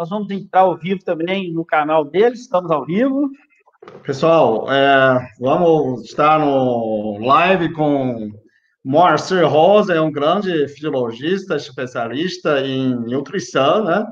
Nós 0.00 0.08
vamos 0.08 0.30
entrar 0.30 0.62
ao 0.62 0.78
vivo 0.78 1.04
também 1.04 1.52
no 1.52 1.62
canal 1.62 2.06
deles, 2.06 2.40
estamos 2.40 2.70
ao 2.70 2.86
vivo. 2.86 3.28
Pessoal, 4.02 4.66
é, 4.72 5.28
vamos 5.38 6.04
estar 6.06 6.38
no 6.40 7.18
live 7.18 7.70
com 7.74 8.30
Moacir 8.82 9.46
Rosa, 9.46 9.92
é 9.92 10.00
um 10.00 10.10
grande 10.10 10.66
fisiologista, 10.68 11.56
especialista 11.56 12.62
em 12.62 12.94
nutrição, 12.94 13.84
né? 13.84 14.06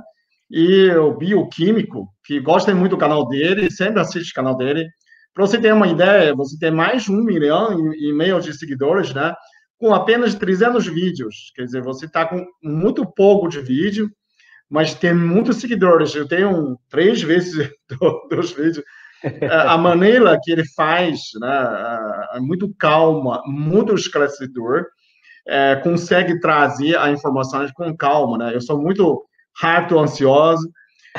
E 0.50 0.90
o 0.90 1.16
bioquímico, 1.16 2.06
que 2.22 2.38
gosta 2.38 2.74
muito 2.74 2.90
do 2.90 2.98
canal 2.98 3.26
dele, 3.26 3.70
sempre 3.70 4.02
assiste 4.02 4.32
o 4.32 4.34
canal 4.34 4.58
dele. 4.58 4.86
Para 5.32 5.46
você 5.46 5.58
ter 5.58 5.72
uma 5.72 5.88
ideia, 5.88 6.34
você 6.34 6.58
tem 6.58 6.70
mais 6.70 7.04
de 7.04 7.12
um 7.12 7.24
milhão 7.24 7.94
e 7.94 8.12
meio 8.12 8.38
de 8.42 8.52
seguidores, 8.52 9.14
né? 9.14 9.34
Com 9.78 9.94
apenas 9.94 10.34
300 10.34 10.86
vídeos. 10.86 11.50
Quer 11.56 11.64
dizer, 11.64 11.82
você 11.82 12.04
está 12.04 12.26
com 12.26 12.44
muito 12.62 13.10
pouco 13.10 13.48
de 13.48 13.62
vídeo, 13.62 14.10
mas 14.70 14.94
tem 14.94 15.14
muitos 15.14 15.56
seguidores. 15.56 16.14
Eu 16.14 16.28
tenho 16.28 16.78
três 16.88 17.22
vezes 17.22 17.70
dos 18.30 18.52
vídeos. 18.52 18.84
A 19.50 19.76
maneira 19.76 20.38
que 20.40 20.52
ele 20.52 20.64
faz, 20.76 21.20
né, 21.40 22.28
é 22.34 22.40
muito 22.40 22.72
calma, 22.78 23.42
muito 23.46 23.94
esclarecedor, 23.94 24.86
é, 25.48 25.76
consegue 25.76 26.38
trazer 26.38 26.96
a 26.96 27.10
informação 27.10 27.66
com 27.74 27.96
calma, 27.96 28.38
né? 28.38 28.54
Eu 28.54 28.60
sou 28.60 28.80
muito 28.80 29.24
rápido, 29.60 29.98
ansioso, 29.98 30.70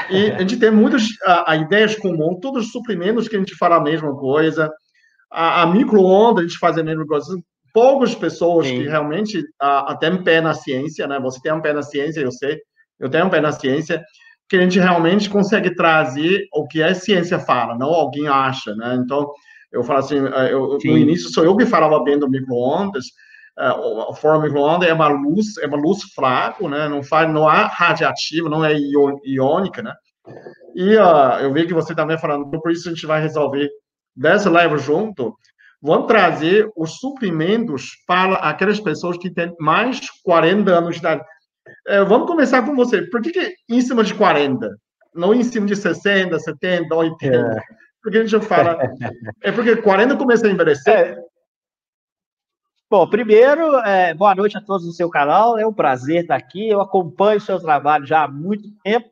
e 0.09 0.31
a 0.31 0.39
gente 0.39 0.58
tem 0.58 0.72
muitas 0.72 1.03
a, 1.25 1.52
a 1.52 1.55
ideias 1.58 1.95
comuns, 1.95 2.39
todos 2.39 2.67
os 2.67 2.72
suprimentos 2.72 3.27
que 3.27 3.36
a 3.36 3.39
gente 3.39 3.55
fala 3.55 3.77
a 3.77 3.81
mesma 3.81 4.16
coisa, 4.16 4.72
a, 5.31 5.63
a 5.63 5.67
micro-ondas 5.67 6.45
a 6.45 6.47
gente 6.47 6.59
faz 6.59 6.77
a 6.77 6.84
mesma 6.84 7.05
coisa, 7.05 7.36
poucas 7.73 8.16
pessoas 8.16 8.67
Sim. 8.67 8.84
que 8.84 8.88
realmente 8.88 9.44
a, 9.59 9.91
a, 9.91 9.97
têm 9.97 10.13
um 10.13 10.23
pé 10.23 10.41
na 10.41 10.53
ciência, 10.53 11.08
né? 11.08 11.20
Você 11.20 11.39
tem 11.41 11.52
um 11.52 11.61
pé 11.61 11.73
na 11.73 11.81
ciência, 11.81 12.22
eu 12.22 12.31
sei, 12.31 12.59
eu 12.99 13.09
tenho 13.09 13.26
um 13.26 13.30
pé 13.30 13.39
na 13.39 13.52
ciência, 13.52 14.03
que 14.49 14.58
a 14.58 14.62
gente 14.62 14.80
realmente 14.80 15.30
consegue 15.30 15.76
trazer 15.76 16.48
o 16.53 16.67
que 16.67 16.81
a 16.81 16.95
ciência 16.95 17.39
fala, 17.39 17.77
não 17.77 17.89
alguém 17.89 18.27
acha, 18.27 18.75
né? 18.75 18.95
Então, 18.95 19.30
eu 19.72 19.83
falo 19.83 20.00
assim, 20.00 20.17
eh, 20.17 20.52
eu, 20.52 20.80
no 20.83 20.97
início 20.97 21.30
sou 21.30 21.44
eu 21.44 21.55
que 21.55 21.66
falava 21.66 22.03
bem 22.03 22.17
do 22.17 22.27
micro-ondas, 22.27 23.05
uh, 23.59 24.09
a 24.09 24.16
forma 24.16 24.44
micro-ondas 24.44 24.89
é 24.89 24.94
uma 24.94 25.08
luz, 25.08 25.58
é 25.58 25.67
uma 25.67 25.77
luz 25.77 26.02
fraca, 26.16 26.67
né? 26.67 26.89
Não 26.89 27.03
faz, 27.03 27.31
não 27.31 27.47
há 27.47 27.67
radiativa, 27.67 28.50
não 28.50 28.66
é 28.66 28.73
iônica, 29.23 29.83
né? 29.83 29.94
E 30.75 30.95
uh, 30.95 31.39
eu 31.42 31.53
vi 31.53 31.67
que 31.67 31.73
você 31.73 31.94
também 31.94 32.17
falando, 32.17 32.47
então 32.47 32.59
por 32.59 32.72
isso 32.72 32.89
a 32.89 32.92
gente 32.92 33.05
vai 33.05 33.22
resolver 33.22 33.70
dessa 34.16 34.50
live 34.50 34.77
junto, 34.80 35.36
vamos 35.81 36.08
trazer 36.08 36.67
os 36.75 36.97
suprimentos 36.97 37.92
para 38.08 38.33
aquelas 38.36 38.80
pessoas 38.80 39.17
que 39.17 39.30
têm 39.30 39.53
mais 39.59 40.00
de 40.00 40.08
40 40.23 40.72
anos 40.72 40.95
de 40.95 41.00
idade. 41.00 41.23
É, 41.90 42.04
vamos 42.04 42.28
começar 42.28 42.64
com 42.64 42.76
você. 42.76 43.02
Por 43.02 43.20
que, 43.20 43.32
que 43.32 43.56
em 43.68 43.82
cima 43.82 44.04
de 44.04 44.14
40? 44.14 44.70
Não 45.16 45.34
em 45.34 45.44
cima 45.44 45.66
de 45.66 45.76
60, 45.76 46.38
70, 46.38 46.95
80? 46.95 47.36
É. 47.36 47.62
Porque 48.02 48.20
a 48.20 48.26
gente 48.26 48.45
fala. 48.45 48.78
É 49.42 49.52
porque 49.52 49.76
40 49.76 50.16
começa 50.16 50.45
a 50.45 50.52
envelhecer? 50.52 50.94
É. 50.94 51.23
Bom, 52.92 53.10
primeiro, 53.10 53.76
é, 53.80 54.14
boa 54.14 54.36
noite 54.36 54.56
a 54.56 54.62
todos 54.62 54.86
no 54.86 54.94
seu 54.94 55.10
canal. 55.10 55.58
É 55.58 55.66
um 55.66 55.73
prazer 55.73 56.22
estar 56.22 56.36
aqui. 56.36 56.70
Eu 56.70 56.80
acompanho 56.80 57.40
o 57.40 57.42
seu 57.42 57.60
trabalho 57.60 58.06
já 58.06 58.26
há 58.26 58.28
muito 58.28 58.70
tempo. 58.84 59.10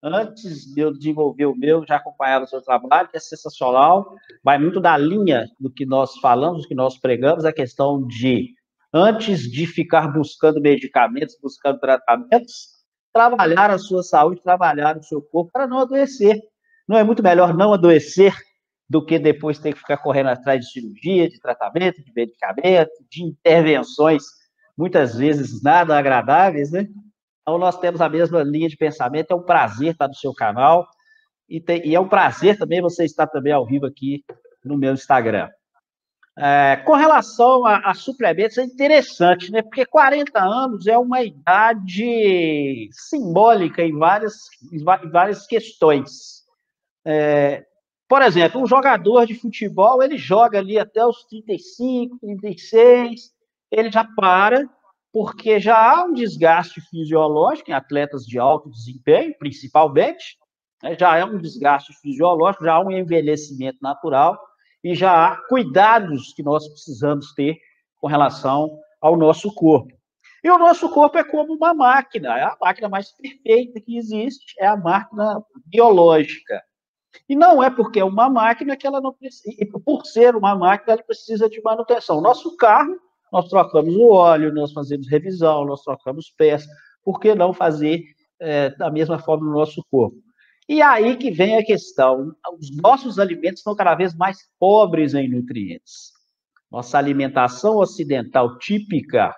Antes 0.00 0.72
de 0.72 0.80
eu 0.80 0.92
desenvolver 0.92 1.46
o 1.46 1.56
meu, 1.56 1.84
já 1.84 1.96
acompanhava 1.96 2.44
o 2.44 2.48
seu 2.48 2.62
trabalho, 2.62 3.08
que 3.08 3.16
é 3.16 3.20
sensacional. 3.20 4.14
Vai 4.42 4.56
muito 4.56 4.80
da 4.80 4.96
linha 4.96 5.46
do 5.58 5.68
que 5.68 5.84
nós 5.84 6.16
falamos, 6.18 6.62
do 6.62 6.68
que 6.68 6.74
nós 6.76 6.96
pregamos, 6.96 7.44
a 7.44 7.52
questão 7.52 8.06
de 8.06 8.54
antes 8.94 9.50
de 9.50 9.66
ficar 9.66 10.06
buscando 10.12 10.60
medicamentos, 10.60 11.36
buscando 11.42 11.80
tratamentos, 11.80 12.68
trabalhar 13.12 13.70
a 13.70 13.78
sua 13.78 14.04
saúde, 14.04 14.40
trabalhar 14.40 14.96
o 14.96 15.02
seu 15.02 15.20
corpo 15.20 15.50
para 15.52 15.66
não 15.66 15.80
adoecer. 15.80 16.40
Não 16.86 16.96
é 16.96 17.02
muito 17.02 17.22
melhor 17.22 17.52
não 17.52 17.72
adoecer 17.72 18.32
do 18.88 19.04
que 19.04 19.18
depois 19.18 19.58
ter 19.58 19.72
que 19.72 19.80
ficar 19.80 19.96
correndo 19.96 20.28
atrás 20.28 20.60
de 20.60 20.70
cirurgia, 20.70 21.28
de 21.28 21.40
tratamento, 21.40 22.04
de 22.04 22.12
medicamento, 22.14 22.92
de 23.10 23.24
intervenções, 23.24 24.22
muitas 24.78 25.16
vezes 25.16 25.60
nada 25.60 25.98
agradáveis, 25.98 26.70
né? 26.70 26.86
Então, 27.42 27.58
nós 27.58 27.78
temos 27.78 28.00
a 28.00 28.08
mesma 28.08 28.42
linha 28.42 28.68
de 28.68 28.76
pensamento. 28.76 29.32
É 29.32 29.34
um 29.34 29.42
prazer 29.42 29.92
estar 29.92 30.06
no 30.06 30.14
seu 30.14 30.32
canal. 30.32 30.86
E, 31.48 31.60
tem, 31.60 31.86
e 31.86 31.94
é 31.94 32.00
um 32.00 32.08
prazer 32.08 32.56
também 32.56 32.80
você 32.80 33.04
estar 33.04 33.26
também 33.26 33.52
ao 33.52 33.66
vivo 33.66 33.86
aqui 33.86 34.24
no 34.64 34.78
meu 34.78 34.92
Instagram. 34.94 35.50
É, 36.36 36.82
com 36.84 36.94
relação 36.94 37.64
a, 37.64 37.90
a, 37.90 37.94
suplementos, 37.94 38.58
é 38.58 38.64
interessante, 38.64 39.52
né? 39.52 39.62
Porque 39.62 39.86
40 39.86 40.42
anos 40.42 40.86
é 40.86 40.98
uma 40.98 41.22
idade 41.22 42.88
simbólica 42.90 43.82
em 43.82 43.96
várias, 43.96 44.34
em 44.72 44.82
várias 44.82 45.46
questões. 45.46 46.42
É, 47.06 47.64
por 48.08 48.20
exemplo, 48.20 48.60
um 48.60 48.66
jogador 48.66 49.26
de 49.26 49.34
futebol, 49.34 50.02
ele 50.02 50.18
joga 50.18 50.58
ali 50.58 50.78
até 50.78 51.04
os 51.06 51.24
35, 51.24 52.18
36, 52.18 53.30
ele 53.70 53.90
já 53.90 54.04
para, 54.04 54.68
porque 55.12 55.60
já 55.60 55.76
há 55.76 56.04
um 56.04 56.12
desgaste 56.12 56.80
fisiológico 56.80 57.70
em 57.70 57.74
atletas 57.74 58.26
de 58.26 58.38
alto 58.38 58.68
desempenho, 58.68 59.32
principalmente, 59.38 60.36
né? 60.82 60.96
já 60.98 61.16
é 61.16 61.24
um 61.24 61.38
desgaste 61.38 61.92
fisiológico, 62.00 62.64
já 62.64 62.74
há 62.74 62.80
um 62.80 62.90
envelhecimento 62.90 63.78
natural, 63.80 64.36
e 64.84 64.94
já 64.94 65.26
há 65.26 65.36
cuidados 65.48 66.34
que 66.34 66.42
nós 66.42 66.68
precisamos 66.68 67.32
ter 67.32 67.56
com 67.96 68.06
relação 68.06 68.78
ao 69.00 69.16
nosso 69.16 69.52
corpo. 69.54 69.92
E 70.42 70.50
o 70.50 70.58
nosso 70.58 70.90
corpo 70.90 71.16
é 71.16 71.24
como 71.24 71.54
uma 71.54 71.72
máquina, 71.72 72.38
é 72.38 72.42
a 72.42 72.56
máquina 72.60 72.86
mais 72.86 73.10
perfeita 73.12 73.80
que 73.80 73.96
existe, 73.96 74.54
é 74.60 74.66
a 74.66 74.76
máquina 74.76 75.42
biológica. 75.64 76.62
E 77.26 77.34
não 77.34 77.62
é 77.62 77.70
porque 77.70 78.00
é 78.00 78.04
uma 78.04 78.28
máquina 78.28 78.76
que 78.76 78.86
ela 78.86 79.00
não 79.00 79.14
precisa, 79.14 79.56
por 79.82 80.04
ser 80.04 80.36
uma 80.36 80.54
máquina, 80.54 80.92
ela 80.92 81.02
precisa 81.02 81.48
de 81.48 81.62
manutenção. 81.62 82.20
Nosso 82.20 82.54
carro, 82.58 82.94
nós 83.32 83.48
trocamos 83.48 83.94
o 83.96 84.10
óleo, 84.10 84.52
nós 84.52 84.72
fazemos 84.72 85.08
revisão, 85.08 85.64
nós 85.64 85.82
trocamos 85.82 86.30
peça, 86.36 86.68
por 87.02 87.18
que 87.18 87.34
não 87.34 87.54
fazer 87.54 88.04
é, 88.38 88.68
da 88.76 88.90
mesma 88.90 89.18
forma 89.18 89.46
no 89.46 89.52
nosso 89.52 89.82
corpo? 89.90 90.16
E 90.68 90.80
aí 90.80 91.16
que 91.16 91.30
vem 91.30 91.56
a 91.56 91.64
questão: 91.64 92.34
os 92.58 92.74
nossos 92.76 93.18
alimentos 93.18 93.60
estão 93.60 93.74
cada 93.74 93.94
vez 93.94 94.14
mais 94.14 94.38
pobres 94.58 95.14
em 95.14 95.28
nutrientes. 95.28 96.12
Nossa 96.70 96.98
alimentação 96.98 97.76
ocidental 97.76 98.58
típica, 98.58 99.34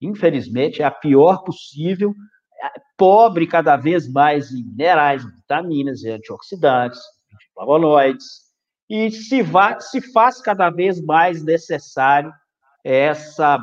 infelizmente, 0.00 0.80
é 0.80 0.84
a 0.84 0.90
pior 0.90 1.42
possível, 1.44 2.14
é 2.62 2.80
pobre 2.96 3.46
cada 3.46 3.76
vez 3.76 4.10
mais 4.10 4.50
em 4.50 4.64
minerais, 4.64 5.24
vitaminas, 5.24 6.04
antioxidantes, 6.04 7.00
flavonoides, 7.54 8.26
e 8.88 9.10
se, 9.10 9.42
vai, 9.42 9.80
se 9.80 10.00
faz 10.12 10.40
cada 10.40 10.70
vez 10.70 11.00
mais 11.00 11.44
necessário 11.44 12.32
essa, 12.84 13.58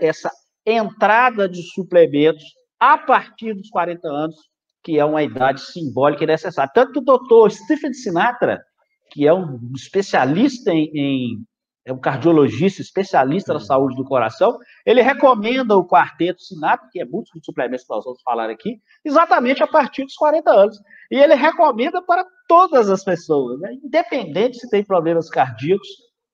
essa 0.00 0.30
entrada 0.64 1.48
de 1.48 1.62
suplementos 1.62 2.44
a 2.80 2.96
partir 2.96 3.54
dos 3.54 3.68
40 3.68 4.08
anos 4.08 4.36
que 4.82 4.98
é 4.98 5.04
uma 5.04 5.22
idade 5.22 5.60
simbólica 5.60 6.24
e 6.24 6.26
necessária. 6.26 6.72
Tanto 6.74 6.92
que 6.92 6.98
o 6.98 7.04
doutor 7.04 7.50
Stephen 7.50 7.92
Sinatra, 7.92 8.62
que 9.10 9.26
é 9.26 9.32
um 9.32 9.58
especialista 9.74 10.72
em, 10.72 10.90
em 10.94 11.44
é 11.84 11.92
um 11.92 11.98
cardiologista, 11.98 12.80
especialista 12.80 13.52
na 13.52 13.58
saúde 13.58 13.96
do 13.96 14.04
coração, 14.04 14.56
ele 14.86 15.02
recomenda 15.02 15.76
o 15.76 15.86
quarteto 15.86 16.40
Sinatra, 16.40 16.88
que 16.92 17.00
é 17.00 17.04
muitos 17.04 17.32
dos 17.34 17.44
suplementos 17.44 17.84
que 17.84 17.92
nós 17.92 18.04
vamos 18.04 18.22
falar 18.22 18.48
aqui, 18.50 18.80
exatamente 19.04 19.62
a 19.62 19.66
partir 19.66 20.04
dos 20.04 20.14
40 20.14 20.50
anos. 20.50 20.78
E 21.10 21.16
ele 21.16 21.34
recomenda 21.34 22.00
para 22.00 22.24
todas 22.46 22.88
as 22.88 23.02
pessoas, 23.02 23.58
né? 23.60 23.72
independente 23.82 24.58
se 24.58 24.70
tem 24.70 24.84
problemas 24.84 25.28
cardíacos 25.28 25.88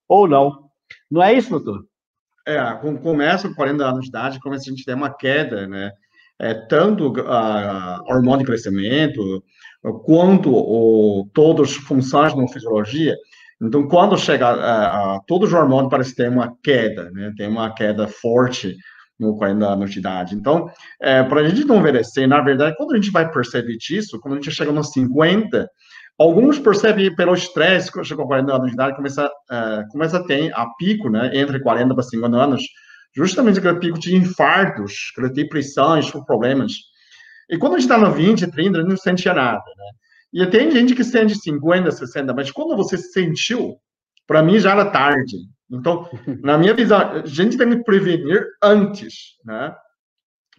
ou 0.06 0.28
não. 0.28 0.69
Não 1.10 1.22
é 1.22 1.32
isso, 1.32 1.50
doutor? 1.50 1.87
É, 2.47 2.58
começa 3.03 3.48
com 3.48 3.54
40 3.54 3.84
anos 3.84 4.03
de 4.03 4.08
idade, 4.08 4.41
começa 4.41 4.64
a 4.69 4.70
gente 4.70 4.84
ter 4.84 4.94
uma 4.94 5.14
queda, 5.14 5.66
né? 5.66 5.92
É, 6.41 6.54
tanto 6.54 7.12
a 7.26 8.03
hormônio 8.06 8.41
de 8.41 8.44
crescimento, 8.44 9.43
quanto 10.04 10.50
o, 10.52 11.29
todas 11.35 11.70
as 11.70 11.76
funções 11.76 12.35
da 12.35 12.49
fisiologia. 12.49 13.14
Então, 13.61 13.88
quando 13.88 14.17
chega 14.17 14.46
a, 14.46 15.17
a, 15.17 15.20
todos 15.26 15.49
os 15.49 15.55
hormônios, 15.55 15.90
parece 15.90 16.14
ter 16.14 16.29
uma 16.29 16.55
queda, 16.62 17.11
né? 17.11 17.32
Tem 17.37 17.49
uma 17.49 17.75
queda 17.75 18.06
forte 18.06 18.76
no 19.19 19.37
40 19.37 19.67
anos 19.67 19.90
de 19.90 19.99
idade. 19.99 20.35
Então, 20.37 20.70
é, 21.02 21.25
para 21.25 21.40
a 21.40 21.49
gente 21.49 21.67
não 21.67 21.79
envelhecer, 21.79 22.29
na 22.29 22.40
verdade, 22.40 22.76
quando 22.76 22.93
a 22.93 22.96
gente 22.96 23.11
vai 23.11 23.29
perceber 23.31 23.76
isso, 23.90 24.20
quando 24.20 24.35
a 24.35 24.37
gente 24.37 24.55
chega 24.55 24.70
nos 24.70 24.93
50, 24.93 25.69
alguns 26.17 26.61
percebem 26.61 27.14
pelo 27.17 27.35
estresse, 27.35 27.90
quando 27.90 28.06
chega 28.06 28.23
aos 28.23 28.29
40 28.29 28.55
anos 28.55 28.67
de 28.69 28.75
idade, 28.75 28.96
começa, 28.96 29.29
é, 29.50 29.85
começa 29.90 30.19
a 30.19 30.25
ter 30.25 30.52
a 30.55 30.67
pico, 30.79 31.11
né? 31.11 31.31
Entre 31.35 31.58
40 31.58 31.94
para 31.94 32.02
50 32.05 32.37
anos, 32.37 32.62
justamente 33.19 33.59
aquele 33.59 33.81
pico 33.81 33.99
de 33.99 34.15
infartos, 34.15 35.11
aquele 35.12 35.32
depressões, 35.32 36.09
problemas. 36.25 36.73
E 37.50 37.59
quando 37.59 37.75
a 37.75 37.79
gente 37.81 37.91
está 37.91 37.99
no 37.99 38.12
20, 38.12 38.49
30, 38.49 38.85
não 38.85 38.97
sentia 38.97 39.35
nada, 39.35 39.65
né? 39.76 39.91
E 40.32 40.47
tem 40.47 40.70
gente 40.70 40.94
que 40.94 41.03
sente 41.03 41.35
50, 41.35 41.91
60, 41.91 42.32
mas 42.32 42.50
quando 42.53 42.76
você 42.76 42.97
sentiu, 42.97 43.76
para 44.25 44.41
mim 44.41 44.61
já 44.61 44.70
era 44.70 44.88
tarde. 44.88 45.37
Então, 45.69 46.09
na 46.44 46.56
minha 46.56 46.75
visão, 46.75 46.99
a 46.99 47.26
gente 47.26 47.56
tem 47.56 47.69
que 47.70 47.82
prevenir 47.82 48.47
antes, 48.62 49.37
né? 49.44 49.75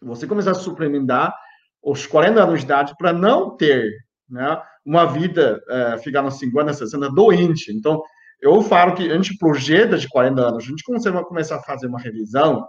Você 0.01 0.27
começar 0.27 0.51
a 0.51 0.55
suplementar 0.55 1.33
os 1.81 2.05
40 2.05 2.43
anos 2.43 2.59
de 2.59 2.65
idade 2.65 2.93
para 2.97 3.13
não 3.13 3.55
ter 3.55 3.89
né, 4.29 4.61
uma 4.85 5.05
vida, 5.05 5.61
é, 5.69 5.97
ficar 5.99 6.21
nos 6.21 6.37
50, 6.39 6.73
60 6.73 7.09
doente. 7.11 7.71
Então, 7.71 8.01
eu 8.41 8.61
falo 8.61 8.95
que 8.95 9.11
a 9.11 9.15
gente 9.15 9.37
projeta 9.37 9.97
de 9.97 10.07
40 10.07 10.41
anos, 10.41 10.63
a 10.63 10.67
gente 10.67 10.83
vai 11.11 11.23
começar 11.23 11.57
a 11.57 11.63
fazer 11.63 11.87
uma 11.87 11.99
revisão 11.99 12.65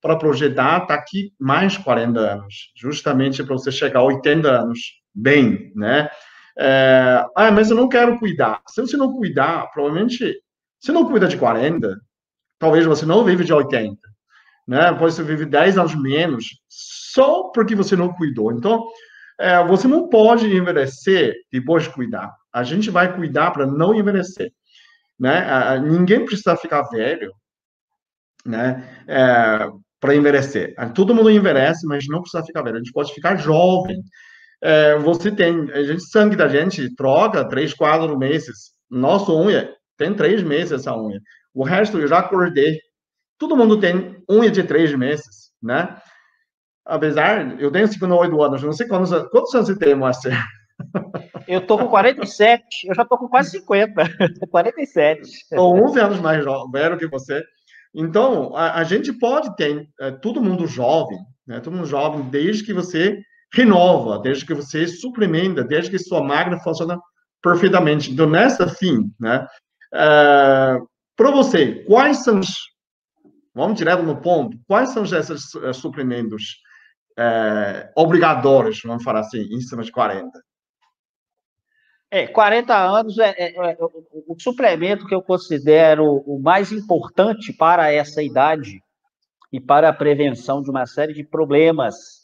para 0.00 0.16
projetar 0.16 0.80
tá 0.80 0.94
aqui 0.94 1.32
mais 1.40 1.78
40 1.78 2.20
anos, 2.20 2.72
justamente 2.76 3.42
para 3.42 3.54
você 3.54 3.72
chegar 3.72 4.00
a 4.00 4.04
80 4.04 4.46
anos 4.48 4.78
bem, 5.14 5.72
né? 5.74 6.10
É, 6.58 7.24
ah, 7.34 7.50
mas 7.50 7.70
eu 7.70 7.76
não 7.76 7.88
quero 7.88 8.18
cuidar. 8.18 8.60
Se 8.68 8.80
você 8.80 8.96
não 8.96 9.14
cuidar, 9.14 9.70
provavelmente, 9.72 10.40
se 10.78 10.92
não 10.92 11.06
cuida 11.08 11.26
de 11.26 11.36
40, 11.38 11.98
talvez 12.58 12.84
você 12.84 13.06
não 13.06 13.24
vive 13.24 13.44
de 13.44 13.52
80, 13.52 13.96
né? 14.68 14.92
Depois 14.92 15.14
você 15.14 15.22
vive 15.22 15.46
10 15.46 15.78
anos 15.78 15.94
menos, 15.94 16.60
só 16.68 17.44
porque 17.44 17.74
você 17.74 17.96
não 17.96 18.12
cuidou. 18.12 18.52
Então, 18.52 18.84
é, 19.38 19.64
você 19.64 19.88
não 19.88 20.08
pode 20.08 20.54
envelhecer 20.54 21.34
depois 21.50 21.84
de 21.84 21.90
cuidar. 21.90 22.32
A 22.52 22.62
gente 22.62 22.90
vai 22.90 23.14
cuidar 23.14 23.50
para 23.52 23.66
não 23.66 23.94
envelhecer, 23.94 24.52
né? 25.18 25.78
Ninguém 25.80 26.24
precisa 26.24 26.56
ficar 26.56 26.82
velho, 26.82 27.32
né? 28.44 29.04
É, 29.08 29.68
para 30.00 30.14
envelhecer. 30.14 30.74
Todo 30.94 31.14
mundo 31.14 31.30
envelhece, 31.30 31.86
mas 31.86 32.04
não 32.08 32.20
precisa 32.20 32.44
ficar 32.44 32.62
velho. 32.62 32.76
A 32.76 32.78
gente 32.78 32.92
pode 32.92 33.12
ficar 33.12 33.36
jovem. 33.36 34.02
É, 34.62 34.98
você 34.98 35.30
tem, 35.30 35.70
a 35.72 35.82
gente, 35.82 36.02
sangue 36.10 36.36
da 36.36 36.48
gente 36.48 36.94
troca 36.94 37.48
três, 37.48 37.72
quatro 37.74 38.18
meses. 38.18 38.72
Nossa 38.90 39.32
unha 39.32 39.74
tem 39.96 40.14
três 40.14 40.42
meses 40.42 40.72
essa 40.72 40.96
unha. 40.96 41.20
O 41.54 41.64
resto 41.64 41.98
eu 41.98 42.08
já 42.08 42.18
acordei. 42.18 42.78
Todo 43.38 43.56
mundo 43.56 43.78
tem 43.78 44.22
unha 44.30 44.50
de 44.50 44.62
três 44.62 44.94
meses, 44.94 45.50
né? 45.62 45.96
Apesar, 46.84 47.58
eu 47.60 47.70
tenho 47.70 47.88
58 47.88 48.42
anos, 48.42 48.62
não 48.62 48.72
sei 48.72 48.86
quantos, 48.86 49.10
quantos 49.30 49.54
anos 49.54 49.68
você 49.68 49.78
tem, 49.78 49.94
Márcio? 49.94 50.30
Eu 51.46 51.66
tô 51.66 51.78
com 51.78 51.88
47, 51.88 52.88
eu 52.88 52.94
já 52.94 53.04
tô 53.04 53.18
com 53.18 53.28
quase 53.28 53.50
50, 53.50 53.94
47. 54.50 55.20
Estou 55.22 55.84
11 55.84 56.00
anos 56.00 56.20
mais 56.20 56.44
velho 56.72 56.98
que 56.98 57.06
você. 57.06 57.42
Então, 57.94 58.56
a, 58.56 58.80
a 58.80 58.84
gente 58.84 59.12
pode 59.12 59.54
ter 59.56 59.88
é, 60.00 60.10
todo 60.10 60.42
mundo 60.42 60.66
jovem, 60.66 61.18
né? 61.46 61.60
todo 61.60 61.74
mundo 61.74 61.86
jovem, 61.86 62.22
desde 62.28 62.64
que 62.64 62.72
você 62.72 63.20
renova, 63.52 64.18
desde 64.18 64.44
que 64.44 64.54
você 64.54 64.88
suplementa, 64.88 65.62
desde 65.62 65.90
que 65.90 65.98
sua 65.98 66.22
máquina 66.22 66.58
funciona 66.58 66.98
perfeitamente. 67.40 68.10
Então, 68.10 68.28
nessa 68.28 68.66
fim, 68.66 69.12
né? 69.20 69.46
É, 69.92 70.78
Para 71.16 71.30
você, 71.30 71.84
quais 71.84 72.24
são 72.24 72.40
os. 72.40 72.74
Vamos 73.54 73.78
direto 73.78 74.02
no 74.02 74.20
ponto. 74.20 74.58
Quais 74.66 74.90
são 74.90 75.04
esses 75.04 75.52
suplementos 75.74 76.56
é, 77.16 77.92
obrigatórios, 77.96 78.80
vamos 78.84 79.04
falar 79.04 79.20
assim, 79.20 79.42
em 79.42 79.60
cima 79.60 79.84
de 79.84 79.92
40? 79.92 80.28
É, 82.14 82.28
40 82.28 82.72
anos 82.72 83.18
é, 83.18 83.34
é, 83.36 83.72
é, 83.72 83.76
o, 84.28 84.36
suplemento 84.38 85.04
que 85.04 85.12
eu 85.12 85.20
considero 85.20 86.22
o 86.24 86.38
mais 86.40 86.70
importante 86.70 87.52
para 87.52 87.92
essa 87.92 88.22
idade 88.22 88.80
e 89.52 89.60
para 89.60 89.88
a 89.88 89.92
prevenção 89.92 90.62
de 90.62 90.70
uma 90.70 90.86
série 90.86 91.12
de 91.12 91.24
problemas. 91.24 92.20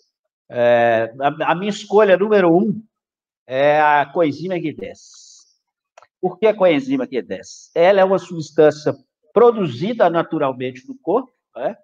É, 0.49 1.13
a, 1.19 1.51
a, 1.51 1.55
minha 1.57 1.71
escolha 1.71 2.17
número 2.17 2.57
um 2.57 2.81
é 3.49 3.81
a 3.81 4.07
coenzima 4.07 4.55
Q10. 4.55 4.97
Por 6.21 6.39
que 6.39 6.47
a 6.47 6.55
coenzima 6.55 7.05
Q10? 7.05 7.73
Ela 7.75 8.03
é 8.03 8.05
uma 8.05 8.21
substância 8.21 8.95
produzida 9.35 10.09
naturalmente 10.09 10.87
no 10.87 10.97
corpo, 11.03 11.33
né? 11.57 11.77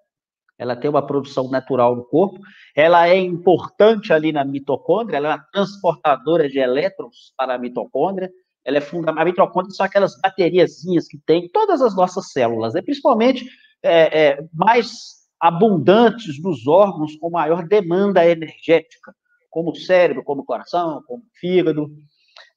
Ela 0.57 0.75
tem 0.75 0.89
uma 0.89 1.05
produção 1.05 1.49
natural 1.49 1.95
no 1.95 2.03
corpo, 2.03 2.39
ela 2.75 3.07
é 3.07 3.17
importante 3.17 4.11
ali 4.11 4.31
na 4.31 4.43
mitocôndria, 4.43 5.17
ela 5.17 5.27
é 5.27 5.31
uma 5.31 5.45
transportadora 5.51 6.49
de 6.49 6.57
elétrons 6.57 7.33
para 7.37 7.55
a 7.55 7.57
mitocôndria, 7.57 8.31
ela 8.65 8.77
é 8.77 8.81
fundamental. 8.81 9.21
A 9.21 9.25
mitocôndria 9.25 9.73
são 9.73 9.85
aquelas 9.85 10.19
bateriazinhas 10.19 11.07
que 11.07 11.17
tem 11.25 11.47
todas 11.49 11.81
as 11.81 11.95
nossas 11.95 12.31
células, 12.31 12.73
né? 12.73 12.81
principalmente 12.81 13.47
é, 13.83 14.29
é, 14.29 14.39
mais 14.53 15.17
abundantes 15.39 16.41
nos 16.41 16.67
órgãos 16.67 17.15
com 17.15 17.29
maior 17.29 17.65
demanda 17.65 18.25
energética, 18.25 19.13
como 19.49 19.71
o 19.71 19.75
cérebro, 19.75 20.23
como 20.23 20.41
o 20.41 20.45
coração, 20.45 21.03
como 21.07 21.21
o 21.21 21.39
fígado. 21.39 21.87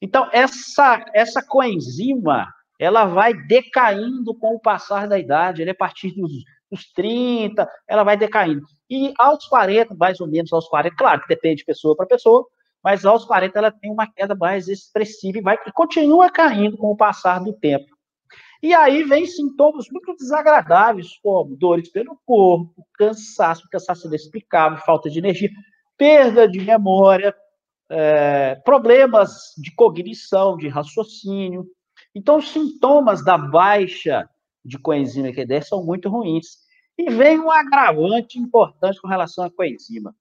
Então, 0.01 0.29
essa, 0.33 1.05
essa 1.15 1.43
coenzima, 1.47 2.47
ela 2.79 3.05
vai 3.05 3.35
decaindo 3.35 4.35
com 4.35 4.55
o 4.55 4.61
passar 4.61 5.07
da 5.07 5.19
idade, 5.19 5.63
é 5.63 5.71
a 5.71 5.75
partir 5.75 6.13
dos 6.15 6.33
os 6.71 6.93
30, 6.93 7.69
ela 7.89 8.05
vai 8.05 8.17
decaindo. 8.17 8.65
E 8.89 9.13
aos 9.19 9.47
40, 9.47 9.95
mais 9.95 10.21
ou 10.21 10.29
menos 10.29 10.53
aos 10.53 10.69
40, 10.69 10.97
claro 10.97 11.23
que 11.23 11.29
depende 11.29 11.57
de 11.57 11.65
pessoa 11.65 11.97
para 11.97 12.07
pessoa, 12.07 12.47
mas 12.83 13.05
aos 13.05 13.25
40 13.25 13.59
ela 13.59 13.71
tem 13.71 13.91
uma 13.91 14.07
queda 14.07 14.35
mais 14.35 14.69
expressiva 14.69 15.39
e 15.39 15.43
vai 15.43 15.59
e 15.67 15.73
continua 15.73 16.31
caindo 16.31 16.77
com 16.77 16.89
o 16.89 16.97
passar 16.97 17.39
do 17.41 17.53
tempo. 17.53 17.87
E 18.63 18.75
aí 18.75 19.05
vem 19.05 19.27
sintomas 19.27 19.87
muito 19.91 20.15
desagradáveis, 20.17 21.19
como 21.23 21.57
dores 21.57 21.91
pelo 21.91 22.19
corpo, 22.27 22.87
cansaço, 22.95 23.69
cansaço 23.71 24.07
inexplicável, 24.07 24.79
falta 24.79 25.09
de 25.09 25.19
energia, 25.19 25.51
perda 25.97 26.47
de 26.47 26.61
memória, 26.61 27.35
é, 27.91 28.57
problemas 28.57 29.31
de 29.57 29.75
cognição, 29.75 30.57
de 30.57 30.69
raciocínio. 30.69 31.67
Então, 32.15 32.37
os 32.37 32.51
sintomas 32.51 33.25
da 33.25 33.37
baixa 33.37 34.29
de 34.65 34.79
coenzima 34.79 35.29
Q10 35.29 35.63
são 35.63 35.85
muito 35.85 36.09
ruins. 36.09 36.59
E 36.97 37.11
vem 37.11 37.39
um 37.39 37.51
agravante 37.51 38.39
importante 38.39 39.01
com 39.01 39.09
relação 39.09 39.45
à 39.45 39.51
coenzima. 39.51 40.15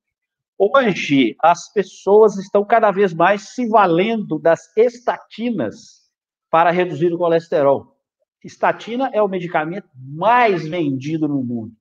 Hoje, 0.58 1.36
as 1.42 1.72
pessoas 1.72 2.38
estão 2.38 2.66
cada 2.66 2.92
vez 2.92 3.14
mais 3.14 3.54
se 3.54 3.68
valendo 3.68 4.38
das 4.38 4.76
estatinas 4.76 6.10
para 6.50 6.72
reduzir 6.72 7.14
o 7.14 7.18
colesterol. 7.18 7.96
Estatina 8.44 9.10
é 9.14 9.22
o 9.22 9.28
medicamento 9.28 9.90
mais 9.96 10.68
vendido 10.68 11.28
no 11.28 11.44
mundo. 11.44 11.74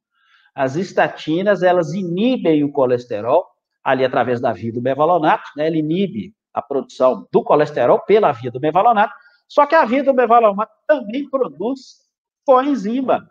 As 0.55 0.75
estatinas, 0.77 1.63
elas 1.63 1.93
inibem 1.93 2.65
o 2.65 2.73
colesterol, 2.73 3.47
ali 3.83 4.05
através 4.05 4.41
da 4.41 4.53
via 4.53 4.73
do 4.73 4.83
mevalonato, 4.83 5.49
né? 5.57 5.67
Ele 5.69 5.79
inibe 5.79 6.35
a 6.53 6.61
produção 6.61 7.27
do 7.33 7.43
colesterol 7.43 8.01
pela 8.01 8.33
via 8.33 8.51
do 8.51 8.61
mevalonato, 8.61 9.15
só 9.47 9.67
que 9.67 9.75
a 9.75 9.85
via 9.85 10.03
do 10.03 10.13
mevalonato 10.13 10.73
também 10.87 11.29
produz 11.29 12.08
coenzima. 12.49 13.31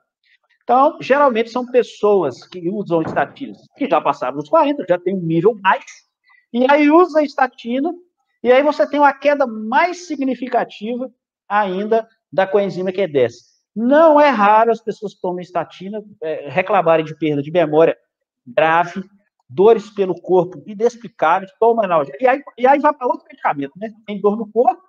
Então, 0.63 0.99
geralmente 1.01 1.49
são 1.49 1.65
pessoas 1.65 2.47
que 2.47 2.69
usam 2.69 3.01
estatinas 3.01 3.57
que 3.75 3.89
já 3.89 3.99
passaram 3.99 4.37
dos 4.37 4.47
40, 4.47 4.85
já 4.87 4.99
tem 4.99 5.15
um 5.15 5.21
nível 5.21 5.57
mais, 5.59 5.83
e 6.53 6.69
aí 6.69 6.91
usa 6.91 7.23
estatina, 7.23 7.91
e 8.43 8.51
aí 8.51 8.61
você 8.61 8.87
tem 8.87 8.99
uma 8.99 9.11
queda 9.11 9.47
mais 9.47 10.05
significativa 10.05 11.11
ainda 11.49 12.07
da 12.31 12.45
coenzima 12.45 12.91
Q10. 12.91 13.31
Não 13.75 14.21
é 14.21 14.29
raro 14.29 14.71
as 14.71 14.81
pessoas 14.81 15.15
que 15.15 15.21
tomam 15.21 15.39
estatina 15.39 16.03
é, 16.21 16.47
reclamarem 16.49 17.05
de 17.05 17.17
perda 17.17 17.41
de 17.41 17.49
memória 17.49 17.97
grave, 18.45 19.03
dores 19.49 19.89
pelo 19.89 20.13
corpo 20.13 20.61
inexplicáveis, 20.67 21.51
toma 21.59 21.85
analgésico. 21.85 22.23
E 22.23 22.27
aí, 22.27 22.43
e 22.55 22.67
aí 22.67 22.79
vai 22.79 22.93
para 22.93 23.07
outro 23.07 23.25
medicamento, 23.27 23.73
né? 23.77 23.91
Tem 24.05 24.21
dor 24.21 24.37
no 24.37 24.51
corpo, 24.51 24.83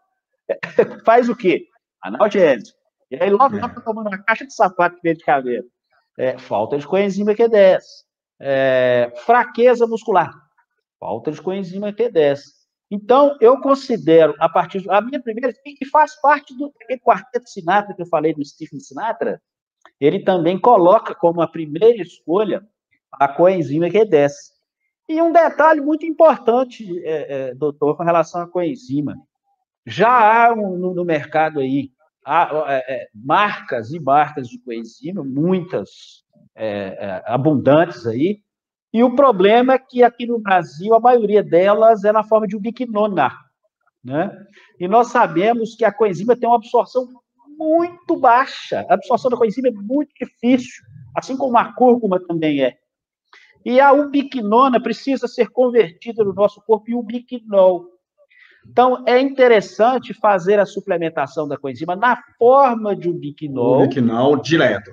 faz 1.06 1.30
o 1.30 1.36
quê? 1.36 1.66
Analgésico. 2.02 2.77
E 3.10 3.16
aí 3.16 3.30
logo 3.30 3.56
é. 3.56 3.60
tá 3.60 3.68
tomando 3.68 4.08
uma 4.08 4.18
caixa 4.18 4.46
de 4.46 4.54
sapato 4.54 4.96
de 4.96 5.02
medicamento. 5.02 5.68
É, 6.18 6.36
falta 6.36 6.76
de 6.76 6.86
coenzima 6.86 7.32
Q10. 7.32 7.80
É, 8.40 9.12
fraqueza 9.24 9.86
muscular. 9.86 10.32
Falta 10.98 11.30
de 11.30 11.40
coenzima 11.40 11.92
Q10. 11.92 12.40
Então, 12.90 13.36
eu 13.40 13.60
considero, 13.60 14.34
a 14.38 14.48
partir 14.48 14.82
a 14.90 15.00
minha 15.00 15.20
primeira, 15.22 15.54
e 15.64 15.86
faz 15.86 16.18
parte 16.20 16.56
do 16.56 16.72
quarteto 17.04 17.48
Sinatra 17.48 17.94
que 17.94 18.02
eu 18.02 18.06
falei 18.06 18.34
do 18.34 18.44
Stephen 18.44 18.80
Sinatra, 18.80 19.40
ele 20.00 20.20
também 20.20 20.58
coloca 20.58 21.14
como 21.14 21.42
a 21.42 21.48
primeira 21.48 22.00
escolha 22.02 22.66
a 23.12 23.28
coenzima 23.28 23.86
Q10. 23.86 24.32
E 25.08 25.20
um 25.22 25.32
detalhe 25.32 25.80
muito 25.80 26.04
importante, 26.04 27.02
é, 27.04 27.50
é, 27.50 27.54
doutor, 27.54 27.96
com 27.96 28.02
relação 28.02 28.42
à 28.42 28.46
coenzima. 28.46 29.16
Já 29.86 30.46
há 30.46 30.52
um, 30.52 30.76
no, 30.76 30.94
no 30.94 31.04
mercado 31.04 31.60
aí 31.60 31.90
é, 32.68 32.84
é, 32.94 33.08
marcas 33.14 33.90
e 33.92 33.98
marcas 33.98 34.48
de 34.48 34.58
coenzima, 34.58 35.24
muitas 35.24 36.24
é, 36.54 36.96
é, 36.98 37.22
abundantes 37.26 38.06
aí, 38.06 38.42
e 38.92 39.02
o 39.02 39.14
problema 39.14 39.74
é 39.74 39.78
que 39.78 40.02
aqui 40.02 40.26
no 40.26 40.38
Brasil 40.38 40.94
a 40.94 41.00
maioria 41.00 41.42
delas 41.42 42.04
é 42.04 42.12
na 42.12 42.24
forma 42.24 42.46
de 42.46 42.56
ubiquinona, 42.56 43.30
né? 44.02 44.30
E 44.78 44.88
nós 44.88 45.08
sabemos 45.08 45.74
que 45.74 45.84
a 45.84 45.92
coenzima 45.92 46.36
tem 46.36 46.48
uma 46.48 46.56
absorção 46.56 47.08
muito 47.58 48.16
baixa, 48.16 48.86
a 48.88 48.94
absorção 48.94 49.30
da 49.30 49.36
coenzima 49.36 49.68
é 49.68 49.72
muito 49.72 50.10
difícil, 50.18 50.84
assim 51.14 51.36
como 51.36 51.56
a 51.58 51.72
cúrcuma 51.72 52.20
também 52.20 52.62
é. 52.62 52.78
E 53.64 53.80
a 53.80 53.92
ubiquinona 53.92 54.80
precisa 54.80 55.26
ser 55.26 55.48
convertida 55.48 56.24
no 56.24 56.32
nosso 56.32 56.60
corpo 56.62 56.90
em 56.90 56.94
ubiquinol. 56.94 57.86
Então, 58.70 59.02
é 59.06 59.18
interessante 59.18 60.12
fazer 60.12 60.60
a 60.60 60.66
suplementação 60.66 61.48
da 61.48 61.56
coenzima 61.56 61.96
na 61.96 62.22
forma 62.38 62.94
de 62.94 63.08
ubiquinol. 63.08 63.84
Ubiquinol 63.84 64.36
direto. 64.36 64.90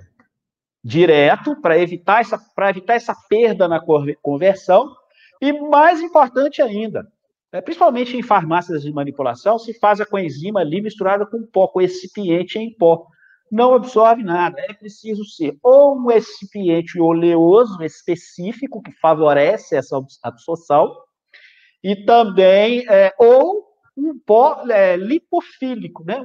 Direto, 0.81 1.59
para 1.61 1.77
evitar, 1.77 2.21
essa, 2.21 2.39
evitar 2.69 2.93
essa 2.93 3.13
perda 3.27 3.67
na 3.67 3.81
conversão. 4.21 4.95
E 5.41 5.51
mais 5.51 6.01
importante 6.01 6.61
ainda, 6.61 7.05
é, 7.51 7.59
principalmente 7.59 8.15
em 8.15 8.23
farmácias 8.23 8.83
de 8.83 8.93
manipulação, 8.93 9.59
se 9.59 9.73
faz 9.77 9.99
a 9.99 10.05
coenzima 10.05 10.61
ali 10.61 10.81
misturada 10.81 11.25
com 11.25 11.45
pó, 11.45 11.67
com 11.67 11.81
excipiente 11.81 12.57
em 12.57 12.73
pó. 12.73 13.05
Não 13.51 13.73
absorve 13.73 14.23
nada. 14.23 14.59
É 14.61 14.73
preciso 14.73 15.25
ser 15.25 15.57
ou 15.61 15.97
um 15.97 16.09
excipiente 16.11 16.99
oleoso 16.99 17.83
específico 17.83 18.81
que 18.81 18.91
favorece 18.93 19.75
essa 19.75 19.99
absorção, 20.23 20.95
e 21.85 21.95
também 21.95 22.83
é, 22.89 23.13
ou 23.19 23.63
um 23.95 24.17
pó 24.17 24.65
é, 24.67 24.97
lipofílico, 24.97 26.03
né? 26.03 26.19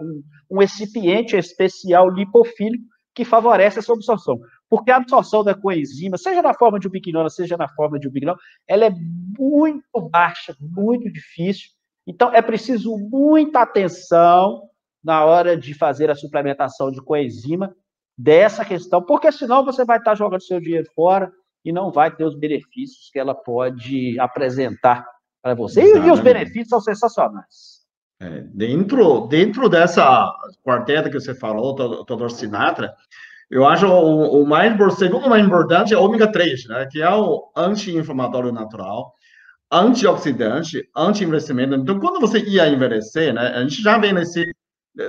Um, 0.00 0.22
um 0.50 0.60
excipiente 0.60 1.36
especial 1.36 2.10
lipofílico 2.10 2.84
que 3.14 3.24
favorece 3.24 3.78
essa 3.78 3.92
absorção. 3.92 4.40
Porque 4.68 4.90
a 4.90 4.96
absorção 4.96 5.44
da 5.44 5.54
coenzima, 5.54 6.18
seja 6.18 6.42
na 6.42 6.52
forma 6.52 6.80
de 6.80 6.88
ubiquinona, 6.88 7.30
seja 7.30 7.56
na 7.56 7.68
forma 7.68 7.96
de 7.96 8.08
ubiquinol, 8.08 8.34
ela 8.66 8.86
é 8.86 8.90
muito 8.90 10.00
baixa, 10.10 10.56
muito 10.60 11.08
difícil. 11.12 11.68
Então, 12.04 12.32
é 12.34 12.42
preciso 12.42 12.98
muita 12.98 13.60
atenção 13.60 14.68
na 15.02 15.24
hora 15.24 15.56
de 15.56 15.74
fazer 15.74 16.10
a 16.10 16.16
suplementação 16.16 16.90
de 16.90 17.00
coenzima 17.00 17.72
dessa 18.18 18.64
questão, 18.64 19.00
porque 19.00 19.30
senão 19.30 19.64
você 19.64 19.84
vai 19.84 19.98
estar 19.98 20.16
jogando 20.16 20.42
seu 20.42 20.60
dinheiro 20.60 20.90
fora 20.92 21.30
e 21.64 21.72
não 21.72 21.90
vai 21.90 22.14
ter 22.14 22.24
os 22.24 22.38
benefícios 22.38 23.10
que 23.10 23.18
ela 23.18 23.34
pode 23.34 24.18
apresentar 24.20 25.06
para 25.42 25.54
você. 25.54 25.82
E, 25.82 26.06
e, 26.06 26.10
os 26.10 26.20
benefícios 26.20 26.68
são 26.68 26.80
sensacionais. 26.80 27.84
É, 28.20 28.42
dentro, 28.52 29.26
dentro 29.26 29.68
dessa 29.68 30.32
quarteta 30.62 31.10
que 31.10 31.18
você 31.18 31.34
falou, 31.34 31.74
Todor 32.04 32.30
Sinatra, 32.30 32.94
eu 33.50 33.66
acho 33.66 33.86
o, 33.86 34.42
o 34.42 34.46
mais, 34.46 34.74
segundo 34.96 35.28
mais 35.28 35.44
importante 35.44 35.92
é 35.92 35.98
o 35.98 36.04
ômega 36.04 36.30
3, 36.30 36.66
né, 36.68 36.88
que 36.90 37.02
é 37.02 37.10
o 37.10 37.50
anti-inflamatório 37.56 38.52
natural, 38.52 39.12
antioxidante, 39.70 40.88
anti-envelhecimento. 40.96 41.74
Então, 41.74 41.98
quando 41.98 42.20
você 42.20 42.38
ia 42.38 42.68
envelhecer, 42.68 43.34
né, 43.34 43.48
a 43.48 43.60
gente 43.62 43.82
já 43.82 43.98
vê 43.98 44.12
nesse, 44.12 44.44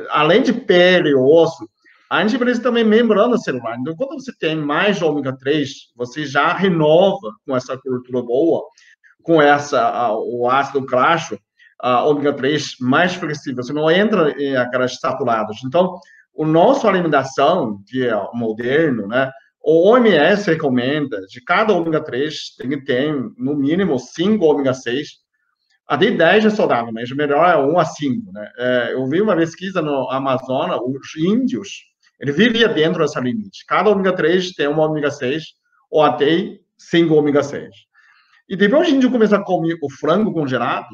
além 0.10 0.42
de 0.42 0.54
pele, 0.54 1.14
osso, 1.14 1.70
a 2.10 2.22
gente 2.22 2.38
precisa 2.38 2.64
também 2.64 2.84
membrana 2.84 3.38
celular. 3.38 3.78
Então, 3.80 3.96
quando 3.96 4.20
você 4.20 4.32
tem 4.38 4.56
mais 4.56 5.02
ômega 5.02 5.36
3, 5.38 5.70
você 5.96 6.26
já 6.26 6.54
renova 6.54 7.32
com 7.46 7.56
essa 7.56 7.78
cultura 7.78 8.22
boa, 8.22 8.64
com 9.24 9.42
essa, 9.42 10.14
o 10.14 10.50
ácido 10.50 10.82
graxo, 10.82 11.38
a 11.80 12.06
ômega 12.06 12.34
3 12.34 12.76
mais 12.80 13.16
flexível, 13.16 13.64
você 13.64 13.74
não 13.74 13.90
entra 13.90 14.32
em 14.42 14.56
aquelas 14.56 14.96
saturadas. 15.00 15.58
Então, 15.66 16.00
o 16.34 16.46
nosso 16.46 16.88
alimentação, 16.88 17.82
que 17.88 18.08
é 18.08 18.14
moderno, 18.34 19.08
né? 19.08 19.32
O 19.64 19.90
OMS 19.90 20.48
recomenda, 20.48 21.22
de 21.22 21.42
cada 21.44 21.74
ômega 21.74 22.04
3, 22.04 22.56
tem 22.58 22.70
que 22.70 22.84
ter, 22.84 23.12
no 23.36 23.56
mínimo, 23.56 23.98
5 23.98 24.46
ômega 24.46 24.76
6. 24.76 25.08
Até 25.88 26.12
10 26.12 26.46
é 26.46 26.50
saudável, 26.52 26.92
mas 26.94 27.10
o 27.10 27.16
melhor 27.16 27.50
é 27.50 27.58
1 27.58 27.80
a 27.80 27.86
5, 27.86 28.32
né? 28.32 28.52
É, 28.58 28.94
eu 28.94 29.08
vi 29.08 29.22
uma 29.22 29.36
pesquisa 29.36 29.82
no 29.82 30.10
Amazonas, 30.12 30.80
os 30.80 31.16
índios, 31.18 31.70
ele 32.20 32.32
vivia 32.32 32.68
dentro 32.68 33.02
dessa 33.02 33.20
limite. 33.20 33.66
Cada 33.68 33.90
ômega 33.90 34.14
3 34.14 34.52
tem 34.54 34.68
um 34.68 34.80
ômega 34.80 35.12
6, 35.12 35.44
ou 35.90 36.02
até 36.02 36.60
5 36.78 37.14
ômega 37.14 37.44
6. 37.44 37.70
E 38.48 38.56
depois 38.56 38.88
o 38.88 38.92
índio 38.92 39.12
começou 39.12 39.38
a 39.38 39.44
comer 39.44 39.78
o 39.82 39.90
frango 39.90 40.32
congelado, 40.32 40.88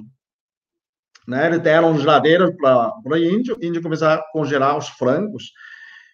né? 1.28 1.48
Eles 1.48 1.60
deram 1.60 1.98
geladeiras 2.00 2.56
para 2.56 2.94
o 3.06 3.18
índio, 3.18 3.58
o 3.58 3.66
índio 3.66 3.82
começou 3.82 4.08
a 4.08 4.24
congelar 4.32 4.78
os 4.78 4.90
frangos. 4.90 5.52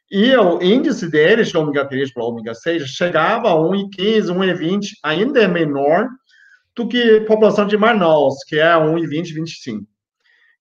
E 0.10 0.36
o 0.36 0.62
índice 0.62 1.10
deles, 1.10 1.50
de 1.50 1.58
ômega 1.58 1.88
3 1.88 2.14
para 2.14 2.24
ômega 2.24 2.54
6, 2.54 2.84
chegava 2.88 3.50
a 3.50 3.56
1,15, 3.56 4.34
1,20, 4.34 4.88
ainda 5.04 5.42
é 5.42 5.48
menor 5.48 6.08
do 6.76 6.88
que 6.88 7.18
a 7.18 7.26
população 7.26 7.66
de 7.66 7.78
Manaus, 7.78 8.36
que 8.48 8.58
é 8.58 8.74
1,20, 8.74 9.34
25. 9.34 9.86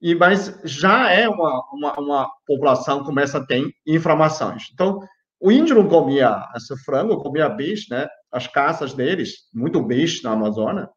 E, 0.01 0.15
mas 0.15 0.59
já 0.65 1.11
é 1.11 1.29
uma, 1.29 1.63
uma, 1.73 1.93
uma, 1.99 2.31
população 2.47 3.01
que 3.01 3.07
começa 3.07 3.39
a 3.39 3.47
ter 3.47 3.67
inflamações. 3.87 4.65
Então, 4.73 5.01
o 5.41 5.51
índio 5.51 5.77
não 5.77 5.89
comia 5.89 6.47
esse 6.55 6.77
frango, 6.85 7.23
comia 7.23 7.49
bicho, 7.49 7.87
né? 7.91 8.07
As 8.31 8.47
caças 8.47 8.93
deles, 8.93 9.49
muito 9.55 9.83
bicho 9.83 10.23
na 10.25 10.33
Amazônia, 10.33 10.89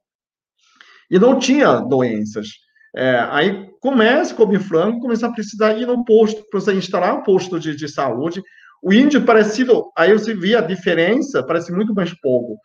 e 1.09 1.17
não 1.17 1.39
tinha 1.39 1.79
doenças. 1.79 2.47
É, 2.95 3.19
aí 3.29 3.69
começa 3.79 4.33
a 4.33 4.37
comer 4.37 4.59
frango, 4.59 4.99
começa 4.99 5.27
a 5.27 5.31
precisar 5.31 5.77
ir 5.77 5.85
no 5.85 6.03
posto, 6.03 6.43
você 6.51 6.73
instalar 6.73 7.15
um 7.15 7.23
posto 7.23 7.59
de, 7.59 7.75
de 7.75 7.87
saúde. 7.87 8.41
O 8.81 8.93
índio 8.93 9.25
parecido, 9.25 9.91
aí 9.95 10.13
você 10.13 10.33
vê 10.33 10.55
a 10.55 10.61
diferença, 10.61 11.43
parece 11.43 11.71
muito 11.71 11.93
mais 11.93 12.13
pouco. 12.19 12.57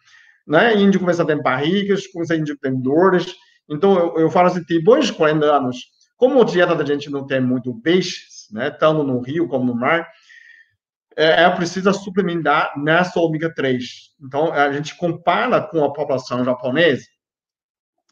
Né? 0.46 0.76
índio 0.76 1.00
começa 1.00 1.22
a 1.22 1.26
ter 1.26 1.40
barrigas, 1.42 2.06
começa 2.06 2.34
a 2.34 2.36
índio 2.36 2.56
dores. 2.82 3.34
Então, 3.68 3.96
eu, 3.96 4.20
eu 4.20 4.30
falo 4.30 4.48
assim, 4.48 4.62
depois 4.68 5.06
de 5.06 5.14
40 5.14 5.44
anos, 5.44 5.78
como 6.16 6.40
a 6.40 6.44
dieta 6.44 6.74
da 6.74 6.84
gente 6.84 7.10
não 7.10 7.26
tem 7.26 7.40
muito 7.40 7.74
peixes, 7.80 8.48
né, 8.52 8.70
tanto 8.70 9.02
no 9.02 9.20
rio 9.20 9.48
como 9.48 9.64
no 9.64 9.74
mar, 9.74 10.08
é, 11.16 11.44
é 11.44 11.50
preciso 11.50 11.92
suplementar 11.92 12.72
nessa 12.76 13.20
ômega 13.20 13.52
3. 13.54 13.84
Então, 14.22 14.52
a 14.52 14.72
gente 14.72 14.96
compara 14.96 15.60
com 15.60 15.84
a 15.84 15.92
população 15.92 16.44
japonesa, 16.44 17.04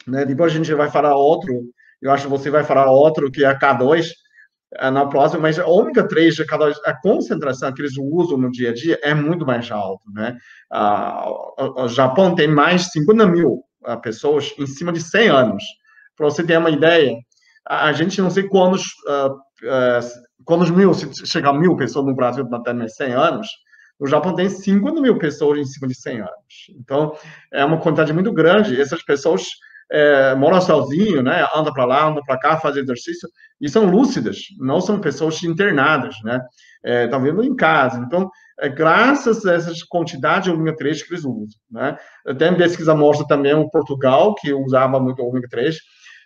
né, 0.06 0.24
depois 0.24 0.52
a 0.52 0.56
gente 0.56 0.72
vai 0.74 0.90
falar 0.90 1.14
outro 1.16 1.72
eu 2.02 2.10
acho 2.10 2.24
que 2.24 2.30
você 2.30 2.50
vai 2.50 2.64
falar 2.64 2.90
outro 2.90 3.30
que 3.30 3.44
é 3.44 3.56
K2 3.56 4.10
é, 4.74 4.90
na 4.90 5.06
próxima, 5.06 5.42
mas 5.42 5.58
a 5.58 5.66
ômega 5.66 6.06
3 6.06 6.34
de 6.34 6.44
K2, 6.44 6.74
a 6.84 7.00
concentração 7.00 7.72
que 7.72 7.80
eles 7.80 7.94
usam 7.96 8.36
no 8.36 8.50
dia 8.50 8.70
a 8.70 8.74
dia 8.74 8.98
é 9.02 9.14
muito 9.14 9.46
mais 9.46 9.70
alta, 9.70 10.04
né? 10.12 10.36
o 11.76 11.86
Japão 11.88 12.34
tem 12.34 12.48
mais 12.48 12.86
de 12.86 12.92
50 12.92 13.26
mil 13.26 13.62
ah, 13.84 13.96
pessoas 13.96 14.52
em 14.58 14.66
cima 14.66 14.92
de 14.92 15.00
100 15.00 15.28
anos. 15.28 15.62
Para 16.16 16.26
você 16.26 16.42
ter 16.42 16.58
uma 16.58 16.70
ideia, 16.70 17.16
a 17.68 17.92
gente 17.92 18.20
não 18.20 18.30
sei 18.30 18.48
quantos, 18.48 18.84
uh, 19.08 19.32
uh, 19.32 20.44
quantos 20.44 20.70
mil, 20.70 20.92
se 20.94 21.26
chegar 21.26 21.52
mil 21.52 21.76
pessoas 21.76 22.06
no 22.06 22.14
Brasil 22.14 22.48
até 22.52 22.72
mais 22.72 22.94
100 22.94 23.12
anos, 23.12 23.48
o 23.98 24.06
Japão 24.06 24.34
tem 24.34 24.48
50 24.48 25.00
mil 25.00 25.18
pessoas 25.18 25.58
em 25.58 25.64
cima 25.64 25.86
de 25.86 25.94
100 25.94 26.20
anos. 26.20 26.32
Então, 26.80 27.16
é 27.52 27.64
uma 27.64 27.78
quantidade 27.78 28.12
muito 28.12 28.32
grande. 28.32 28.80
Essas 28.80 29.02
pessoas 29.02 29.46
é, 29.92 30.34
mora 30.34 30.60
sozinho, 30.60 31.22
né? 31.22 31.46
Anda 31.54 31.72
para 31.72 31.84
lá, 31.84 32.08
anda 32.08 32.22
para 32.24 32.38
cá, 32.38 32.56
faz 32.56 32.76
exercício 32.76 33.28
e 33.60 33.68
são 33.68 33.84
lúcidas, 33.84 34.38
não 34.58 34.80
são 34.80 34.98
pessoas 34.98 35.40
internadas, 35.42 36.16
né? 36.24 36.40
Estão 37.04 37.20
é, 37.20 37.22
vendo 37.22 37.44
em 37.44 37.54
casa. 37.54 37.98
Então, 37.98 38.28
é, 38.58 38.68
graças 38.68 39.44
a 39.46 39.54
essa 39.54 39.70
quantidade 39.88 40.44
de 40.44 40.50
ômega 40.50 40.76
3 40.76 41.02
que 41.02 41.12
eles 41.12 41.24
usam, 41.24 41.46
né? 41.70 41.96
Tem 42.38 42.56
pesquisa 42.56 42.94
mostra 42.94 43.26
também 43.26 43.54
o 43.54 43.70
Portugal 43.70 44.34
que 44.34 44.52
usava 44.52 44.98
muito 44.98 45.22
ômega 45.22 45.46
3 45.48 45.76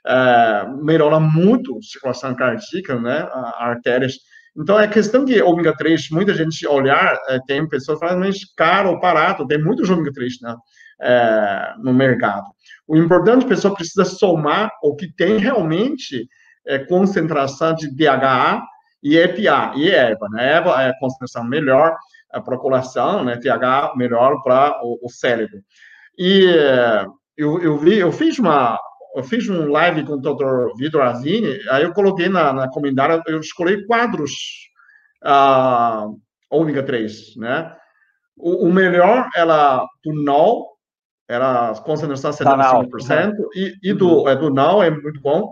é, 0.06 0.66
melhora 0.82 1.18
muito 1.18 1.76
a 1.76 1.82
circulação 1.82 2.34
cardíaca, 2.34 2.98
né? 3.00 3.28
Artérias. 3.58 4.14
Então, 4.56 4.78
é 4.78 4.86
questão 4.88 5.24
de 5.24 5.42
ômega 5.42 5.74
3, 5.76 6.10
muita 6.10 6.32
gente 6.32 6.66
olhar, 6.66 7.18
é, 7.28 7.38
tem 7.46 7.68
pessoas 7.68 7.98
falando, 7.98 8.20
mas 8.20 8.38
caro 8.56 8.90
ou 8.90 9.00
barato, 9.00 9.46
tem 9.46 9.62
muitos 9.62 9.90
ômega 9.90 10.12
3 10.12 10.40
né? 10.42 10.56
É, 11.00 11.74
no 11.78 11.92
mercado. 11.92 12.46
O 12.86 12.96
importante, 12.96 13.44
a 13.44 13.48
pessoa 13.48 13.74
precisa 13.74 14.04
somar 14.04 14.70
o 14.82 14.94
que 14.94 15.12
tem 15.14 15.36
realmente 15.36 16.26
é, 16.66 16.78
concentração 16.78 17.74
de 17.74 17.94
DHA 17.94 18.62
e 19.02 19.16
EPA, 19.18 19.72
e 19.76 19.90
EVA, 19.90 20.28
né? 20.30 20.56
EVA 20.56 20.82
é 20.82 20.88
a 20.90 20.98
concentração 20.98 21.44
melhor 21.44 21.96
a 22.32 22.40
procuração, 22.40 23.24
né? 23.24 23.36
TH 23.36 23.94
melhor 23.96 24.42
para 24.42 24.80
o, 24.82 24.98
o, 25.02 25.10
cérebro. 25.10 25.58
E 26.18 26.44
eu, 27.36 27.60
eu 27.60 27.78
vi, 27.78 27.98
eu 27.98 28.10
fiz 28.10 28.38
uma, 28.38 28.78
eu 29.16 29.24
fiz 29.24 29.48
um 29.48 29.70
live 29.70 30.04
com 30.04 30.12
o 30.12 30.20
Dr. 30.20 30.76
Vitor 30.76 31.00
Azini, 31.00 31.58
aí 31.70 31.84
eu 31.84 31.92
coloquei 31.94 32.28
na, 32.28 32.52
na 32.52 32.68
eu 33.26 33.40
escolhi 33.40 33.86
quadros 33.86 34.32
uh, 35.24 36.14
ômega 36.50 36.82
3, 36.82 37.36
né? 37.36 37.74
O, 38.36 38.66
o 38.68 38.72
melhor 38.72 39.30
era 39.34 39.82
do 40.04 40.12
NOL, 40.12 40.76
era 41.26 41.74
concentração 41.76 42.30
75%, 42.30 43.32
uhum. 43.32 43.48
e, 43.54 43.74
e 43.82 43.94
do, 43.94 44.20
uhum. 44.20 44.28
é, 44.28 44.36
do 44.36 44.50
Now 44.50 44.82
é 44.82 44.90
muito 44.90 45.20
bom. 45.22 45.50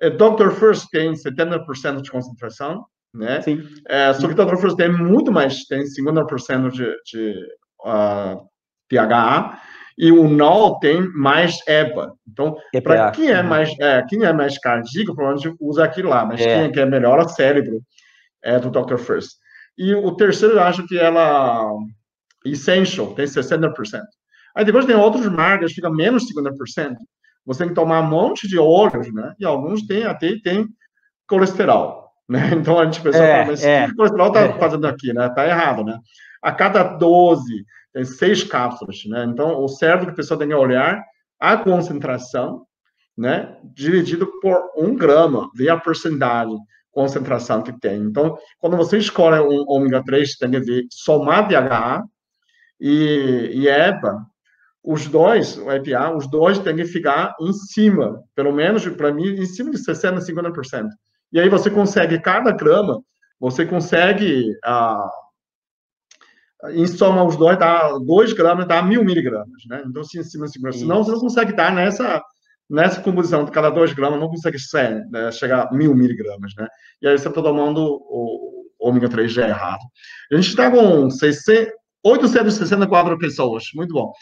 É, 0.00 0.08
Dr. 0.08 0.50
First 0.52 0.88
tem 0.90 1.12
70% 1.12 2.00
de 2.00 2.10
concentração, 2.10 2.86
né? 3.14 3.42
Sim. 3.42 3.62
É, 3.88 4.12
só 4.14 4.26
que 4.26 4.34
Dr. 4.34 4.56
First 4.56 4.76
tem 4.76 4.90
muito 4.90 5.30
mais, 5.30 5.66
tem 5.66 5.82
50% 5.82 6.70
de, 6.70 6.96
de 7.04 7.38
uh, 7.84 8.40
THA, 8.88 9.60
e 9.98 10.12
o 10.12 10.28
Now 10.28 10.78
tem 10.78 11.00
mais 11.14 11.58
EPA. 11.66 12.12
Então, 12.28 12.56
para 12.82 13.10
quem 13.10 13.30
é 13.30 13.40
uhum. 13.40 13.48
mais, 13.48 13.74
é, 13.80 14.02
quem 14.08 14.24
é 14.24 14.32
mais 14.32 14.58
cardíaco, 14.58 15.14
provavelmente 15.14 15.56
usa 15.60 15.84
aquilo 15.84 16.10
lá, 16.10 16.24
mas 16.24 16.40
é. 16.40 16.62
quem 16.62 16.72
quer 16.72 16.86
melhor 16.86 17.18
o 17.18 17.28
cérebro 17.28 17.80
é 18.42 18.58
do 18.58 18.70
Dr. 18.70 18.98
First. 18.98 19.32
E 19.78 19.94
o 19.94 20.14
terceiro, 20.14 20.56
eu 20.56 20.62
acho 20.62 20.86
que 20.86 20.98
ela 20.98 21.70
Essential 22.44 23.14
tem 23.14 23.24
60%. 23.24 23.74
Aí 24.54 24.64
depois 24.64 24.86
tem 24.86 24.96
outros 24.96 25.28
marcas, 25.28 25.72
fica 25.72 25.90
menos 25.90 26.24
50%. 26.24 26.94
Você 27.44 27.58
tem 27.60 27.68
que 27.68 27.74
tomar 27.74 28.00
um 28.00 28.08
monte 28.08 28.48
de 28.48 28.58
óleos, 28.58 29.12
né? 29.12 29.34
E 29.38 29.44
alguns 29.44 29.86
têm 29.86 30.04
até 30.04 30.34
tem 30.42 30.66
colesterol, 31.28 32.10
né? 32.28 32.50
Então 32.54 32.78
a 32.78 32.84
gente 32.84 33.00
pensa, 33.00 33.18
é, 33.18 33.44
mas 33.44 33.64
é, 33.64 33.86
o 33.86 33.94
colesterol 33.94 34.28
está 34.28 34.40
é. 34.40 34.58
fazendo 34.58 34.86
aqui, 34.86 35.12
né? 35.12 35.26
Está 35.26 35.46
errado, 35.46 35.84
né? 35.84 35.98
A 36.42 36.52
cada 36.52 36.82
12 36.82 37.42
tem 37.85 37.85
seis 38.04 38.42
cápsulas, 38.44 39.04
né? 39.06 39.24
Então 39.24 39.62
o 39.62 39.68
cérebro 39.68 40.06
que 40.06 40.12
a 40.12 40.16
pessoa 40.16 40.38
tem 40.38 40.48
que 40.48 40.54
olhar 40.54 41.02
a 41.38 41.56
concentração, 41.56 42.66
né, 43.16 43.56
dividido 43.64 44.26
por 44.40 44.70
um 44.76 44.94
grama, 44.94 45.50
ver 45.54 45.70
a 45.70 45.78
porcentagem 45.78 46.58
concentração 46.96 47.62
que 47.62 47.78
tem. 47.78 47.98
Então, 48.00 48.38
quando 48.58 48.74
você 48.74 48.96
escolhe 48.96 49.38
um 49.38 49.64
ômega 49.68 50.02
3, 50.02 50.36
tem 50.38 50.50
que 50.50 50.60
ver 50.60 50.86
somar 50.90 51.46
DHA 51.46 52.02
e, 52.80 53.50
e 53.52 53.68
EPA, 53.68 54.24
os 54.82 55.06
dois, 55.06 55.58
o 55.58 55.70
EPA, 55.70 56.16
os 56.16 56.26
dois 56.26 56.58
têm 56.58 56.74
que 56.74 56.86
ficar 56.86 57.34
em 57.38 57.52
cima, 57.52 58.22
pelo 58.34 58.50
menos 58.50 58.88
para 58.88 59.12
mim, 59.12 59.28
em 59.28 59.44
cima 59.44 59.70
de 59.70 59.76
60%, 59.76 60.20
50%. 60.20 60.86
E 61.32 61.38
aí 61.38 61.50
você 61.50 61.68
consegue, 61.68 62.18
cada 62.18 62.50
grama, 62.52 63.02
você 63.38 63.66
consegue, 63.66 64.56
ah, 64.64 65.06
em 66.70 66.86
soma 66.86 67.24
os 67.24 67.36
dois, 67.36 67.58
dá 67.58 67.98
2 67.98 68.32
gramas, 68.32 68.66
dá 68.66 68.82
mil 68.82 69.04
miligramas, 69.04 69.62
né? 69.68 69.82
Então, 69.86 70.02
assim, 70.02 70.20
em 70.20 70.24
cima 70.24 70.46
50%. 70.46 70.72
Senão 70.72 71.04
você 71.04 71.12
não 71.12 71.20
consegue 71.20 71.52
dar 71.52 71.72
nessa, 71.72 72.22
nessa 72.68 73.00
composição 73.00 73.44
de 73.44 73.50
cada 73.50 73.70
2 73.70 73.92
gramas, 73.92 74.18
não 74.18 74.28
consegue 74.28 74.58
ser, 74.58 75.06
né, 75.10 75.30
chegar 75.32 75.66
a 75.66 75.72
mil 75.72 75.94
miligramas, 75.94 76.52
né? 76.56 76.66
E 77.02 77.06
aí 77.06 77.16
você 77.16 77.28
está 77.28 77.42
tomando 77.42 77.80
o, 77.80 78.64
ômega 78.78 79.08
3 79.08 79.32
já 79.32 79.48
errado. 79.48 79.82
A 80.32 80.36
gente 80.36 80.48
está 80.48 80.70
com 80.70 81.10
600, 81.10 81.72
864 82.04 83.18
pessoas, 83.18 83.64
muito 83.74 83.92
bom. 83.92 84.12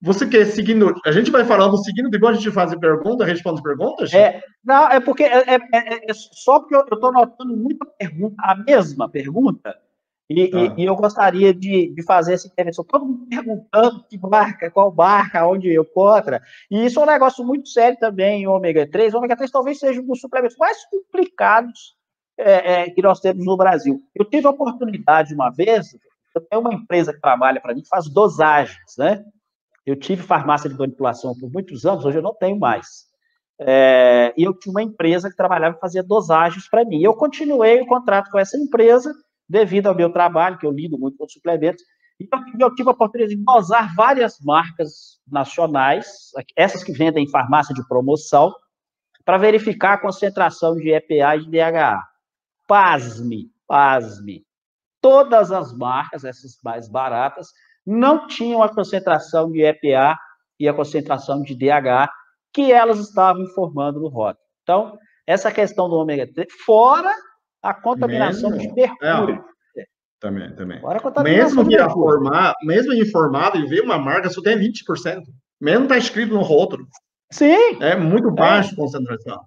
Você 0.00 0.26
quer 0.26 0.46
seguindo? 0.46 0.94
A 1.06 1.12
gente 1.12 1.30
vai 1.30 1.44
falando 1.44 1.76
seguindo, 1.78 2.10
depois 2.10 2.36
a 2.36 2.40
gente 2.40 2.52
faz 2.52 2.74
pergunta, 2.74 3.24
responde 3.24 3.62
perguntas? 3.62 4.12
É, 4.12 4.40
não, 4.64 4.88
é 4.88 4.98
porque 4.98 5.22
é, 5.22 5.54
é, 5.54 5.54
é, 5.54 6.10
é 6.10 6.14
só 6.14 6.58
porque 6.58 6.74
eu 6.74 6.80
estou 6.80 7.12
notando 7.12 7.56
muita 7.56 7.86
pergunta, 7.86 8.34
a 8.40 8.56
mesma 8.56 9.08
pergunta, 9.08 9.76
e, 10.32 10.50
ah. 10.54 10.74
e, 10.76 10.82
e, 10.82 10.84
eu 10.86 10.96
gostaria 10.96 11.52
de, 11.52 11.92
de 11.94 12.02
fazer 12.04 12.34
essa 12.34 12.46
intervenção. 12.46 12.84
Todo 12.84 13.04
mundo 13.04 13.26
perguntando 13.28 14.04
que 14.08 14.18
marca, 14.18 14.70
qual 14.70 14.94
marca, 14.94 15.46
onde 15.46 15.72
eu 15.72 15.84
contra. 15.84 16.40
E 16.70 16.84
isso 16.84 17.00
é 17.00 17.02
um 17.02 17.06
negócio 17.06 17.44
muito 17.44 17.68
sério 17.68 17.98
também, 17.98 18.46
ômega 18.46 18.88
3. 18.88 19.14
O 19.14 19.18
ômega 19.18 19.36
3 19.36 19.50
talvez 19.50 19.78
seja 19.78 20.00
um 20.00 20.06
dos 20.06 20.20
suplementos 20.20 20.56
mais 20.56 20.84
complicados 20.86 21.96
é, 22.38 22.72
é, 22.72 22.90
que 22.90 23.02
nós 23.02 23.20
temos 23.20 23.44
no 23.44 23.56
Brasil. 23.56 24.00
Eu 24.14 24.24
tive 24.24 24.46
a 24.46 24.50
oportunidade 24.50 25.34
uma 25.34 25.50
vez, 25.50 25.88
eu 26.34 26.40
tenho 26.40 26.62
uma 26.62 26.74
empresa 26.74 27.12
que 27.12 27.20
trabalha 27.20 27.60
para 27.60 27.74
mim, 27.74 27.82
que 27.82 27.88
faz 27.88 28.08
dosagens, 28.08 28.96
né? 28.98 29.24
Eu 29.84 29.96
tive 29.96 30.22
farmácia 30.22 30.70
de 30.70 30.78
manipulação 30.78 31.34
por 31.38 31.50
muitos 31.50 31.84
anos, 31.84 32.04
hoje 32.04 32.18
eu 32.18 32.22
não 32.22 32.34
tenho 32.34 32.58
mais. 32.58 33.10
É, 33.60 34.32
e 34.36 34.44
eu 34.44 34.54
tinha 34.54 34.72
uma 34.72 34.82
empresa 34.82 35.28
que 35.28 35.36
trabalhava 35.36 35.76
e 35.76 35.80
fazia 35.80 36.02
dosagens 36.02 36.68
para 36.68 36.84
mim. 36.84 37.02
Eu 37.02 37.14
continuei 37.14 37.80
o 37.80 37.86
contrato 37.86 38.30
com 38.30 38.38
essa 38.38 38.56
empresa 38.56 39.12
devido 39.48 39.88
ao 39.88 39.94
meu 39.94 40.12
trabalho, 40.12 40.58
que 40.58 40.66
eu 40.66 40.70
lido 40.70 40.98
muito 40.98 41.16
com 41.16 41.28
suplementos. 41.28 41.82
Então, 42.20 42.42
eu 42.58 42.74
tive 42.74 42.88
a 42.88 42.92
oportunidade 42.92 43.36
de 43.36 43.44
dosar 43.44 43.94
várias 43.94 44.38
marcas 44.40 45.20
nacionais, 45.26 46.30
essas 46.56 46.84
que 46.84 46.92
vendem 46.92 47.24
em 47.24 47.30
farmácia 47.30 47.74
de 47.74 47.86
promoção, 47.88 48.52
para 49.24 49.38
verificar 49.38 49.94
a 49.94 50.00
concentração 50.00 50.74
de 50.74 50.90
EPA 50.90 51.36
e 51.36 51.44
de 51.44 51.50
DHA. 51.50 52.00
Pasme, 52.66 53.50
pasme. 53.66 54.44
Todas 55.00 55.50
as 55.50 55.76
marcas, 55.76 56.24
essas 56.24 56.56
mais 56.62 56.88
baratas, 56.88 57.48
não 57.84 58.26
tinham 58.26 58.62
a 58.62 58.72
concentração 58.72 59.50
de 59.50 59.62
EPA 59.62 60.16
e 60.58 60.68
a 60.68 60.74
concentração 60.74 61.42
de 61.42 61.56
DH 61.56 62.08
que 62.52 62.70
elas 62.70 62.98
estavam 63.00 63.42
informando 63.42 64.00
no 64.00 64.08
rótulo. 64.08 64.44
Então, 64.62 64.96
essa 65.26 65.50
questão 65.50 65.88
do 65.88 65.96
ômega 65.96 66.30
3, 66.32 66.52
fora 66.64 67.12
a 67.62 67.72
contaminação 67.72 68.50
mesmo? 68.50 68.74
de 68.74 68.80
mercúrio. 68.80 69.44
É, 69.76 69.84
também, 70.18 70.54
também. 70.54 70.80
mesmo 71.22 71.66
que 71.66 71.74
informar, 71.74 72.54
mesmo 72.62 72.92
informado 72.94 73.58
e 73.58 73.66
ver 73.66 73.82
uma 73.82 73.98
marca 73.98 74.28
só 74.28 74.42
tem 74.42 74.58
20%. 74.58 75.22
Mesmo 75.60 75.84
está 75.84 75.96
escrito 75.96 76.34
no 76.34 76.42
rótulo. 76.42 76.86
Sim. 77.30 77.80
É 77.80 77.96
muito 77.96 78.30
baixo 78.30 78.70
é. 78.70 78.72
a 78.72 78.76
concentração. 78.76 79.44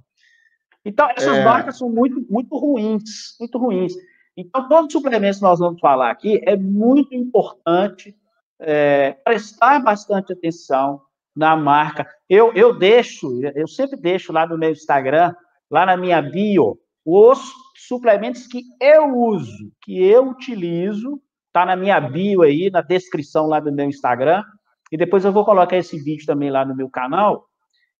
Então, 0.83 1.09
essas 1.15 1.37
é... 1.37 1.43
marcas 1.43 1.77
são 1.77 1.89
muito, 1.89 2.25
muito 2.29 2.55
ruins, 2.57 3.35
muito 3.39 3.57
ruins. 3.57 3.93
Então, 4.37 4.67
todos 4.67 4.87
os 4.87 4.93
suplementos 4.93 5.37
que 5.39 5.43
nós 5.43 5.59
vamos 5.59 5.79
falar 5.79 6.11
aqui, 6.11 6.41
é 6.43 6.55
muito 6.55 7.13
importante 7.15 8.15
é, 8.59 9.11
prestar 9.23 9.79
bastante 9.79 10.33
atenção 10.33 11.01
na 11.35 11.55
marca. 11.55 12.07
Eu, 12.29 12.53
eu 12.53 12.77
deixo, 12.77 13.41
eu 13.55 13.67
sempre 13.67 13.97
deixo 13.97 14.31
lá 14.31 14.45
no 14.45 14.57
meu 14.57 14.71
Instagram, 14.71 15.33
lá 15.69 15.85
na 15.85 15.97
minha 15.97 16.21
bio, 16.21 16.77
os 17.05 17.53
suplementos 17.87 18.47
que 18.47 18.63
eu 18.81 19.17
uso, 19.17 19.71
que 19.81 20.03
eu 20.03 20.29
utilizo, 20.29 21.21
tá 21.53 21.65
na 21.65 21.75
minha 21.75 21.99
bio 21.99 22.41
aí, 22.41 22.69
na 22.69 22.81
descrição 22.81 23.47
lá 23.47 23.59
do 23.59 23.71
meu 23.71 23.87
Instagram, 23.87 24.43
e 24.91 24.97
depois 24.97 25.25
eu 25.25 25.31
vou 25.31 25.45
colocar 25.45 25.77
esse 25.77 26.01
vídeo 26.01 26.25
também 26.25 26.49
lá 26.49 26.65
no 26.65 26.75
meu 26.75 26.89
canal, 26.89 27.45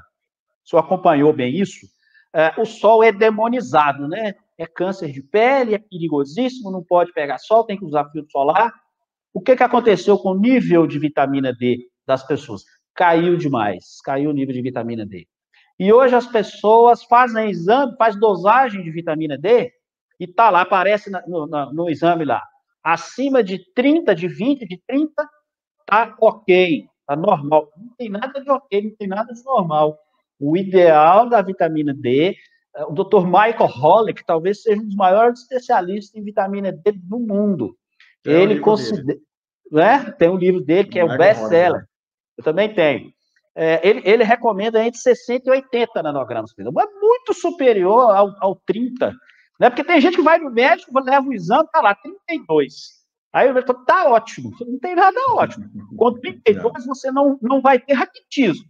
o 0.72 0.78
acompanhou 0.78 1.32
bem 1.32 1.54
isso, 1.54 1.86
é, 2.32 2.52
o 2.60 2.64
sol 2.64 3.04
é 3.04 3.12
demonizado, 3.12 4.08
né? 4.08 4.34
É 4.58 4.66
câncer 4.66 5.12
de 5.12 5.22
pele, 5.22 5.74
é 5.74 5.78
perigosíssimo, 5.78 6.70
não 6.70 6.82
pode 6.82 7.12
pegar 7.12 7.38
sol, 7.38 7.64
tem 7.64 7.76
que 7.76 7.84
usar 7.84 8.10
filtro 8.10 8.30
solar. 8.30 8.72
O 9.34 9.40
que, 9.40 9.56
que 9.56 9.64
aconteceu 9.64 10.16
com 10.16 10.30
o 10.30 10.38
nível 10.38 10.86
de 10.86 10.96
vitamina 10.96 11.52
D 11.52 11.88
das 12.06 12.24
pessoas? 12.24 12.62
Caiu 12.94 13.36
demais, 13.36 13.98
caiu 14.04 14.30
o 14.30 14.32
nível 14.32 14.54
de 14.54 14.62
vitamina 14.62 15.04
D. 15.04 15.26
E 15.76 15.92
hoje 15.92 16.14
as 16.14 16.24
pessoas 16.24 17.02
fazem 17.02 17.50
exame, 17.50 17.96
faz 17.96 18.14
dosagem 18.14 18.84
de 18.84 18.92
vitamina 18.92 19.36
D 19.36 19.72
e 20.20 20.28
tá 20.28 20.50
lá, 20.50 20.60
aparece 20.60 21.10
no, 21.10 21.48
no, 21.48 21.72
no 21.72 21.90
exame 21.90 22.24
lá. 22.24 22.40
Acima 22.80 23.42
de 23.42 23.58
30, 23.74 24.14
de 24.14 24.28
20, 24.28 24.68
de 24.68 24.80
30, 24.86 25.28
tá 25.84 26.14
ok, 26.20 26.86
tá 27.04 27.16
normal. 27.16 27.68
Não 27.76 27.92
tem 27.96 28.08
nada 28.08 28.40
de 28.40 28.48
ok, 28.48 28.82
não 28.82 28.96
tem 28.96 29.08
nada 29.08 29.34
de 29.34 29.42
normal. 29.42 29.98
O 30.38 30.56
ideal 30.56 31.28
da 31.28 31.42
vitamina 31.42 31.92
D, 31.92 32.36
o 32.88 32.92
Dr. 32.92 33.24
Michael 33.24 33.66
Hollick 33.66 34.24
talvez 34.24 34.62
seja 34.62 34.80
um 34.80 34.86
dos 34.86 34.94
maiores 34.94 35.40
especialistas 35.40 36.14
em 36.14 36.22
vitamina 36.22 36.70
D 36.70 36.92
do 36.92 37.18
mundo. 37.18 37.76
Tem 38.24 38.42
ele 38.42 38.58
um 38.58 38.62
considera. 38.62 39.18
Né? 39.70 40.10
Tem 40.18 40.28
um 40.28 40.36
livro 40.36 40.60
dele 40.60 40.88
que 40.88 40.98
é 40.98 41.04
o 41.04 41.16
best-seller. 41.16 41.80
Né? 41.80 41.86
Eu 42.38 42.44
também 42.44 42.74
tenho. 42.74 43.12
É, 43.56 43.88
ele, 43.88 44.02
ele, 44.04 44.24
recomenda 44.24 44.84
entre 44.84 44.98
60 44.98 45.48
e 45.48 45.50
80 45.50 46.02
nanogramas 46.02 46.52
por 46.52 46.62
É 46.62 47.00
muito 47.00 47.32
superior 47.32 48.10
ao, 48.10 48.34
ao 48.40 48.56
30. 48.66 49.14
Né? 49.60 49.70
Porque 49.70 49.84
tem 49.84 50.00
gente 50.00 50.16
que 50.16 50.22
vai 50.22 50.38
no 50.38 50.50
médico, 50.50 50.98
leva 50.98 51.28
o 51.28 51.32
exame, 51.32 51.68
tá 51.70 51.80
lá, 51.80 51.94
32. 51.94 53.04
Aí 53.32 53.50
o 53.50 53.54
médico 53.54 53.74
tá 53.84 54.08
ótimo, 54.08 54.52
não 54.60 54.78
tem 54.78 54.94
nada 54.94 55.18
ótimo. 55.30 55.68
Com 55.96 56.14
32 56.18 56.86
você 56.86 57.10
não, 57.12 57.38
não 57.42 57.60
vai 57.60 57.78
ter 57.78 57.94
raquitismo, 57.94 58.66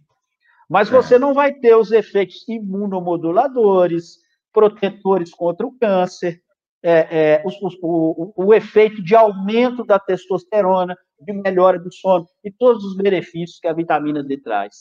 mas 0.69 0.87
é. 0.87 0.91
você 0.91 1.17
não 1.17 1.33
vai 1.33 1.53
ter 1.53 1.75
os 1.75 1.91
efeitos 1.91 2.43
imunomoduladores, 2.47 4.19
protetores 4.51 5.31
contra 5.31 5.65
o 5.65 5.77
câncer, 5.77 6.41
é, 6.87 7.07
é, 7.09 7.43
o, 7.81 8.45
o, 8.45 8.53
efeito 8.53 9.03
de 9.03 9.15
aumento 9.15 9.83
da 9.83 9.97
testosterona, 9.97 10.95
de 11.19 11.33
melhora 11.33 11.79
do 11.79 11.91
sono 11.91 12.27
e 12.43 12.51
todos 12.51 12.83
os 12.83 12.95
benefícios 12.95 13.59
que 13.59 13.67
a 13.67 13.73
vitamina 13.73 14.23
D 14.23 14.37
traz. 14.37 14.75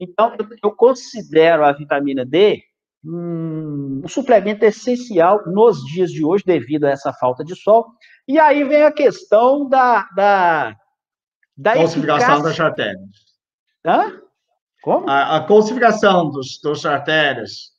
Então, 0.00 0.34
eu, 0.38 0.46
eu 0.64 0.74
considero 0.74 1.62
a 1.62 1.72
vitamina 1.72 2.24
D 2.24 2.62
um, 3.04 4.00
um, 4.02 4.08
suplemento 4.08 4.64
essencial 4.64 5.42
nos 5.46 5.84
dias 5.84 6.10
de 6.10 6.24
hoje, 6.24 6.42
devido 6.46 6.84
a 6.84 6.90
essa 6.90 7.12
falta 7.12 7.44
de 7.44 7.54
sol. 7.54 7.86
E 8.26 8.38
aí 8.38 8.64
vem 8.64 8.84
a 8.84 8.92
questão 8.92 9.68
da. 9.68 10.08
da, 10.16 10.74
da 11.54 11.74
Falsificação 11.74 12.42
das 12.42 12.58
artérias. 12.58 13.10
Hã? 13.84 14.22
Como? 14.82 15.08
A, 15.08 15.36
a 15.36 15.46
calcificação 15.46 16.30
dos, 16.30 16.58
dos 16.62 16.86
artérias, 16.86 17.71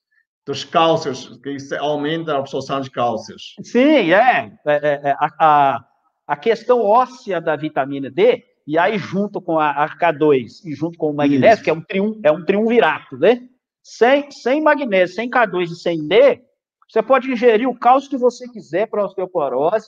dos 0.45 0.63
cálcios, 0.63 1.39
que 1.41 1.57
aumenta 1.77 2.33
a 2.33 2.39
absorção 2.39 2.81
de 2.81 2.91
cálcios. 2.91 3.55
Sim, 3.63 4.11
é. 4.11 4.51
é, 4.65 4.73
é, 4.73 5.01
é 5.03 5.15
a, 5.17 5.29
a, 5.39 5.85
a, 6.27 6.35
questão 6.35 6.81
óssea 6.81 7.39
da 7.39 7.55
vitamina 7.55 8.11
D, 8.11 8.43
e 8.67 8.77
aí 8.77 8.97
junto 8.97 9.41
com 9.41 9.57
a, 9.57 9.71
a 9.71 9.97
K2 9.97 10.65
e 10.65 10.73
junto 10.73 10.97
com 10.97 11.11
o 11.11 11.15
magnésio, 11.15 11.55
Isso. 11.55 11.63
que 11.63 11.69
é 11.69 11.73
um, 11.73 11.81
triun, 11.81 12.19
é 12.23 12.31
um 12.31 12.43
triunvirato, 12.43 13.17
né? 13.17 13.41
Sem, 13.81 14.29
sem 14.31 14.61
magnésio, 14.61 15.15
sem 15.15 15.29
K2 15.29 15.71
e 15.71 15.75
sem 15.75 16.07
D, 16.07 16.41
você 16.89 17.01
pode 17.01 17.31
ingerir 17.31 17.67
o 17.67 17.77
cálcio 17.77 18.09
que 18.09 18.17
você 18.17 18.47
quiser 18.47 18.87
para 18.87 19.03
osteoporose. 19.03 19.87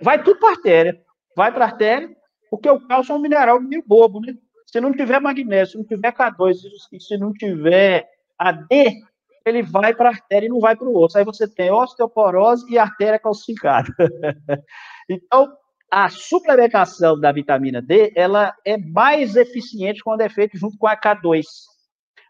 Vai 0.00 0.22
tudo 0.22 0.38
para 0.38 0.48
a 0.48 0.52
artéria. 0.52 1.00
Vai 1.36 1.52
para 1.52 1.64
a 1.64 1.68
artéria, 1.68 2.10
porque 2.50 2.70
o 2.70 2.80
cálcio 2.86 3.12
é 3.12 3.16
um 3.16 3.20
mineral 3.20 3.60
meio 3.60 3.82
bobo, 3.86 4.20
né? 4.20 4.34
Se 4.66 4.80
não 4.80 4.92
tiver 4.92 5.20
magnésio, 5.20 5.72
se 5.72 5.78
não 5.78 5.84
tiver 5.84 6.12
K2, 6.12 6.54
se 6.98 7.18
não 7.18 7.32
tiver 7.32 8.08
AD, 8.38 9.02
ele 9.44 9.62
vai 9.62 9.94
para 9.94 10.08
a 10.08 10.12
artéria 10.12 10.46
e 10.46 10.48
não 10.48 10.60
vai 10.60 10.76
para 10.76 10.88
o 10.88 10.96
osso. 10.96 11.18
Aí 11.18 11.24
você 11.24 11.48
tem 11.48 11.70
osteoporose 11.70 12.64
e 12.70 12.78
artéria 12.78 13.18
calcificada. 13.18 13.88
então, 15.08 15.52
a 15.90 16.08
suplementação 16.08 17.18
da 17.20 17.30
vitamina 17.32 17.82
D, 17.82 18.12
ela 18.16 18.54
é 18.64 18.78
mais 18.78 19.36
eficiente 19.36 20.02
quando 20.02 20.22
é 20.22 20.28
feita 20.28 20.56
junto 20.56 20.78
com 20.78 20.86
a 20.86 20.96
K2. 20.96 21.42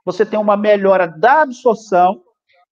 Você 0.04 0.26
tem 0.26 0.38
uma 0.38 0.56
melhora 0.56 1.06
da 1.06 1.42
absorção 1.42 2.22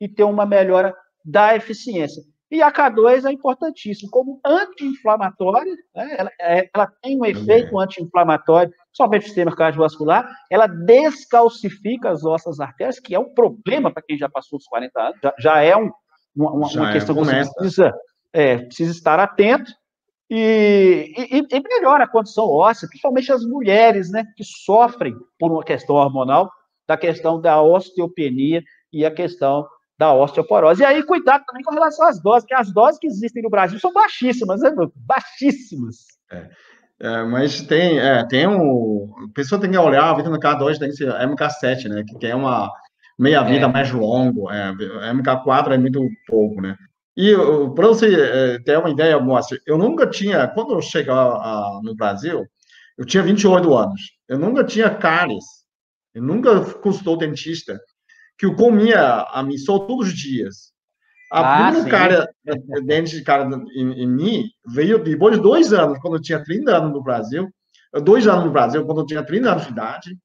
e 0.01 0.09
tem 0.09 0.27
uma 0.27 0.45
melhora 0.45 0.95
da 1.25 1.55
eficiência. 1.55 2.23
E 2.51 2.61
a 2.61 2.73
K2 2.73 3.25
é 3.25 3.33
importantíssimo 3.33 4.11
como 4.11 4.41
anti-inflamatória, 4.45 5.73
né? 5.95 6.17
ela, 6.19 6.31
é, 6.41 6.71
ela, 6.75 6.93
tem 7.01 7.17
um 7.17 7.25
efeito 7.25 7.79
anti-inflamatório, 7.79 8.73
somente 8.93 9.23
o 9.23 9.27
sistema 9.27 9.55
cardiovascular, 9.55 10.29
ela 10.51 10.67
descalcifica 10.67 12.11
as 12.11 12.23
nossas 12.23 12.61
artérias, 12.61 12.99
que 12.99 13.15
é 13.15 13.19
um 13.19 13.33
problema 13.33 13.93
para 13.93 14.03
quem 14.03 14.19
já 14.19 14.29
passou 14.29 14.59
os 14.59 14.67
40 14.67 15.01
anos, 15.01 15.19
já, 15.23 15.35
já 15.39 15.63
é 15.63 15.77
um, 15.77 15.91
uma, 16.35 16.69
já 16.69 16.81
uma, 16.81 16.93
questão 16.93 17.17
é, 17.17 17.19
que 17.19 17.25
você 17.25 17.55
precisa, 17.55 17.93
é, 18.33 18.59
precisa 18.59 18.91
estar 18.93 19.19
atento, 19.19 19.71
e, 20.33 21.13
e, 21.17 21.57
e, 21.57 21.61
melhora 21.61 22.05
a 22.05 22.09
condição 22.09 22.45
óssea, 22.45 22.89
principalmente 22.89 23.33
as 23.33 23.45
mulheres, 23.45 24.13
né, 24.13 24.25
que 24.37 24.45
sofrem 24.45 25.13
por 25.37 25.51
uma 25.51 25.65
questão 25.65 25.97
hormonal, 25.97 26.49
da 26.87 26.97
questão 26.97 27.41
da 27.41 27.61
osteopenia 27.61 28.63
e 28.93 29.05
a 29.05 29.11
questão 29.11 29.67
da 29.99 30.15
osteoporose. 30.15 30.83
E 30.83 30.85
aí, 30.85 31.03
cuidado 31.03 31.45
também 31.45 31.63
com 31.63 31.75
relação 31.75 32.07
às 32.07 32.23
doses, 32.23 32.47
que 32.47 32.55
as 32.55 32.73
doses 32.73 32.99
que 32.99 33.09
existem 33.09 33.43
no 33.43 33.51
Brasil 33.51 33.79
são 33.81 33.93
baixíssimas, 33.93 34.61
né, 34.61 34.71
baixíssimas. 34.95 36.07
É. 36.31 36.49
É, 37.01 37.23
mas 37.25 37.63
tem, 37.63 37.99
é, 37.99 38.27
tem 38.27 38.47
um. 38.47 39.15
A 39.25 39.35
pessoa 39.35 39.61
tem 39.61 39.71
que 39.71 39.79
olhar 39.79 40.05
a 40.05 40.15
vitamina 40.15 40.39
K2 40.39 40.79
tem 40.79 40.91
que 40.91 40.97
ser 40.97 41.09
MK7, 41.09 41.89
né? 41.89 42.05
Que 42.07 42.19
tem 42.19 42.35
uma 42.35 42.71
meia-vida 43.19 43.65
é. 43.65 43.69
mais 43.69 43.91
longa. 43.91 44.55
É, 44.55 44.73
MK4 45.15 45.73
é 45.73 45.79
muito 45.79 46.07
pouco, 46.27 46.61
né? 46.61 46.77
E 47.17 47.35
para 47.75 47.89
você 47.89 48.15
é, 48.15 48.59
ter 48.61 48.79
uma 48.79 48.91
ideia, 48.91 49.19
Moacir, 49.19 49.61
eu 49.67 49.77
nunca 49.79 50.07
tinha, 50.07 50.47
quando 50.49 50.75
eu 50.75 50.83
cheguei 50.83 51.13
no 51.83 51.95
Brasil, 51.95 52.47
eu 52.97 53.05
tinha 53.05 53.23
28 53.23 53.75
anos. 53.75 54.01
Eu 54.29 54.39
nunca 54.39 54.63
tinha 54.63 54.91
cáries. 54.91 55.45
Eu 56.15 56.23
nunca 56.23 56.61
consultou 56.81 57.17
dentista 57.17 57.81
que 58.39 58.47
eu 58.47 58.55
comia 58.55 59.23
a 59.31 59.43
missão 59.43 59.87
todos 59.87 60.09
os 60.09 60.15
dias. 60.15 60.73
A 61.31 61.69
ah, 61.69 61.85
cara, 61.89 62.29
dente 62.85 63.17
de 63.17 63.23
cara 63.23 63.49
em, 63.75 64.03
em, 64.03 64.07
mim 64.09 64.51
veio 64.67 64.99
depois 64.99 65.37
de 65.37 65.43
dois 65.43 65.73
anos, 65.73 65.99
quando 66.01 66.17
eu 66.17 66.23
tinha 66.23 66.43
30 66.43 66.77
anos 66.77 66.93
no 66.93 67.03
Brasil. 67.03 67.49
Dois 68.03 68.27
anos 68.27 68.45
no 68.45 68.51
Brasil, 68.51 68.85
quando 68.85 69.01
eu 69.01 69.07
tinha 69.07 69.25
30 69.25 69.51
anos 69.51 69.65
de 69.65 69.71
idade, 69.71 70.19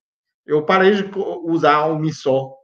eu 0.46 0.64
parei 0.66 0.92
de 0.96 1.12
usar 1.44 1.86
o 1.86 1.98
missô 1.98 2.56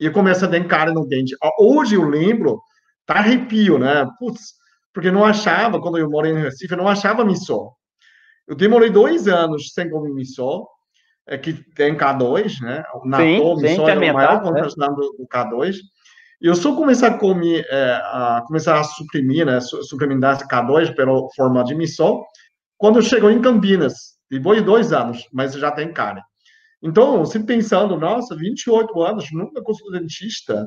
e 0.00 0.10
comecei 0.10 0.46
a 0.46 0.50
ter 0.50 0.66
cara 0.66 0.92
no 0.92 1.06
dente. 1.06 1.36
Hoje 1.58 1.96
eu 1.96 2.08
lembro, 2.08 2.60
tá 3.04 3.14
arrepio, 3.14 3.78
né? 3.78 4.08
Putz, 4.18 4.54
porque 4.92 5.10
não 5.10 5.24
achava, 5.24 5.80
quando 5.80 5.98
eu 5.98 6.10
morei 6.10 6.32
em 6.32 6.40
Recife, 6.40 6.72
eu 6.72 6.78
não 6.78 6.88
achava 6.88 7.24
missô. 7.24 7.72
Eu 8.46 8.54
demorei 8.54 8.90
dois 8.90 9.28
anos 9.28 9.72
sem 9.72 9.90
comer 9.90 10.10
missô, 10.10 10.68
é, 11.26 11.36
que 11.36 11.52
tem 11.52 11.96
K2, 11.96 12.60
né? 12.60 12.82
O 12.94 13.06
sim, 13.20 13.38
sim, 13.60 13.76
é 14.08 14.10
o 14.10 14.14
maior 14.14 14.42
né? 14.52 14.62
do 14.62 15.28
K2. 15.30 15.76
Eu 16.40 16.54
só 16.54 16.74
começar 16.76 17.08
a 17.08 17.18
comer, 17.18 17.66
é, 17.68 17.92
a 18.04 18.44
começar 18.46 18.78
a 18.78 18.84
suprimir, 18.84 19.44
né? 19.44 19.60
Suplementar 19.60 20.36
esse 20.36 20.46
K2 20.46 20.94
pela 20.94 21.28
forma 21.34 21.64
de 21.64 21.74
missão, 21.74 22.24
quando 22.76 23.02
chegou 23.02 23.30
em 23.30 23.42
Campinas, 23.42 24.16
depois 24.30 24.60
de 24.60 24.64
dois 24.64 24.92
anos, 24.92 25.26
mas 25.32 25.52
já 25.54 25.72
tem 25.72 25.92
cara. 25.92 26.22
Então, 26.80 27.24
se 27.24 27.40
pensando, 27.40 27.98
nossa, 27.98 28.36
28 28.36 29.02
anos, 29.02 29.32
nunca 29.32 29.60
consegui 29.62 29.98
dentista, 29.98 30.64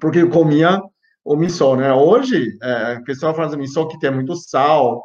porque 0.00 0.20
eu 0.20 0.30
comia 0.30 0.80
o 1.22 1.36
missão, 1.36 1.76
né? 1.76 1.92
Hoje, 1.92 2.56
é, 2.62 2.94
a 2.94 3.02
pessoa 3.02 3.34
faz 3.34 3.54
missão 3.56 3.86
que 3.86 3.98
tem 3.98 4.10
muito 4.10 4.34
sal, 4.36 5.04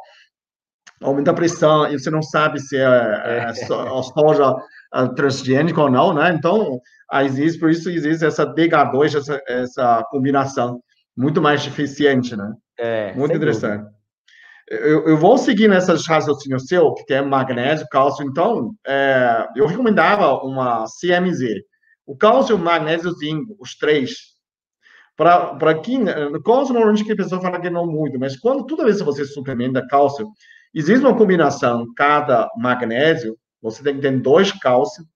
aumenta 1.02 1.30
a 1.30 1.34
pressão 1.34 1.86
e 1.88 1.98
você 1.98 2.10
não 2.10 2.22
sabe 2.22 2.58
se 2.60 2.76
é, 2.76 2.80
é, 2.80 3.38
é. 3.50 3.54
soja 3.54 4.56
é, 4.94 5.08
transgênica 5.08 5.80
ou 5.80 5.90
não, 5.90 6.14
né? 6.14 6.32
Então, 6.32 6.80
existe, 7.20 7.58
por 7.58 7.70
isso 7.70 7.90
existe 7.90 8.24
essa 8.24 8.46
DH2, 8.46 9.18
essa, 9.18 9.42
essa 9.46 10.04
combinação 10.10 10.80
muito 11.16 11.42
mais 11.42 11.66
eficiente, 11.66 12.36
né? 12.36 12.52
É, 12.78 13.14
muito 13.14 13.36
interessante. 13.36 13.86
Eu, 14.68 15.06
eu, 15.08 15.16
vou 15.18 15.36
seguir 15.36 15.68
nessas 15.68 16.06
raciocínios 16.06 16.66
seu, 16.66 16.94
que 16.94 17.04
tem 17.04 17.22
magnésio, 17.26 17.86
cálcio, 17.90 18.24
então, 18.24 18.72
é, 18.86 19.46
eu 19.56 19.66
recomendava 19.66 20.42
uma 20.42 20.84
CMZ. 20.84 21.62
O 22.06 22.16
cálcio, 22.16 22.56
o 22.56 22.58
magnésio 22.58 23.08
e 23.08 23.12
o 23.12 23.16
zinco, 23.16 23.56
os 23.60 23.76
três. 23.76 24.32
Para 25.16 25.74
quem, 25.82 26.06
cálcio, 26.44 26.72
normalmente 26.72 27.04
que 27.04 27.12
a 27.12 27.16
pessoa 27.16 27.40
fala 27.40 27.60
que 27.60 27.68
não 27.68 27.86
muito, 27.86 28.18
mas 28.18 28.36
quando 28.38 28.64
toda 28.64 28.84
vez 28.84 28.96
que 28.96 29.04
você 29.04 29.24
suplementa 29.24 29.86
cálcio, 29.86 30.26
Existe 30.74 31.04
uma 31.04 31.16
combinação, 31.16 31.86
cada 31.94 32.48
magnésio, 32.56 33.36
você 33.60 33.82
tem 33.82 33.96
que 33.96 34.00
ter 34.00 34.18
dois 34.20 34.52
cálcios, 34.52 35.06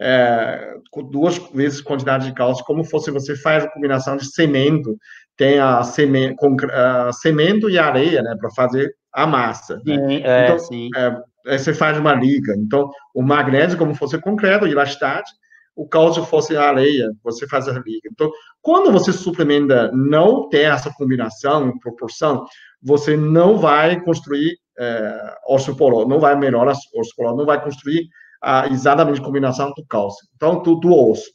é, 0.00 0.74
duas 1.10 1.38
vezes 1.52 1.80
quantidade 1.80 2.26
de 2.26 2.34
cálcio, 2.34 2.64
como 2.64 2.84
fosse 2.84 3.10
você 3.10 3.36
faz 3.36 3.64
a 3.64 3.70
combinação 3.70 4.16
de 4.16 4.24
cimento, 4.24 4.96
tem 5.36 5.58
a 5.58 5.82
cimento, 5.82 6.36
com, 6.36 6.54
uh, 6.54 7.12
cimento 7.12 7.68
e 7.68 7.78
areia, 7.78 8.22
né, 8.22 8.34
para 8.38 8.50
fazer 8.50 8.94
a 9.12 9.26
massa. 9.26 9.78
Sim, 9.86 9.96
né? 9.96 10.20
é, 10.24 10.44
então, 10.44 10.58
sim. 10.58 10.88
É, 10.96 11.58
você 11.58 11.74
faz 11.74 11.98
uma 11.98 12.14
liga. 12.14 12.54
Então, 12.56 12.90
o 13.14 13.22
magnésio, 13.22 13.78
como 13.78 13.94
fosse 13.94 14.18
concreto, 14.20 14.66
elasticidade, 14.66 15.30
o 15.74 15.86
cálcio 15.88 16.24
fosse 16.24 16.56
areia, 16.56 17.10
você 17.22 17.46
faz 17.46 17.68
a 17.68 17.72
liga. 17.72 18.08
Então, 18.10 18.30
quando 18.60 18.92
você 18.92 19.12
suplementa, 19.12 19.90
não 19.92 20.48
tem 20.48 20.66
essa 20.66 20.92
combinação, 20.92 21.78
proporção, 21.78 22.44
você 22.82 23.16
não 23.16 23.56
vai 23.56 24.00
construir 24.02 24.58
é, 24.78 25.34
osteoporose, 25.48 26.08
não 26.08 26.18
vai 26.18 26.36
melhorar 26.36 26.72
osteoporose, 26.72 27.38
não 27.38 27.46
vai 27.46 27.62
construir 27.62 28.08
a, 28.42 28.66
exatamente 28.68 29.20
a 29.20 29.24
combinação 29.24 29.72
do 29.76 29.84
cálcio. 29.86 30.26
Então, 30.36 30.62
do, 30.62 30.76
do 30.76 30.92
osso. 30.92 31.30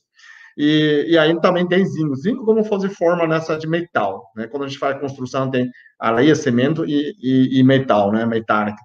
E, 0.57 1.05
e 1.09 1.17
aí 1.17 1.37
também 1.41 1.67
tem 1.67 1.85
zinco. 1.85 2.15
Zinco 2.15 2.45
como 2.45 2.63
fazer 2.63 2.89
forma 2.89 3.27
nessa 3.27 3.57
de 3.57 3.67
metal, 3.67 4.31
né? 4.35 4.47
Quando 4.47 4.63
a 4.63 4.67
gente 4.67 4.79
faz 4.79 4.99
construção 4.99 5.51
tem 5.51 5.69
areia, 5.99 6.33
cimento 6.33 6.85
e, 6.85 7.13
e, 7.21 7.59
e 7.59 7.63
metal, 7.63 8.11
né? 8.11 8.25
Metálica. 8.25 8.79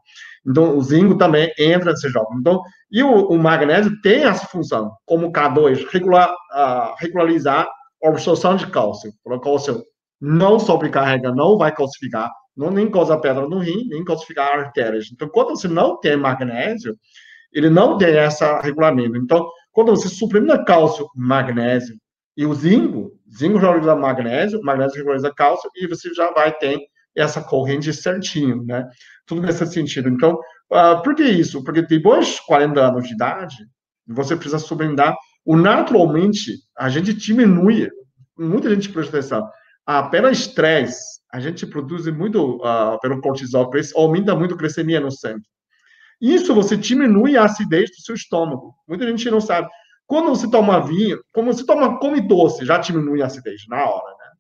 Então, 0.47 0.77
o 0.77 0.83
zinco 0.83 1.17
também 1.17 1.53
entra 1.59 1.93
nesse 1.93 2.09
jogo. 2.09 2.35
Então, 2.39 2.61
e 2.91 3.03
o, 3.03 3.29
o 3.29 3.39
magnésio 3.39 4.01
tem 4.01 4.25
essa 4.25 4.47
função, 4.47 4.91
como 5.05 5.31
K2, 5.31 5.87
regular, 5.91 6.31
uh, 6.31 6.95
regularizar 6.99 7.69
a 8.03 8.09
absorção 8.09 8.57
de 8.57 8.67
cálcio. 8.67 9.13
O 9.25 9.39
cálcio 9.39 9.85
não 10.21 10.59
sobrecarrega, 10.59 11.33
não 11.33 11.57
vai 11.57 11.75
calcificar, 11.75 12.31
não 12.57 12.71
nem 12.71 12.91
causa 12.91 13.19
pedra 13.19 13.49
no 13.49 13.59
rim, 13.59 13.87
nem 13.89 14.05
calcificar 14.05 14.59
artérias. 14.59 15.09
Então, 15.13 15.29
quando 15.29 15.51
você 15.51 15.69
não 15.69 15.99
tem 16.01 16.17
magnésio, 16.17 16.97
ele 17.53 17.71
não 17.71 17.99
tem 17.99 18.17
essa 18.17 18.61
regulamento. 18.61 19.17
Então, 19.17 19.49
quando 19.73 19.91
você 19.91 20.09
suplementa 20.09 20.65
cálcio, 20.65 21.09
magnésio 21.15 21.97
e 22.37 22.47
o 22.47 22.55
zinco, 22.55 23.13
zinco 23.37 23.59
regulariza 23.59 23.97
magnésio, 23.97 24.61
magnésio 24.63 24.99
regulariza 24.99 25.33
cálcio, 25.35 25.71
e 25.77 25.87
você 25.87 26.13
já 26.15 26.31
vai 26.33 26.53
ter 26.53 26.79
essa 27.17 27.43
corrente 27.43 27.93
certinho, 27.93 28.65
né? 28.65 28.89
Tudo 29.27 29.43
nesse 29.43 29.67
sentido. 29.67 30.09
Então, 30.09 30.39
uh, 30.73 31.03
por 31.03 31.15
que 31.15 31.25
isso? 31.25 31.63
Porque 31.65 31.83
depois 31.83 32.27
de 32.27 32.47
40 32.47 32.81
anos 32.81 33.09
de 33.09 33.15
idade, 33.15 33.57
você 34.07 34.35
precisa 34.35 34.59
suplementar, 34.59 35.17
o 35.45 35.57
naturalmente, 35.57 36.59
a 36.79 36.89
gente 36.89 37.13
diminui, 37.13 37.89
muita 38.39 38.71
gente 38.71 38.89
presta 38.91 39.19
atenção, 39.19 39.49
apenas 39.87 40.39
estresse, 40.39 41.21
a 41.33 41.41
gente 41.41 41.67
produz 41.67 42.07
muito 42.09 42.57
uh, 42.57 42.99
pelo 43.01 43.21
cortisol, 43.21 43.71
aumenta 43.95 44.35
muito 44.35 44.55
a 44.55 44.59
glicemia 44.59 45.01
no 45.01 45.11
sangue. 45.11 45.45
Isso 46.21 46.55
você 46.55 46.77
diminui 46.77 47.37
a 47.37 47.45
acidez 47.45 47.91
do 47.91 48.03
seu 48.03 48.15
estômago. 48.15 48.75
Muita 48.87 49.07
gente 49.07 49.31
não 49.31 49.41
sabe. 49.41 49.69
Quando 50.07 50.29
você 50.29 50.51
toma 50.51 50.85
vinho, 50.85 51.19
como 51.33 51.53
você 51.53 51.65
toma 51.65 51.99
come 51.99 52.21
doce, 52.21 52.67
já 52.67 52.79
diminui 52.79 53.23
a 53.23 53.27
acidez 53.27 53.63
na 53.69 53.85
hora, 53.85 54.11
né? 54.19 54.31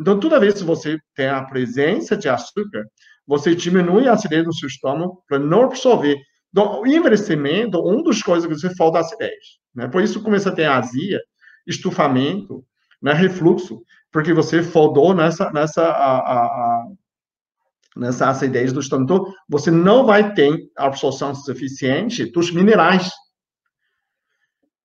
Então, 0.00 0.18
toda 0.18 0.40
vez 0.40 0.54
que 0.54 0.64
você 0.64 0.98
tem 1.14 1.28
a 1.28 1.44
presença 1.44 2.16
de 2.16 2.28
açúcar, 2.28 2.84
você 3.26 3.54
diminui 3.54 4.08
a 4.08 4.12
acidez 4.12 4.44
no 4.44 4.54
seu 4.54 4.68
estômago 4.68 5.22
para 5.28 5.38
não 5.38 5.64
absorver 5.64 6.16
Então, 6.50 6.80
o 6.80 6.86
envelhecimento, 6.86 7.78
uma 7.78 8.02
das 8.02 8.22
coisas 8.22 8.48
que 8.48 8.54
você 8.58 8.74
falta 8.74 9.00
acidez. 9.00 9.58
Né? 9.74 9.86
Por 9.88 10.02
isso 10.02 10.22
começa 10.22 10.48
a 10.48 10.54
ter 10.54 10.64
azia, 10.64 11.20
estufamento, 11.66 12.64
né? 13.02 13.12
refluxo, 13.12 13.82
porque 14.10 14.32
você 14.32 14.62
faltou 14.62 15.14
nessa, 15.14 15.50
nessa, 15.52 15.82
a, 15.82 16.18
a, 16.18 16.44
a, 16.44 16.86
nessa 17.96 18.28
acidez 18.28 18.72
do. 18.72 18.80
Então, 18.80 19.24
você 19.48 19.70
não 19.70 20.06
vai 20.06 20.34
ter 20.34 20.56
absorção 20.76 21.34
suficiente 21.34 22.24
dos 22.26 22.52
minerais 22.52 23.10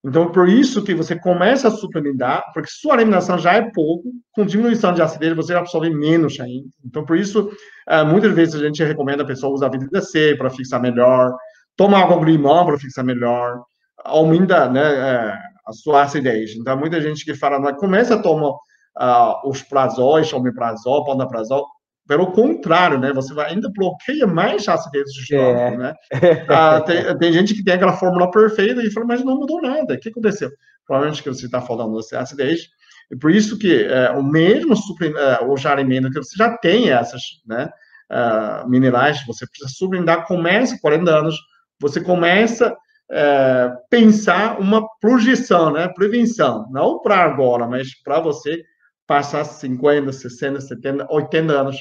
então, 0.06 0.30
por 0.30 0.50
isso 0.50 0.84
que 0.84 0.94
você 0.94 1.18
começa 1.18 1.70
a 1.70 1.72
suplementar, 1.72 2.44
porque 2.54 2.70
sua 2.70 2.94
alimentação 2.94 3.38
já 3.38 3.54
é 3.54 3.62
pouco, 3.72 4.12
com 4.34 4.46
diminuição 4.46 4.94
de 4.94 5.02
acidez, 5.02 5.34
você 5.34 5.56
absorve 5.56 5.90
menos 5.90 6.38
ainda. 6.42 6.68
Então, 6.84 7.06
por 7.06 7.16
isso, 7.16 7.50
eh, 7.88 8.04
muitas 8.04 8.34
vezes 8.34 8.56
a 8.56 8.66
gente 8.66 8.84
recomenda 8.84 9.24
a 9.24 9.26
pessoa 9.26 9.54
usar 9.54 9.70
vitamina 9.70 10.02
C 10.02 10.36
para 10.36 10.50
fixar 10.50 10.82
melhor, 10.82 11.34
tomar 11.78 12.02
água 12.04 12.18
com 12.18 12.26
limão 12.26 12.66
para 12.66 12.78
fixar 12.78 13.06
melhor, 13.06 13.64
aumenta 14.04 14.70
né, 14.70 14.82
eh, 14.82 15.38
a 15.66 15.72
sua 15.72 16.04
acidez. 16.04 16.52
Então, 16.58 16.78
muita 16.78 17.00
gente 17.00 17.24
que 17.24 17.34
fala, 17.34 17.74
começa 17.74 18.16
a 18.16 18.22
tomar 18.22 18.50
uh, 18.50 19.50
os 19.50 19.62
prazóis, 19.62 20.34
omeprazol, 20.34 21.06
pantoprazol, 21.06 21.66
pelo 22.08 22.32
contrário, 22.32 23.00
né? 23.00 23.14
Você 23.14 23.34
vai, 23.34 23.52
ainda 23.52 23.70
bloqueia 23.74 24.28
mais 24.28 24.68
a 24.68 24.74
acidez 24.74 25.06
do 25.06 25.22
estômago, 25.22 25.76
é. 25.76 25.78
né? 25.78 25.94
Ah, 26.50 26.82
tem, 26.82 27.18
tem, 27.18 27.34
gente 27.34 27.54
que 27.54 27.64
tem 27.64 27.76
aquela 27.76 27.94
fórmula 27.94 28.30
perfeita 28.30 28.82
e 28.82 28.92
fala, 28.92 29.06
mas 29.06 29.24
não 29.24 29.38
mudou 29.38 29.62
nada. 29.62 29.94
O 29.94 30.00
que 30.00 30.10
aconteceu? 30.10 30.52
Provavelmente 30.86 31.24
que 31.24 31.30
você 31.30 31.46
está 31.46 31.62
falando 31.62 31.98
de 32.00 32.16
acidez. 32.16 32.70
E 33.10 33.16
por 33.16 33.32
isso 33.32 33.58
que 33.58 33.86
é, 33.86 34.12
o 34.12 34.24
mesmo 34.24 34.76
suplemento, 34.76 35.46
o 35.46 35.68
alimento 35.68 36.10
que 36.10 36.18
você 36.18 36.36
já 36.36 36.58
tem 36.58 36.90
essas, 36.90 37.22
né? 37.46 37.70
Uh, 38.12 38.70
minerais, 38.70 39.26
você 39.26 39.48
precisa 39.48 39.70
suplementar, 39.70 40.28
começa 40.28 40.78
40 40.80 41.10
anos, 41.10 41.36
você 41.80 42.00
começa 42.00 42.68
a 42.68 42.76
é, 43.12 43.72
pensar 43.90 44.60
uma 44.60 44.88
projeção, 45.00 45.72
né? 45.72 45.88
Prevenção, 45.88 46.68
não 46.70 47.00
para 47.00 47.24
agora, 47.24 47.68
mas 47.68 47.96
para 48.04 48.20
você 48.20 48.64
passar 49.08 49.44
50, 49.44 50.12
60, 50.12 50.62
70, 50.62 51.08
80 51.10 51.54
anos 51.54 51.78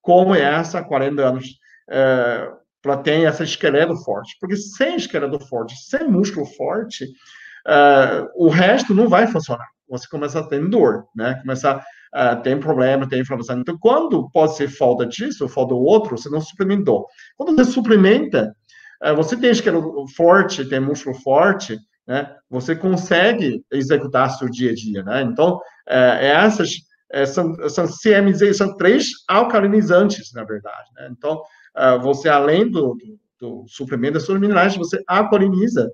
como 0.00 0.34
essa, 0.34 0.84
40 0.84 1.22
anos, 1.22 1.58
é, 1.90 2.48
para 2.80 2.96
ter 2.98 3.22
esse 3.22 3.42
esqueleto 3.42 3.96
forte. 4.04 4.36
Porque 4.40 4.56
sem 4.56 4.96
esqueleto 4.96 5.40
forte, 5.48 5.74
sem 5.76 6.08
músculo 6.08 6.46
forte, 6.46 7.06
é, 7.66 8.28
o 8.36 8.48
resto 8.48 8.94
não 8.94 9.08
vai 9.08 9.26
funcionar. 9.26 9.66
Você 9.88 10.08
começa 10.08 10.40
a 10.40 10.46
ter 10.46 10.64
dor, 10.68 11.06
né? 11.14 11.34
Começa 11.40 11.82
a 12.12 12.36
ter 12.36 12.58
problema, 12.60 13.08
ter 13.08 13.18
inflamação. 13.18 13.58
Então, 13.58 13.76
quando 13.78 14.30
pode 14.30 14.56
ser 14.56 14.68
falta 14.68 15.04
disso, 15.04 15.48
falta 15.48 15.74
do 15.74 15.80
outro, 15.80 16.16
você 16.16 16.28
não 16.28 16.40
suplementou. 16.40 17.06
Quando 17.36 17.56
você 17.56 17.70
suplementa, 17.70 18.54
é, 19.02 19.12
você 19.12 19.36
tem 19.36 19.50
esqueleto 19.50 20.06
forte, 20.16 20.68
tem 20.68 20.80
músculo 20.80 21.16
forte, 21.16 21.78
né? 22.06 22.34
Você 22.48 22.76
consegue 22.76 23.64
executar 23.70 24.30
seu 24.30 24.48
dia 24.48 24.70
a 24.70 24.74
dia, 24.74 25.02
né? 25.02 25.22
Então, 25.22 25.60
é, 25.88 26.28
essas 26.28 26.70
é, 27.10 27.24
são, 27.26 27.54
são 27.68 27.86
CMZ, 27.86 28.56
são 28.56 28.76
três 28.76 29.08
alcalinizantes, 29.28 30.32
na 30.32 30.44
verdade. 30.44 30.88
Né? 30.94 31.08
Então, 31.10 31.42
uh, 31.76 32.00
você, 32.00 32.28
além 32.28 32.70
do, 32.70 32.94
do, 32.94 33.18
do 33.40 33.64
suplemento 33.68 34.14
das 34.14 34.24
suas 34.24 34.40
minerais, 34.40 34.76
você 34.76 35.02
alcaliniza 35.06 35.90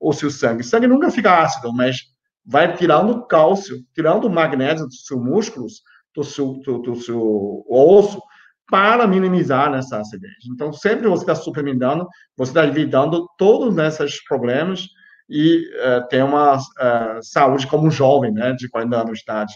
o 0.00 0.12
seu 0.12 0.30
sangue. 0.30 0.62
O 0.62 0.64
sangue 0.64 0.86
nunca 0.86 1.10
fica 1.10 1.40
ácido, 1.42 1.72
mas 1.72 1.98
vai 2.44 2.76
tirando 2.76 3.26
cálcio, 3.26 3.78
tirando 3.94 4.30
magnésio 4.30 4.86
dos 4.86 5.04
seus 5.04 5.20
músculos, 5.20 5.82
do 6.14 6.24
seu, 6.24 6.54
do, 6.64 6.78
do 6.78 6.96
seu 6.96 7.64
osso, 7.68 8.20
para 8.68 9.06
minimizar 9.06 9.72
essa 9.74 10.00
acidez. 10.00 10.34
Então, 10.52 10.72
sempre 10.72 11.08
você 11.08 11.22
está 11.22 11.34
suplementando, 11.34 12.06
você 12.36 12.50
está 12.50 12.64
evitando 12.66 13.28
todos 13.38 13.76
esses 13.78 14.22
problemas 14.24 14.88
e 15.28 15.68
uh, 15.76 16.06
tem 16.08 16.22
uma 16.22 16.56
uh, 16.56 17.22
saúde 17.22 17.66
como 17.66 17.90
jovem, 17.90 18.32
né, 18.32 18.52
de 18.52 18.68
40 18.68 18.96
anos 18.96 19.18
de 19.18 19.24
idade. 19.24 19.54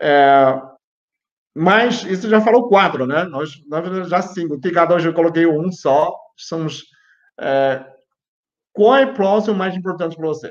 É, 0.00 0.60
mas 1.54 2.02
isso 2.04 2.28
já 2.28 2.40
falou 2.40 2.68
quatro, 2.68 3.06
né? 3.06 3.24
Nós, 3.24 3.52
nós 3.68 4.08
já 4.08 4.20
cinco. 4.20 4.58
Ticado 4.58 4.92
hoje 4.92 5.08
eu 5.08 5.14
coloquei 5.14 5.46
um 5.46 5.70
só. 5.70 6.12
Somos. 6.36 6.84
É, 7.40 7.84
qual 8.72 8.96
é 8.96 9.04
o 9.04 9.14
próximo 9.14 9.56
mais 9.56 9.76
importante 9.76 10.16
para 10.16 10.26
você? 10.26 10.50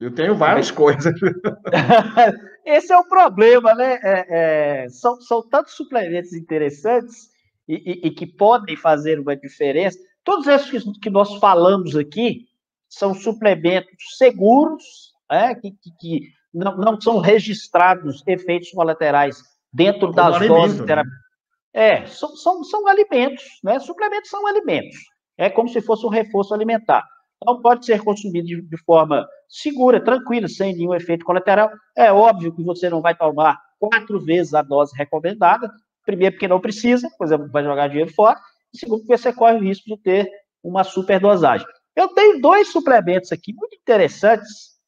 Eu 0.00 0.14
tenho 0.14 0.34
várias 0.34 0.70
coisas. 0.70 1.12
Esse 2.64 2.92
é 2.92 2.96
o 2.96 3.08
problema, 3.08 3.74
né? 3.74 3.98
É, 4.02 4.84
é, 4.84 4.88
são, 4.88 5.20
são 5.20 5.46
tantos 5.46 5.74
suplementos 5.74 6.32
interessantes 6.32 7.28
e, 7.66 7.74
e, 7.74 8.08
e, 8.08 8.10
que 8.10 8.26
podem 8.26 8.76
fazer 8.76 9.18
uma 9.20 9.36
diferença. 9.36 9.98
Todos 10.24 10.46
esses 10.46 10.70
que, 10.70 11.00
que 11.00 11.10
nós 11.10 11.34
falamos 11.36 11.94
aqui 11.94 12.47
são 12.88 13.14
suplementos 13.14 14.16
seguros, 14.16 15.12
né? 15.30 15.54
que, 15.54 15.70
que, 15.70 15.90
que 16.00 16.20
não, 16.52 16.76
não 16.76 17.00
são 17.00 17.18
registrados 17.18 18.22
efeitos 18.26 18.70
colaterais 18.70 19.42
dentro 19.72 20.12
Como 20.12 20.14
das 20.14 20.36
alimento, 20.36 20.60
doses 20.60 20.86
terapêuticas. 20.86 21.22
Né? 21.22 21.28
É, 21.74 22.06
são, 22.06 22.34
são, 22.36 22.64
são 22.64 22.88
alimentos, 22.88 23.44
né? 23.62 23.78
Suplementos 23.78 24.30
são 24.30 24.46
alimentos. 24.46 24.96
É 25.36 25.48
como 25.48 25.68
se 25.68 25.80
fosse 25.80 26.04
um 26.04 26.08
reforço 26.08 26.54
alimentar. 26.54 27.04
Então, 27.40 27.60
pode 27.60 27.86
ser 27.86 28.02
consumido 28.02 28.46
de, 28.46 28.62
de, 28.62 28.76
forma 28.78 29.26
segura, 29.48 30.02
tranquila, 30.02 30.48
sem 30.48 30.74
nenhum 30.74 30.94
efeito 30.94 31.24
colateral. 31.24 31.70
É 31.96 32.12
óbvio 32.12 32.54
que 32.54 32.64
você 32.64 32.90
não 32.90 33.00
vai 33.00 33.14
tomar 33.14 33.60
quatro 33.78 34.20
vezes 34.20 34.54
a 34.54 34.62
dose 34.62 34.96
recomendada. 34.96 35.70
Primeiro, 36.04 36.34
porque 36.34 36.48
não 36.48 36.60
precisa, 36.60 37.08
por 37.16 37.26
exemplo, 37.26 37.48
vai 37.48 37.62
jogar 37.62 37.88
dinheiro 37.88 38.12
fora. 38.12 38.40
E 38.74 38.78
segundo, 38.78 39.00
porque 39.00 39.16
você 39.16 39.32
corre 39.32 39.54
o 39.56 39.62
risco 39.62 39.84
de 39.86 39.96
ter 39.98 40.28
uma 40.62 40.82
superdosagem. 40.82 41.66
Eu 41.98 42.06
tenho 42.10 42.40
dois 42.40 42.68
suplementos 42.68 43.32
aqui 43.32 43.52
muito 43.52 43.74
interessantes 43.74 44.78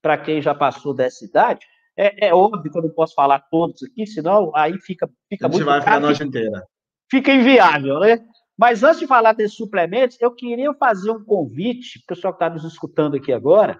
para 0.00 0.16
quem 0.16 0.40
já 0.40 0.54
passou 0.54 0.94
dessa 0.94 1.24
idade. 1.24 1.66
É, 1.96 2.28
é, 2.28 2.32
óbvio 2.34 2.70
que 2.70 2.78
eu 2.78 2.82
não 2.82 2.90
posso 2.90 3.12
falar 3.12 3.40
todos 3.50 3.82
aqui, 3.82 4.06
senão 4.06 4.52
aí 4.54 4.78
fica, 4.78 5.10
fica 5.28 5.48
muito. 5.48 5.64
Vai 5.64 5.80
ficar 5.80 5.96
a 5.96 6.00
noite 6.00 6.22
inteira. 6.22 6.64
Fica 7.10 7.32
inviável, 7.32 7.98
né? 7.98 8.24
Mas 8.56 8.84
antes 8.84 9.00
de 9.00 9.08
falar 9.08 9.32
desses 9.32 9.56
suplementos, 9.56 10.16
eu 10.20 10.30
queria 10.30 10.72
fazer 10.74 11.10
um 11.10 11.24
convite, 11.24 11.98
o 11.98 12.06
pessoal 12.06 12.32
que 12.32 12.36
está 12.36 12.48
nos 12.48 12.62
escutando 12.62 13.16
aqui 13.16 13.32
agora. 13.32 13.76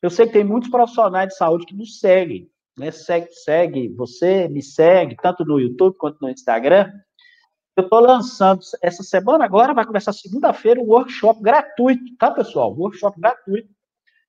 Eu 0.00 0.08
sei 0.08 0.26
que 0.26 0.32
tem 0.32 0.44
muitos 0.44 0.70
profissionais 0.70 1.28
de 1.28 1.36
saúde 1.36 1.66
que 1.66 1.76
nos 1.76 2.00
seguem, 2.00 2.50
né? 2.78 2.90
Segue, 2.90 3.30
segue 3.32 3.88
você, 3.90 4.48
me 4.48 4.62
segue, 4.62 5.14
tanto 5.22 5.44
no 5.44 5.60
YouTube 5.60 5.94
quanto 5.98 6.16
no 6.22 6.30
Instagram. 6.30 6.90
Eu 7.80 7.84
estou 7.84 8.00
lançando 8.00 8.60
essa 8.82 9.02
semana 9.02 9.42
agora, 9.42 9.72
vai 9.72 9.86
começar 9.86 10.12
segunda-feira, 10.12 10.78
um 10.78 10.84
workshop 10.84 11.42
gratuito, 11.42 12.14
tá, 12.18 12.30
pessoal? 12.30 12.74
Workshop 12.76 13.18
gratuito 13.18 13.70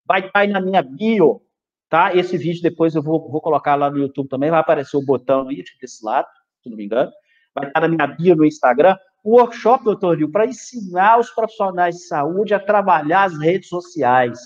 vai 0.05 0.25
estar 0.25 0.39
aí 0.39 0.47
na 0.47 0.61
minha 0.61 0.81
bio, 0.81 1.41
tá? 1.89 2.15
Esse 2.15 2.37
vídeo 2.37 2.61
depois 2.61 2.95
eu 2.95 3.03
vou, 3.03 3.29
vou 3.29 3.41
colocar 3.41 3.75
lá 3.75 3.89
no 3.89 3.97
YouTube 3.97 4.29
também, 4.29 4.49
vai 4.49 4.61
aparecer 4.61 4.95
o 4.95 5.05
botão 5.05 5.49
aí 5.49 5.65
desse 5.81 6.03
lado, 6.03 6.27
se 6.63 6.69
não 6.69 6.77
me 6.77 6.85
engano. 6.85 7.11
Vai 7.53 7.67
estar 7.67 7.81
na 7.81 7.89
minha 7.89 8.07
bio 8.07 8.37
no 8.37 8.45
Instagram. 8.45 8.97
O 9.21 9.37
workshop, 9.37 9.83
doutor 9.83 10.17
Rio, 10.17 10.31
para 10.31 10.45
ensinar 10.45 11.19
os 11.19 11.29
profissionais 11.29 11.95
de 11.95 12.03
saúde 12.03 12.53
a 12.53 12.59
trabalhar 12.59 13.25
as 13.25 13.37
redes 13.37 13.67
sociais, 13.67 14.39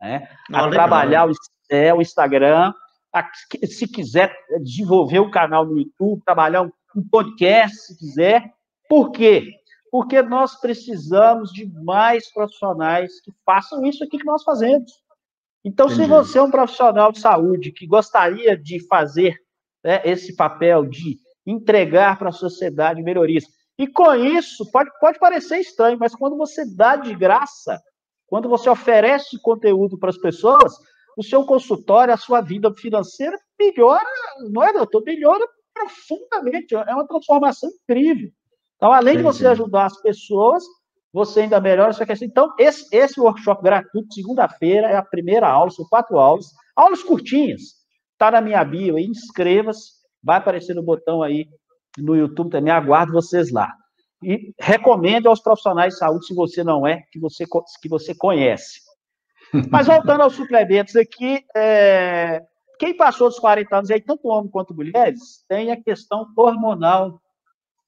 né? 0.00 0.28
a 0.52 0.58
legal. 0.58 0.70
trabalhar 0.70 1.28
o, 1.28 1.32
é, 1.68 1.92
o 1.92 2.00
Instagram, 2.00 2.72
a, 3.12 3.28
se 3.66 3.88
quiser 3.88 4.32
desenvolver 4.62 5.18
o 5.18 5.32
canal 5.32 5.66
no 5.66 5.76
YouTube, 5.76 6.22
trabalhar 6.24 6.62
um, 6.62 6.70
um 6.96 7.08
podcast, 7.08 7.76
se 7.76 7.98
quiser. 7.98 8.52
Por 8.88 9.10
quê? 9.10 9.52
porque 9.90 10.20
nós 10.20 10.60
precisamos 10.60 11.50
de 11.50 11.66
mais 11.82 12.30
profissionais 12.30 13.18
que 13.20 13.32
façam 13.46 13.82
isso 13.84 14.04
aqui 14.04 14.18
que 14.18 14.26
nós 14.26 14.42
fazemos. 14.42 14.92
Então, 15.64 15.86
Entendi. 15.86 16.02
se 16.02 16.08
você 16.08 16.38
é 16.38 16.42
um 16.42 16.50
profissional 16.50 17.10
de 17.10 17.18
saúde 17.18 17.72
que 17.72 17.86
gostaria 17.86 18.56
de 18.56 18.86
fazer 18.88 19.34
né, 19.82 20.02
esse 20.04 20.36
papel 20.36 20.84
de 20.84 21.18
entregar 21.46 22.18
para 22.18 22.28
a 22.28 22.32
sociedade 22.32 23.02
melhorias, 23.02 23.44
e 23.78 23.86
com 23.86 24.14
isso, 24.14 24.70
pode, 24.70 24.90
pode 25.00 25.18
parecer 25.18 25.60
estranho, 25.60 25.98
mas 25.98 26.14
quando 26.14 26.36
você 26.36 26.64
dá 26.76 26.96
de 26.96 27.14
graça, 27.14 27.80
quando 28.26 28.50
você 28.50 28.68
oferece 28.68 29.40
conteúdo 29.40 29.98
para 29.98 30.10
as 30.10 30.18
pessoas, 30.18 30.74
o 31.16 31.22
seu 31.22 31.44
consultório, 31.46 32.12
a 32.12 32.18
sua 32.18 32.42
vida 32.42 32.72
financeira 32.74 33.38
melhora, 33.58 34.04
não 34.50 34.62
é, 34.62 34.74
doutor? 34.74 35.02
Melhora 35.04 35.46
profundamente. 35.76 36.74
É 36.74 36.94
uma 36.94 37.06
transformação 37.06 37.68
incrível. 37.70 38.30
Então, 38.76 38.92
além 38.92 39.18
de 39.18 39.22
você 39.22 39.46
ajudar 39.46 39.86
as 39.86 40.00
pessoas, 40.00 40.64
você 41.12 41.40
ainda 41.40 41.60
melhora 41.60 41.92
sua 41.92 42.06
questão. 42.06 42.28
Então, 42.28 42.54
esse, 42.58 42.86
esse 42.94 43.20
workshop 43.20 43.62
gratuito, 43.62 44.12
segunda-feira, 44.12 44.88
é 44.88 44.96
a 44.96 45.02
primeira 45.02 45.48
aula, 45.48 45.70
são 45.70 45.86
quatro 45.88 46.18
aulas, 46.18 46.46
aulas 46.74 47.02
curtinhas. 47.02 47.62
Está 48.12 48.30
na 48.30 48.40
minha 48.40 48.64
bio 48.64 48.96
aí, 48.96 49.04
inscreva-se, 49.04 49.92
vai 50.22 50.38
aparecer 50.38 50.74
no 50.74 50.82
botão 50.82 51.22
aí 51.22 51.46
no 51.98 52.14
YouTube 52.14 52.50
também, 52.50 52.72
aguardo 52.72 53.12
vocês 53.12 53.50
lá. 53.50 53.72
E 54.22 54.52
recomendo 54.58 55.28
aos 55.28 55.40
profissionais 55.40 55.94
de 55.94 55.98
saúde, 55.98 56.26
se 56.26 56.34
você 56.34 56.64
não 56.64 56.86
é, 56.86 57.02
que 57.10 57.18
você, 57.18 57.44
que 57.80 57.88
você 57.88 58.14
conhece. 58.14 58.80
Mas 59.70 59.86
voltando 59.86 60.22
aos 60.22 60.34
suplementos 60.34 60.96
aqui, 60.96 61.44
é, 61.54 62.42
quem 62.78 62.96
passou 62.96 63.28
dos 63.28 63.38
40 63.38 63.76
anos, 63.76 63.90
aí, 63.90 64.00
tanto 64.00 64.28
homem 64.28 64.50
quanto 64.50 64.74
mulheres, 64.74 65.44
tem 65.48 65.70
a 65.70 65.82
questão 65.82 66.26
hormonal 66.36 67.20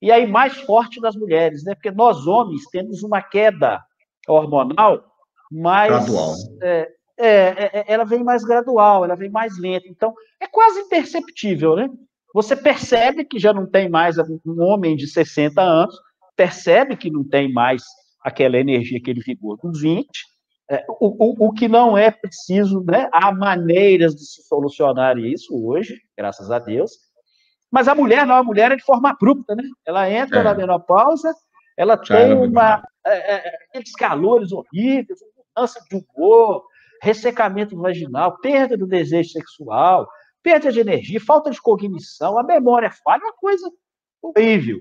e 0.01 0.13
aí 0.13 0.27
mais 0.27 0.57
forte 0.59 1.01
das 1.01 1.17
mulheres, 1.17 1.65
né? 1.65 1.75
Porque 1.75 1.91
nós 1.91 2.27
homens 2.27 2.65
temos 2.71 3.03
uma 3.03 3.21
queda 3.21 3.83
hormonal, 4.29 5.05
mais 5.51 5.91
gradual. 5.91 6.35
É, 6.63 6.93
é, 7.19 7.27
é, 7.27 7.85
ela 7.89 8.05
vem 8.05 8.23
mais 8.23 8.45
gradual, 8.45 9.05
ela 9.05 9.17
vem 9.17 9.31
mais 9.31 9.59
lenta. 9.59 9.89
Então, 9.89 10.15
é 10.41 10.47
quase 10.47 10.81
imperceptível, 10.81 11.75
né? 11.75 11.89
Você 12.33 12.55
percebe 12.55 13.25
que 13.25 13.39
já 13.39 13.53
não 13.53 13.67
tem 13.67 13.89
mais 13.89 14.17
um 14.19 14.63
homem 14.63 14.95
de 14.95 15.09
60 15.09 15.61
anos, 15.61 15.99
percebe 16.37 16.97
que 16.97 17.11
não 17.11 17.25
tem 17.25 17.53
mais 17.53 17.83
aquela 18.23 18.59
energia, 18.59 18.99
aquele 18.99 19.21
vigor 19.21 19.57
dos 19.57 19.81
20. 19.81 20.07
É, 20.71 20.85
o, 20.89 21.47
o, 21.47 21.49
o, 21.49 21.53
que 21.53 21.67
não 21.67 21.97
é 21.97 22.11
preciso, 22.11 22.85
né? 22.85 23.09
Há 23.13 23.33
maneiras 23.33 24.15
de 24.15 24.25
se 24.27 24.43
solucionar 24.43 25.17
isso 25.19 25.55
hoje, 25.67 25.99
graças 26.17 26.51
a 26.51 26.59
Deus. 26.59 26.93
Mas 27.71 27.89
a 27.89 27.95
mulher 27.95 28.27
não, 28.27 28.35
a 28.35 28.43
mulher 28.43 28.73
é 28.73 28.77
de 28.77 28.85
forma 28.85 29.11
abrupta, 29.11 29.55
né? 29.55 29.63
Ela 29.87 30.11
entra 30.11 30.41
é. 30.41 30.43
na 30.43 30.55
menopausa, 30.55 31.35
ela 31.77 31.99
Já 32.03 32.17
tem 32.17 32.35
uma, 32.35 32.83
é, 33.07 33.35
é, 33.35 33.53
aqueles 33.69 33.93
calores 33.93 34.53
horríveis, 34.53 35.19
mudança 35.57 35.81
de 35.89 36.05
humor, 36.17 36.67
ressecamento 37.03 37.77
vaginal, 37.77 38.39
perda 38.39 38.77
do 38.77 38.87
desejo 38.87 39.31
sexual, 39.31 40.09
perda 40.43 40.71
de 40.71 40.81
energia, 40.81 41.21
falta 41.21 41.51
de 41.51 41.61
cognição, 41.61 42.39
a 42.39 42.43
memória 42.43 42.91
falha, 42.91 43.23
uma 43.23 43.35
coisa 43.35 43.71
horrível. 44.21 44.81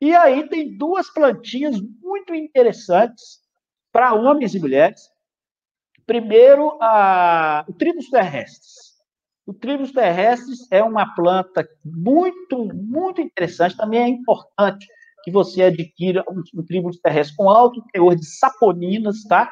E 0.00 0.14
aí 0.14 0.48
tem 0.48 0.76
duas 0.76 1.10
plantinhas 1.10 1.80
muito 2.00 2.34
interessantes 2.34 3.40
para 3.98 4.14
homens 4.14 4.54
e 4.54 4.60
mulheres. 4.60 5.10
Primeiro, 6.06 6.78
a, 6.80 7.64
o 7.68 7.72
tribus 7.72 8.08
terrestres. 8.08 8.96
O 9.44 9.52
tribus 9.52 9.90
terrestres 9.90 10.70
é 10.70 10.80
uma 10.84 11.16
planta 11.16 11.68
muito, 11.84 12.64
muito 12.72 13.20
interessante. 13.20 13.76
Também 13.76 14.00
é 14.00 14.08
importante 14.08 14.86
que 15.24 15.32
você 15.32 15.64
adquira 15.64 16.22
um, 16.30 16.60
um 16.60 16.64
tribus 16.64 17.00
terrestre 17.00 17.36
com 17.36 17.50
alto 17.50 17.82
teor 17.92 18.14
de 18.14 18.24
saponinas, 18.24 19.24
tá? 19.24 19.50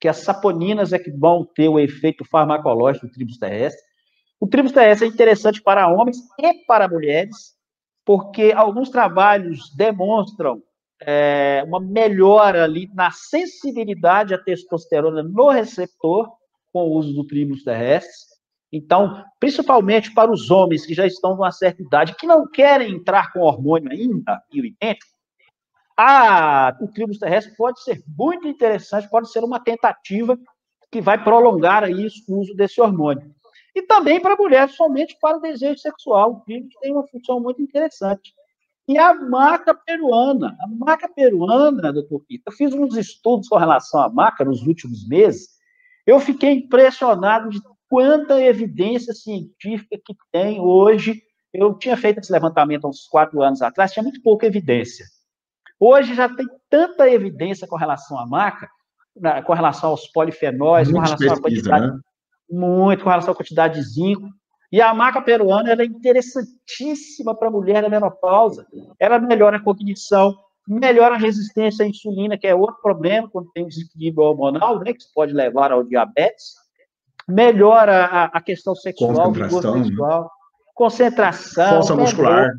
Que 0.00 0.08
as 0.08 0.16
saponinas 0.16 0.92
é 0.92 0.98
que 0.98 1.12
vão 1.12 1.44
ter 1.44 1.68
o 1.68 1.78
efeito 1.78 2.24
farmacológico 2.24 3.06
do 3.06 3.12
tribus 3.12 3.38
terrestre. 3.38 3.80
O 4.40 4.48
tribus 4.48 4.72
terrestre 4.72 5.06
é 5.06 5.10
interessante 5.12 5.62
para 5.62 5.86
homens 5.86 6.16
e 6.40 6.54
para 6.66 6.88
mulheres, 6.88 7.54
porque 8.04 8.52
alguns 8.52 8.90
trabalhos 8.90 9.72
demonstram 9.76 10.60
é, 11.00 11.62
uma 11.66 11.80
melhora 11.80 12.64
ali 12.64 12.90
na 12.94 13.10
sensibilidade 13.10 14.34
à 14.34 14.38
testosterona 14.38 15.22
no 15.22 15.48
receptor 15.48 16.30
com 16.72 16.84
o 16.84 16.92
uso 16.92 17.12
do 17.12 17.26
tribus 17.26 17.64
terrestre. 17.64 18.36
Então, 18.72 19.24
principalmente 19.38 20.12
para 20.12 20.30
os 20.30 20.50
homens 20.50 20.84
que 20.84 20.94
já 20.94 21.06
estão 21.06 21.36
numa 21.36 21.52
certa 21.52 21.82
idade, 21.82 22.16
que 22.16 22.26
não 22.26 22.46
querem 22.46 22.94
entrar 22.94 23.32
com 23.32 23.40
hormônio 23.40 23.90
ainda, 23.90 24.42
e 24.52 24.60
o 24.60 24.66
idêntico, 24.66 25.16
o 26.80 26.88
tribus 26.88 27.18
terrestre 27.18 27.56
pode 27.56 27.82
ser 27.82 28.02
muito 28.06 28.46
interessante, 28.46 29.08
pode 29.08 29.30
ser 29.30 29.42
uma 29.42 29.60
tentativa 29.60 30.38
que 30.90 31.00
vai 31.00 31.22
prolongar 31.22 31.84
aí 31.84 32.06
o 32.28 32.38
uso 32.38 32.54
desse 32.54 32.80
hormônio. 32.80 33.34
E 33.74 33.82
também 33.82 34.20
para 34.20 34.36
mulheres, 34.36 34.74
somente 34.74 35.16
para 35.20 35.36
o 35.36 35.40
desejo 35.40 35.78
sexual. 35.78 36.32
O 36.32 36.40
tribus 36.40 36.74
tem 36.80 36.92
uma 36.92 37.06
função 37.06 37.40
muito 37.40 37.62
interessante. 37.62 38.34
E 38.88 38.96
a 38.98 39.14
maca 39.14 39.74
peruana. 39.74 40.56
A 40.60 40.66
maca 40.68 41.08
peruana, 41.08 41.92
doutor 41.92 42.20
Pita, 42.20 42.44
eu 42.50 42.52
fiz 42.52 42.72
uns 42.72 42.96
estudos 42.96 43.48
com 43.48 43.56
relação 43.56 44.00
à 44.00 44.08
maca 44.08 44.44
nos 44.44 44.62
últimos 44.66 45.06
meses. 45.08 45.56
Eu 46.06 46.20
fiquei 46.20 46.52
impressionado 46.52 47.48
de 47.50 47.60
quanta 47.88 48.40
evidência 48.40 49.12
científica 49.12 49.96
que 50.04 50.14
tem 50.30 50.60
hoje. 50.60 51.20
Eu 51.52 51.74
tinha 51.74 51.96
feito 51.96 52.20
esse 52.20 52.32
levantamento 52.32 52.84
há 52.84 52.88
uns 52.88 53.08
quatro 53.08 53.42
anos 53.42 53.60
atrás, 53.60 53.92
tinha 53.92 54.02
muito 54.02 54.22
pouca 54.22 54.46
evidência. 54.46 55.04
Hoje 55.80 56.14
já 56.14 56.28
tem 56.28 56.46
tanta 56.70 57.10
evidência 57.10 57.66
com 57.66 57.76
relação 57.76 58.18
à 58.18 58.26
maca, 58.26 58.68
com 59.44 59.52
relação 59.52 59.90
aos 59.90 60.06
polifenóis, 60.08 60.90
muito 60.90 61.02
com 61.02 61.06
relação 61.06 61.42
pesquisa, 61.42 61.70
à 61.70 61.80
quantidade. 61.80 61.86
Né? 61.86 62.00
Muito, 62.48 63.02
com 63.02 63.10
relação 63.10 63.32
à 63.32 63.36
quantidade 63.36 63.74
de 63.74 63.82
zinco. 63.82 64.28
E 64.76 64.80
a 64.82 64.92
maca 64.92 65.22
peruana 65.22 65.72
é 65.72 65.86
interessantíssima 65.86 67.34
para 67.34 67.48
a 67.48 67.50
mulher 67.50 67.80
na 67.80 67.88
menopausa. 67.88 68.66
Ela 69.00 69.18
melhora 69.18 69.56
a 69.56 69.62
cognição, 69.62 70.36
melhora 70.68 71.14
a 71.14 71.18
resistência 71.18 71.82
à 71.82 71.88
insulina, 71.88 72.36
que 72.36 72.46
é 72.46 72.54
outro 72.54 72.76
problema 72.82 73.26
quando 73.26 73.50
tem 73.52 73.66
desequilíbrio 73.66 74.28
hormonal, 74.28 74.78
né, 74.80 74.92
que 74.92 75.06
pode 75.14 75.32
levar 75.32 75.72
ao 75.72 75.82
diabetes. 75.82 76.56
Melhora 77.26 78.04
a, 78.04 78.24
a 78.24 78.40
questão 78.42 78.74
sexual, 78.74 79.32
concentração, 79.32 79.82
sexual, 79.82 80.30
concentração, 80.74 81.70
força 81.76 81.96
muscular. 81.96 82.50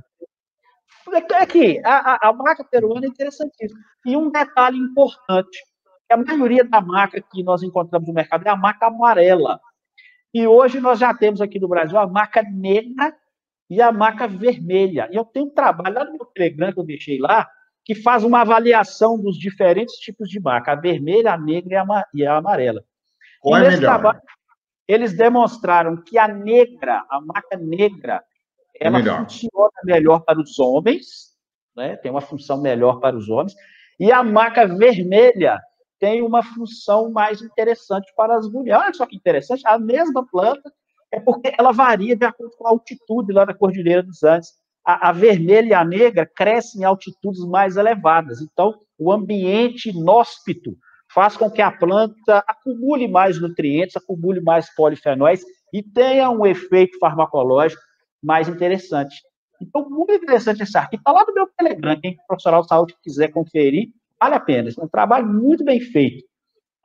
É 1.14 1.46
que 1.46 1.80
a, 1.86 2.14
a, 2.14 2.30
a 2.30 2.34
maca 2.34 2.64
peruana 2.64 3.06
é 3.06 3.10
interessantíssima. 3.10 3.80
E 4.08 4.18
um 4.18 4.32
detalhe 4.32 4.80
importante, 4.80 5.60
a 6.10 6.18
maioria 6.18 6.64
da 6.64 6.82
maca 6.82 7.22
que 7.22 7.44
nós 7.44 7.62
encontramos 7.62 8.08
no 8.08 8.14
mercado 8.16 8.44
é 8.48 8.50
a 8.50 8.56
maca 8.56 8.88
amarela. 8.88 9.60
E 10.34 10.46
hoje 10.46 10.80
nós 10.80 11.00
já 11.00 11.14
temos 11.14 11.42
aqui 11.42 11.60
no 11.60 11.68
Brasil 11.68 11.98
a 11.98 12.08
maca 12.08 12.44
negra 12.44 13.16
e 13.70 13.82
a 13.82 13.92
maca 13.92 14.28
vermelha. 14.28 15.08
E 15.12 15.16
eu 15.16 15.26
tenho 15.26 15.48
um 15.48 15.54
trabalho 15.54 15.96
lá 15.96 16.06
no 16.06 16.14
meu 16.14 16.26
Telegram 16.26 16.72
que 16.72 16.80
eu 16.80 16.86
deixei 16.86 17.18
lá, 17.20 17.48
que 17.84 17.96
faz 17.96 18.24
uma 18.24 18.42
avaliação 18.42 19.20
dos 19.20 19.38
diferentes 19.38 19.96
tipos 19.96 20.30
de 20.30 20.40
maca, 20.40 20.74
a 20.74 20.76
vermelha, 20.76 21.34
a 21.34 21.38
negra 21.38 21.86
e 22.14 22.26
a 22.26 22.38
amarela. 22.38 22.84
Qual 23.40 23.62
e 23.62 23.66
é 23.66 23.70
melhor? 23.70 23.80
Trabalho, 23.80 24.22
eles 24.88 25.16
demonstraram 25.16 26.02
que 26.04 26.18
a 26.18 26.28
negra, 26.28 27.06
a 27.10 27.20
maca 27.22 27.58
negra, 27.58 28.24
é 28.80 28.88
ela 28.88 29.00
melhor. 29.00 29.24
funciona 29.24 29.72
melhor 29.84 30.20
para 30.22 30.40
os 30.40 30.58
homens, 30.60 31.36
né? 31.76 31.96
tem 31.98 32.12
uma 32.12 32.22
função 32.22 32.62
melhor 32.62 33.00
para 33.00 33.16
os 33.16 33.30
homens, 33.30 33.54
e 34.00 34.12
a 34.12 34.24
maca 34.24 34.68
vermelha 34.68 35.60
tem 36.00 36.22
uma 36.22 36.44
função 36.44 37.12
mais 37.12 37.42
interessante 37.42 38.12
para 38.16 38.36
as 38.36 38.50
mulheres. 38.50 38.82
Olha 38.82 38.94
só 38.94 39.06
que 39.06 39.16
interessante, 39.16 39.64
a 39.66 39.78
mesma 39.78 40.26
planta 40.26 40.72
é 41.12 41.20
porque 41.20 41.54
ela 41.58 41.72
varia 41.72 42.16
de 42.16 42.26
acordo 42.26 42.56
com 42.58 42.68
a 42.68 42.72
altitude 42.72 43.32
lá 43.32 43.46
da 43.46 43.54
Cordilheira 43.54 44.04
dos 44.04 44.24
Andes. 44.24 44.54
A, 44.86 45.10
a 45.10 45.12
vermelha 45.12 45.70
e 45.70 45.74
a 45.74 45.84
negra 45.84 46.26
crescem 46.26 46.82
em 46.82 46.86
altitudes 46.86 47.42
mais 47.46 47.78
elevadas. 47.78 48.42
Então, 48.42 48.80
o 48.98 49.12
ambiente 49.12 49.90
inóspito 49.90 50.78
faz 51.14 51.38
com 51.38 51.50
que 51.50 51.62
a 51.62 51.72
planta 51.72 52.44
acumule 52.48 53.08
mais 53.08 53.40
nutrientes, 53.40 53.96
acumule 53.96 54.42
mais 54.42 54.74
polifenóis 54.76 55.44
e 55.74 55.82
tenha 55.82 56.30
um 56.30 56.46
efeito 56.46 56.98
farmacológico 57.00 57.82
mais 58.22 58.48
interessante. 58.48 59.16
Então, 59.62 59.90
muito 59.90 60.14
interessante 60.14 60.64
esse 60.64 60.78
artigo. 60.78 61.02
Está 61.02 61.12
lá 61.12 61.26
no 61.26 61.34
meu 61.34 61.48
Telegram, 61.58 62.00
quem 62.00 62.16
profissional 62.28 62.62
de 62.62 62.68
saúde 62.68 62.96
quiser 63.02 63.30
conferir, 63.30 63.90
vale 64.20 64.36
a 64.36 64.40
pena. 64.40 64.70
É 64.70 64.84
um 64.84 64.88
trabalho 64.88 65.28
muito 65.28 65.64
bem 65.64 65.80
feito. 65.80 66.26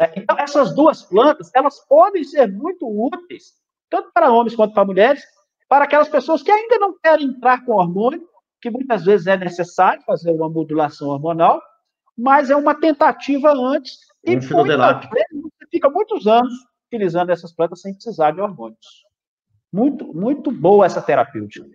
É, 0.00 0.12
então, 0.16 0.36
essas 0.38 0.74
duas 0.74 1.02
plantas, 1.02 1.50
elas 1.54 1.78
podem 1.86 2.24
ser 2.24 2.50
muito 2.50 2.86
úteis, 2.86 3.52
tanto 3.88 4.10
para 4.12 4.32
homens 4.32 4.56
quanto 4.56 4.74
para 4.74 4.84
mulheres, 4.84 5.22
para 5.68 5.84
aquelas 5.84 6.08
pessoas 6.08 6.42
que 6.42 6.50
ainda 6.50 6.78
não 6.78 6.98
querem 6.98 7.26
entrar 7.26 7.64
com 7.64 7.72
hormônio, 7.72 8.26
que 8.60 8.70
muitas 8.70 9.04
vezes 9.04 9.26
é 9.26 9.36
necessário 9.36 10.02
fazer 10.04 10.30
uma 10.30 10.48
modulação 10.48 11.08
hormonal, 11.08 11.60
mas 12.16 12.50
é 12.50 12.56
uma 12.56 12.74
tentativa 12.74 13.52
antes. 13.52 13.98
E 14.24 14.36
muitas 14.36 15.10
vezes, 15.10 15.42
você 15.42 15.66
fica 15.70 15.88
muitos 15.90 16.26
anos 16.26 16.52
utilizando 16.86 17.30
essas 17.30 17.52
plantas 17.52 17.80
sem 17.80 17.94
precisar 17.94 18.32
de 18.32 18.40
hormônios. 18.40 19.04
Muito, 19.72 20.12
muito 20.14 20.50
boa 20.50 20.84
essa 20.84 21.00
terapêutica. 21.00 21.66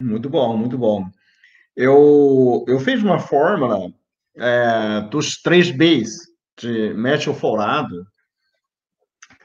Muito 0.00 0.30
bom, 0.30 0.56
muito 0.56 0.78
bom. 0.78 1.04
Eu, 1.76 2.64
eu 2.68 2.78
fiz 2.78 3.02
uma 3.02 3.18
fórmula 3.18 3.92
é, 4.36 5.00
dos 5.10 5.40
três 5.40 5.70
Bs 5.70 6.28
de 6.58 6.94
metilfolado, 6.94 8.06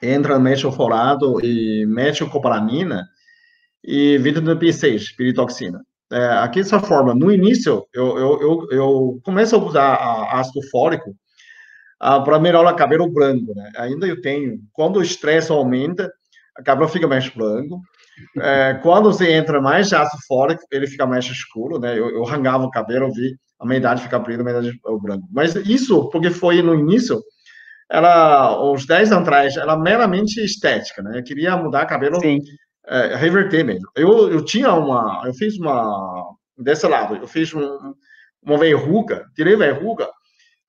entra 0.01 0.39
metilfolado 0.39 1.43
e 1.43 1.85
metilcobalamina 1.85 3.07
e 3.83 4.17
vitamina 4.17 4.55
B6, 4.55 5.15
piritoxina. 5.15 5.81
É, 6.11 6.25
aqui 6.37 6.59
essa 6.59 6.79
forma, 6.79 7.15
no 7.15 7.31
início, 7.31 7.85
eu, 7.93 8.17
eu, 8.17 8.41
eu, 8.41 8.67
eu 8.71 9.19
começo 9.23 9.55
a 9.55 9.59
usar 9.59 9.95
ácido 10.33 10.61
fólico 10.69 11.15
para 11.99 12.39
melhorar 12.39 12.73
o 12.73 12.75
cabelo 12.75 13.11
branco, 13.11 13.53
né? 13.55 13.71
Ainda 13.77 14.05
eu 14.05 14.21
tenho, 14.21 14.59
quando 14.71 14.97
o 14.97 15.01
estresse 15.01 15.51
aumenta, 15.51 16.11
a 16.55 16.61
cabelo 16.61 16.87
fica 16.89 17.07
mais 17.07 17.27
branco. 17.29 17.81
É, 18.37 18.75
quando 18.81 19.11
você 19.11 19.31
entra 19.31 19.61
mais 19.61 19.91
ácido 19.91 20.21
fólico, 20.27 20.63
ele 20.71 20.87
fica 20.87 21.05
mais 21.05 21.25
escuro, 21.25 21.79
né? 21.79 21.97
Eu, 21.97 22.09
eu 22.09 22.23
rangava 22.23 22.63
o 22.63 22.71
cabelo, 22.71 23.05
eu 23.05 23.11
vi 23.11 23.35
a 23.59 23.65
minha 23.65 23.77
idade 23.77 24.03
fica 24.03 24.19
preta, 24.19 24.41
a 24.41 24.43
minha 24.43 24.59
idade 24.59 24.79
é 24.85 24.89
o 24.89 24.99
branco. 24.99 25.27
Mas 25.31 25.55
isso, 25.55 26.09
porque 26.09 26.29
foi 26.29 26.61
no 26.61 26.75
início, 26.75 27.21
ela, 27.89 28.71
uns 28.71 28.85
10 28.85 29.11
anos 29.11 29.27
atrás, 29.27 29.57
era 29.57 29.77
meramente 29.77 30.43
estética, 30.43 31.01
né? 31.01 31.19
Eu 31.19 31.23
queria 31.23 31.55
mudar 31.57 31.85
cabelo, 31.85 32.19
é, 32.87 33.15
reverter 33.15 33.63
mesmo. 33.63 33.89
Eu, 33.95 34.31
eu 34.31 34.43
tinha 34.43 34.73
uma, 34.73 35.23
eu 35.25 35.33
fiz 35.33 35.57
uma, 35.57 36.23
desse 36.57 36.87
lado, 36.87 37.15
eu 37.15 37.27
fiz 37.27 37.53
um, 37.53 37.93
uma 38.43 38.57
verruga, 38.57 39.25
tirei 39.35 39.55
verruga, 39.55 40.07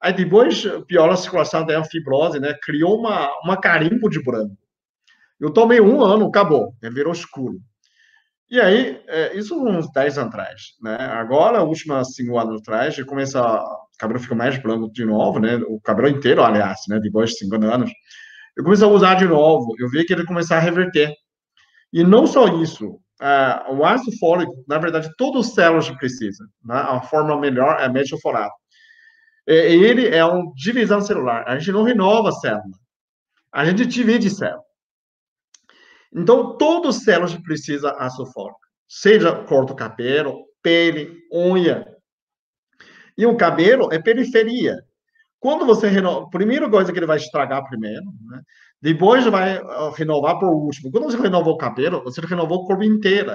aí 0.00 0.12
depois 0.12 0.64
piorou 0.86 1.12
a 1.12 1.16
circulação 1.16 1.66
da 1.66 1.82
fibrose, 1.84 2.38
né? 2.38 2.54
Criou 2.62 2.98
uma, 2.98 3.30
uma 3.42 3.60
carimbo 3.60 4.08
de 4.08 4.22
branco. 4.22 4.56
Eu 5.40 5.50
tomei 5.50 5.80
um 5.80 6.02
ano, 6.02 6.26
acabou, 6.26 6.74
ele 6.82 6.94
virou 6.94 7.12
escuro. 7.12 7.60
E 8.48 8.60
aí, 8.60 9.02
é, 9.08 9.36
isso 9.36 9.60
uns 9.60 9.90
10 9.90 10.18
anos 10.18 10.34
atrás, 10.34 10.60
né? 10.80 10.96
Agora, 10.96 11.64
últimas 11.64 12.14
5 12.14 12.38
anos 12.38 12.60
atrás, 12.60 13.02
começa 13.04 13.42
o 13.96 13.98
cabelo 13.98 14.20
fica 14.20 14.34
mais 14.34 14.56
branco 14.58 14.90
de 14.92 15.04
novo, 15.04 15.40
né? 15.40 15.56
O 15.68 15.80
cabelo 15.80 16.08
inteiro, 16.08 16.44
aliás, 16.44 16.80
né? 16.88 17.00
Depois 17.00 17.30
de 17.30 17.38
50 17.38 17.66
anos. 17.66 17.90
Eu 18.56 18.62
comecei 18.62 18.86
a 18.86 18.90
usar 18.90 19.14
de 19.16 19.26
novo, 19.26 19.74
eu 19.78 19.88
vi 19.88 20.04
que 20.04 20.12
ele 20.12 20.24
começar 20.24 20.58
a 20.58 20.60
reverter. 20.60 21.12
E 21.92 22.04
não 22.04 22.26
só 22.26 22.46
isso, 22.62 22.86
uh, 23.20 23.74
o 23.74 23.84
ácido 23.84 24.16
fólico, 24.18 24.64
na 24.68 24.78
verdade, 24.78 25.10
todas 25.16 25.46
as 25.48 25.54
células 25.54 25.90
precisam, 25.90 26.46
né? 26.64 26.76
A 26.76 27.00
forma 27.00 27.38
melhor 27.40 27.80
é 27.80 27.88
metilfolato. 27.88 28.54
Ele 29.46 30.08
é 30.08 30.24
uma 30.24 30.52
divisão 30.54 31.00
celular. 31.00 31.44
A 31.46 31.56
gente 31.58 31.72
não 31.72 31.84
renova 31.84 32.30
a 32.30 32.32
célula. 32.32 32.76
A 33.52 33.64
gente 33.64 33.86
divide 33.86 34.28
célula. 34.28 34.65
Então, 36.16 36.56
células 36.92 37.34
precisam 37.34 37.92
de 37.92 38.02
ácido 38.02 38.26
fólico. 38.32 38.58
Seja 38.88 39.44
corta 39.44 39.74
o 39.74 39.76
cabelo, 39.76 40.46
pele, 40.62 41.18
unha. 41.30 41.86
E 43.18 43.26
o 43.26 43.36
cabelo 43.36 43.92
é 43.92 43.98
periferia. 43.98 44.76
Quando 45.38 45.66
você 45.66 45.88
renova, 45.88 46.28
primeira 46.30 46.68
coisa 46.70 46.92
que 46.92 46.98
ele 46.98 47.06
vai 47.06 47.18
estragar 47.18 47.68
primeiro, 47.68 48.04
né? 48.30 48.40
depois 48.80 49.24
vai 49.26 49.60
renovar 49.94 50.38
por 50.38 50.48
último. 50.48 50.90
Quando 50.90 51.04
você 51.04 51.18
renovou 51.18 51.54
o 51.54 51.58
cabelo, 51.58 52.02
você 52.02 52.20
renovou 52.22 52.58
o 52.58 52.66
corpo 52.66 52.82
inteiro. 52.82 53.32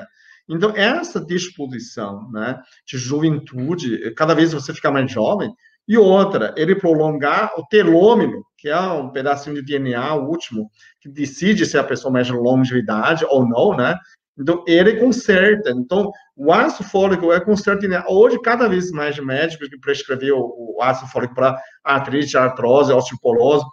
Então, 0.50 0.72
essa 0.76 1.24
disposição 1.24 2.30
né, 2.32 2.60
de 2.88 2.98
juventude, 2.98 4.12
cada 4.16 4.34
vez 4.34 4.54
você 4.54 4.74
fica 4.74 4.92
mais 4.92 5.12
jovem, 5.12 5.54
e 5.88 5.98
outra, 5.98 6.54
ele 6.58 6.76
prolongar 6.76 7.52
o 7.58 7.66
telômero, 7.68 8.44
que 8.62 8.70
é 8.70 8.80
um 8.80 9.10
pedacinho 9.10 9.56
de 9.56 9.64
DNA, 9.64 10.14
o 10.14 10.30
último, 10.30 10.70
que 11.00 11.10
decide 11.10 11.66
se 11.66 11.80
a 11.80 11.84
pessoa 11.84 12.14
mais 12.14 12.30
longevidade 12.30 13.26
ou 13.26 13.48
não, 13.48 13.76
né? 13.76 13.98
Então, 14.38 14.64
ele 14.68 14.98
conserta. 14.98 15.72
Então, 15.72 16.12
o 16.38 16.54
ácido 16.54 16.88
fólico 16.88 17.34
é 17.34 17.40
conserta. 17.40 18.06
Hoje, 18.08 18.40
cada 18.40 18.70
vez 18.70 18.92
mais 18.92 19.18
médicos 19.18 19.68
que 19.68 19.80
prescrevem 19.80 20.32
o, 20.32 20.76
o 20.78 20.82
ácido 20.82 21.10
fólico 21.10 21.34
para 21.34 21.60
artrite, 21.84 22.38
artrose, 22.38 22.94
osteoporose, 22.94 23.66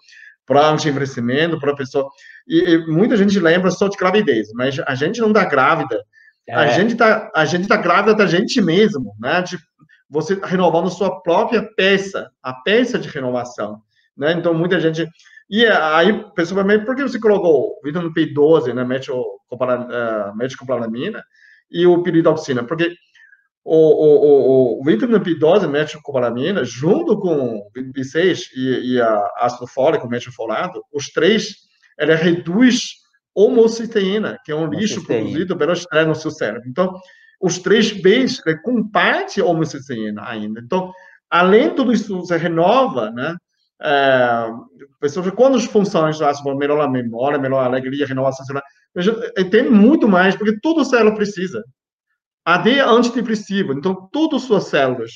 para 0.46 0.66
anti-envelhecimento, 0.70 1.60
para 1.60 1.72
a 1.72 1.76
pessoa. 1.76 2.08
E, 2.46 2.58
e, 2.58 2.86
muita 2.86 3.14
gente 3.14 3.38
lembra 3.38 3.70
só 3.70 3.88
de 3.88 3.96
gravidez, 3.98 4.48
mas 4.54 4.78
a 4.86 4.94
gente 4.94 5.20
não 5.20 5.28
está 5.28 5.44
grávida. 5.44 6.02
É. 6.46 6.54
A 6.54 6.66
gente 6.68 6.92
está 6.92 7.30
a 7.34 7.44
gente 7.44 7.68
tá 7.68 7.76
grávida 7.76 8.14
da 8.14 8.26
gente 8.26 8.58
mesmo, 8.62 9.14
né? 9.20 9.42
De 9.42 9.58
você 10.08 10.40
renovando 10.42 10.88
sua 10.88 11.20
própria 11.20 11.62
peça, 11.76 12.30
a 12.42 12.54
peça 12.54 12.98
de 12.98 13.06
renovação, 13.10 13.82
né? 14.18 14.32
Então, 14.32 14.52
muita 14.52 14.80
gente... 14.80 15.06
E 15.50 15.66
aí, 15.66 16.24
principalmente, 16.34 16.84
por 16.84 16.94
que 16.94 17.02
você 17.02 17.18
colocou 17.18 17.80
vitamina 17.82 18.12
B12, 18.12 18.74
né, 18.74 18.84
meticoplalamina, 18.84 21.20
uh, 21.20 21.22
e 21.70 21.86
o 21.86 22.02
piridoxina? 22.02 22.64
Porque 22.64 22.94
o, 23.64 23.74
o, 23.74 24.76
o, 24.76 24.80
o 24.80 24.84
vitamina 24.84 25.18
B12, 25.18 25.68
meticoplalamina, 25.68 26.64
junto 26.64 27.18
com 27.18 27.56
o 27.56 27.70
B6 27.94 28.42
e, 28.54 28.94
e 28.94 29.00
a 29.00 29.26
ácido 29.38 29.66
fólico, 29.66 30.08
metilfolato, 30.08 30.82
os 30.92 31.06
três, 31.06 31.54
ela 31.98 32.14
reduz 32.14 32.98
homocisteína, 33.34 34.38
que 34.44 34.50
é 34.50 34.54
um 34.54 34.66
lixo 34.66 35.04
produzido 35.04 35.56
pelo 35.56 35.72
estresse 35.72 36.08
no 36.08 36.14
seu 36.14 36.30
cérebro. 36.30 36.68
Então, 36.68 36.92
os 37.40 37.58
três 37.58 37.92
Bs 37.92 38.42
né, 38.44 39.40
a 39.40 39.44
homocisteína 39.44 40.26
ainda. 40.26 40.60
Então, 40.60 40.92
além 41.30 41.68
de 41.68 41.76
tudo 41.76 41.92
isso, 41.92 42.16
você 42.16 42.36
renova, 42.36 43.10
né? 43.10 43.36
É, 43.80 44.50
pessoas, 45.00 45.30
quando 45.30 45.60
funções 45.60 46.18
do 46.18 46.24
ácido 46.24 46.56
melhor 46.56 46.80
a 46.80 46.88
memória, 46.88 47.38
melhor 47.38 47.62
a 47.62 47.66
alegria, 47.66 48.06
renovação 48.06 48.44
celular, 48.44 48.64
tem 49.50 49.70
muito 49.70 50.08
mais, 50.08 50.34
porque 50.36 50.58
toda 50.60 50.84
célula 50.84 51.14
precisa. 51.14 51.62
Até 52.44 52.80
antidepressivo, 52.80 53.72
então, 53.72 54.08
todas 54.10 54.42
as 54.42 54.48
suas 54.48 54.64
células, 54.64 55.10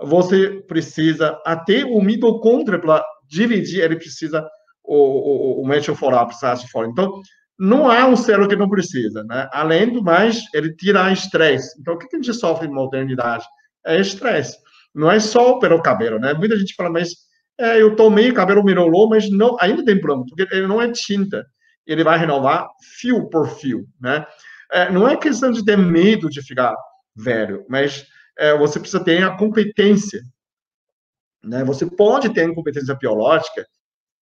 você 0.00 0.62
precisa, 0.66 1.38
até 1.44 1.84
o 1.84 2.00
mitocôndria, 2.00 2.78
para 2.78 3.04
dividir, 3.28 3.82
ele 3.82 3.96
precisa 3.96 4.48
o, 4.82 5.60
o, 5.60 5.62
o 5.62 5.72
ácido 5.72 6.70
fora. 6.70 6.86
Então, 6.86 7.20
não 7.58 7.90
há 7.90 8.06
um 8.06 8.16
cérebro 8.16 8.48
que 8.48 8.56
não 8.56 8.70
precisa, 8.70 9.22
né? 9.24 9.46
Além 9.52 9.92
do 9.92 10.02
mais, 10.02 10.44
ele 10.54 10.74
tira 10.74 11.12
estresse. 11.12 11.78
Então, 11.78 11.94
o 11.94 11.98
que 11.98 12.06
a 12.16 12.18
gente 12.18 12.32
sofre 12.32 12.66
em 12.66 12.72
modernidade? 12.72 13.44
É 13.84 14.00
estresse. 14.00 14.56
Não 14.94 15.10
é 15.10 15.20
só 15.20 15.58
pelo 15.58 15.82
cabelo, 15.82 16.18
né? 16.18 16.32
Muita 16.32 16.56
gente 16.56 16.74
fala, 16.74 16.88
mas 16.88 17.10
é, 17.60 17.82
eu 17.82 17.94
tomei, 17.94 18.32
cabelo 18.32 18.64
me 18.64 18.72
rolou, 18.72 19.08
mas 19.08 19.30
não, 19.30 19.56
ainda 19.60 19.84
tem 19.84 20.00
problema, 20.00 20.26
porque 20.28 20.54
ele 20.54 20.66
não 20.66 20.80
é 20.80 20.90
tinta. 20.90 21.46
Ele 21.86 22.02
vai 22.02 22.18
renovar 22.18 22.68
fio 22.98 23.28
por 23.28 23.48
fio, 23.48 23.86
né? 24.00 24.26
É, 24.72 24.90
não 24.90 25.08
é 25.08 25.16
questão 25.16 25.50
de 25.50 25.64
ter 25.64 25.76
medo 25.76 26.30
de 26.30 26.42
ficar 26.42 26.74
velho, 27.14 27.64
mas 27.68 28.06
é, 28.38 28.56
você 28.56 28.78
precisa 28.78 29.02
ter 29.02 29.22
a 29.22 29.36
competência. 29.36 30.22
Né? 31.42 31.64
Você 31.64 31.84
pode 31.86 32.32
ter 32.32 32.54
competência 32.54 32.94
biológica 32.94 33.66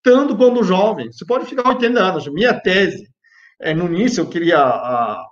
tanto 0.02 0.36
quando 0.36 0.62
jovem. 0.62 1.10
Você 1.10 1.24
pode 1.24 1.46
ficar 1.46 1.66
80 1.68 1.98
anos. 1.98 2.28
Minha 2.28 2.52
tese 2.60 3.08
é, 3.60 3.72
no 3.74 3.86
início 3.86 4.20
eu 4.20 4.28
queria. 4.28 4.58
A, 4.58 5.24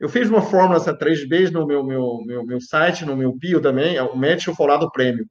eu 0.00 0.08
fiz 0.08 0.28
uma 0.28 0.42
fórmula 0.42 0.76
essa 0.76 0.96
3B 0.96 1.50
no 1.50 1.66
meu, 1.66 1.82
meu, 1.82 2.22
meu, 2.24 2.44
meu 2.44 2.60
site, 2.60 3.04
no 3.04 3.16
meu 3.16 3.32
bio 3.32 3.60
também, 3.60 3.96
é 3.96 4.02
o 4.02 4.16
Médio 4.16 4.54
Folado 4.54 4.90
Prêmio. 4.90 5.26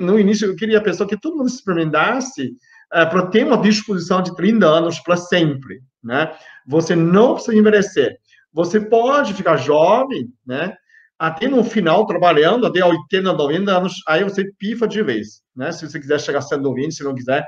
No 0.00 0.18
início 0.18 0.46
eu 0.46 0.56
queria 0.56 0.78
a 0.78 0.82
pessoa 0.82 1.08
que 1.08 1.18
todo 1.18 1.36
mundo 1.36 1.48
experimentasse 1.48 2.52
é, 2.92 3.06
para 3.06 3.26
ter 3.26 3.46
uma 3.46 3.58
disposição 3.58 4.22
de 4.22 4.34
30 4.34 4.66
anos 4.66 5.00
para 5.00 5.16
sempre, 5.16 5.80
né? 6.02 6.32
Você 6.66 6.94
não 6.94 7.34
precisa 7.34 7.56
envelhecer. 7.56 8.18
Você 8.52 8.80
pode 8.80 9.32
ficar 9.34 9.56
jovem, 9.56 10.28
né? 10.46 10.74
Até 11.18 11.48
no 11.48 11.62
final, 11.62 12.06
trabalhando 12.06 12.66
até 12.66 12.84
80, 12.84 13.32
90 13.32 13.70
anos, 13.70 13.94
aí 14.08 14.24
você 14.24 14.44
pifa 14.58 14.88
de 14.88 15.02
vez, 15.02 15.42
né? 15.54 15.70
Se 15.70 15.88
você 15.88 16.00
quiser 16.00 16.20
chegar 16.20 16.40
a 16.40 16.42
120, 16.42 16.92
se 16.92 17.04
não 17.04 17.14
quiser, 17.14 17.46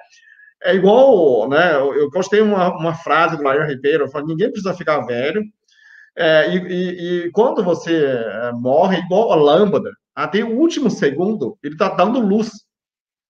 é 0.63 0.75
igual, 0.75 1.49
né? 1.49 1.75
Eu 1.75 2.09
gostei 2.11 2.41
uma, 2.41 2.69
uma 2.77 2.95
frase 2.95 3.37
do 3.37 3.43
Lair 3.43 3.67
Ribeiro, 3.67 4.09
fala, 4.09 4.27
ninguém 4.27 4.51
precisa 4.51 4.75
ficar 4.75 5.01
velho. 5.01 5.43
É, 6.17 6.55
e, 6.55 6.59
e, 6.59 7.27
e, 7.27 7.31
quando 7.33 7.65
você 7.65 8.05
é, 8.05 8.53
morre, 8.53 8.99
igual 8.99 9.33
a 9.33 9.37
lâmpada, 9.37 9.91
até 10.15 10.43
o 10.43 10.59
último 10.59 10.91
segundo, 10.91 11.59
ele 11.63 11.75
está 11.75 11.89
dando 11.89 12.21
luz, 12.21 12.51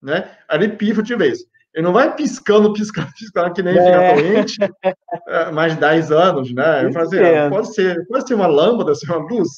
né? 0.03 0.37
Aí 0.49 0.59
ele 0.59 0.77
pifa 0.77 1.03
de 1.03 1.15
vez. 1.15 1.41
Ele 1.75 1.85
não 1.85 1.93
vai 1.93 2.15
piscando, 2.15 2.73
piscando, 2.73 3.11
piscando, 3.19 3.53
que 3.55 3.63
nem 3.63 3.77
é. 3.77 3.85
fica 3.85 4.23
doente, 4.23 4.59
é, 5.29 5.51
mais 5.51 5.75
de 5.75 5.81
10 5.81 6.13
anos, 6.13 6.53
né? 6.53 6.85
Eu 6.85 6.93
falei 6.93 7.07
assim, 7.07 7.51
pode 7.51 7.75
ser, 7.75 8.07
pode 8.07 8.29
ser 8.29 8.35
uma 8.35 8.47
lâmpada, 8.47 8.95
ser 8.95 9.11
uma 9.11 9.27
luz. 9.27 9.49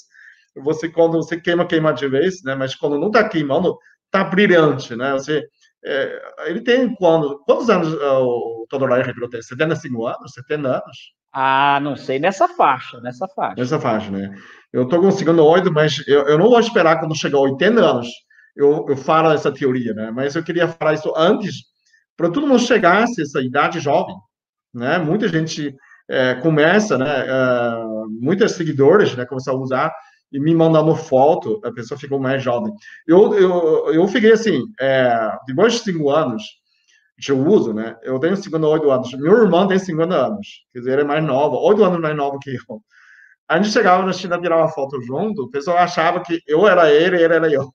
Você, 0.57 0.89
quando 0.89 1.15
você 1.15 1.41
queima, 1.41 1.67
queima 1.67 1.93
de 1.93 2.07
vez, 2.09 2.43
né? 2.45 2.55
Mas 2.55 2.75
quando 2.77 2.99
não 2.99 3.09
está 3.09 3.29
queimando, 3.29 3.77
está 4.07 4.23
brilhante, 4.23 4.95
né? 4.95 5.13
Você, 5.13 5.45
é, 5.85 6.23
ele 6.47 6.61
tem 6.61 6.95
quando, 6.95 7.39
quantos 7.45 7.69
anos 7.69 7.93
uh, 7.93 8.23
o 8.23 8.67
Todorai 8.69 9.03
Ribeiro 9.03 9.29
tem? 9.29 9.43
75 9.43 10.07
anos? 10.07 10.33
70 10.33 10.69
anos? 10.69 10.97
Ah, 11.33 11.81
não 11.83 11.97
sei, 11.97 12.19
nessa 12.19 12.49
faixa, 12.49 13.01
nessa 13.01 13.27
faixa. 13.29 13.57
Nessa 13.59 13.81
faixa, 13.81 14.11
né? 14.11 14.35
Eu 14.73 14.85
estou 14.85 15.01
conseguindo 15.01 15.45
oito, 15.45 15.73
mas 15.73 16.03
eu, 16.07 16.23
eu 16.29 16.39
não 16.39 16.49
vou 16.49 16.61
esperar 16.61 17.01
quando 17.01 17.17
chegar 17.17 17.39
a 17.39 17.43
80 17.43 17.81
anos 17.81 18.09
eu, 18.57 18.87
eu 18.89 18.97
falo 18.97 19.33
essa 19.33 19.53
teoria, 19.53 19.93
né? 19.95 20.11
Mas 20.11 20.35
eu 20.35 20.45
queria 20.45 20.69
falar 20.69 20.95
isso 20.95 21.13
antes, 21.17 21.65
para 22.17 22.31
todo 22.31 22.47
mundo 22.47 22.61
chegasse 22.61 23.21
essa 23.21 23.41
idade 23.41 23.81
jovem, 23.81 24.15
né? 24.73 24.99
Muita 24.99 25.29
gente 25.29 25.75
é, 26.09 26.35
começa, 26.37 26.97
né? 26.97 27.27
É, 27.27 27.85
muitos 28.21 28.53
seguidores, 28.53 29.15
né? 29.17 29.27
Começam 29.27 29.55
a 29.55 29.59
usar 29.59 29.93
e 30.35 30.41
me 30.41 30.53
mandando 30.53 30.97
foto, 30.97 31.61
a 31.65 31.71
pessoa 31.71 31.97
ficou 31.97 32.19
mais 32.19 32.43
jovem. 32.43 32.75
Eu, 33.07 33.33
eu, 33.35 33.95
eu 33.95 34.09
fiquei 34.09 34.33
assim, 34.33 34.65
é, 34.81 35.31
depois 35.47 35.75
de 35.75 35.79
cinco 35.79 36.11
anos 36.11 36.43
de 37.17 37.33
uso, 37.33 37.73
né? 37.73 37.97
Eu 38.03 38.19
tenho 38.19 38.37
58 38.37 38.91
anos, 38.91 39.13
meu 39.13 39.45
irmão 39.45 39.69
tem 39.69 39.79
50 39.79 40.13
anos, 40.13 40.67
quer 40.73 40.81
dizer, 40.81 40.93
ele 40.95 41.03
é 41.03 41.05
mais 41.05 41.25
novo, 41.25 41.57
oito 41.69 41.85
anos 41.85 42.01
mais 42.01 42.17
novo 42.17 42.41
que 42.41 42.51
eu. 42.51 42.83
A 43.49 43.59
gente 43.59 43.73
chegava 43.73 44.05
na 44.05 44.13
China, 44.13 44.41
tirava 44.41 44.67
foto 44.71 45.01
junto, 45.03 45.45
o 45.45 45.51
pessoal 45.51 45.77
achava 45.77 46.21
que 46.21 46.41
eu 46.49 46.67
era 46.67 46.91
ele, 46.93 47.23
ele 47.23 47.33
era 47.33 47.49
eu. 47.53 47.73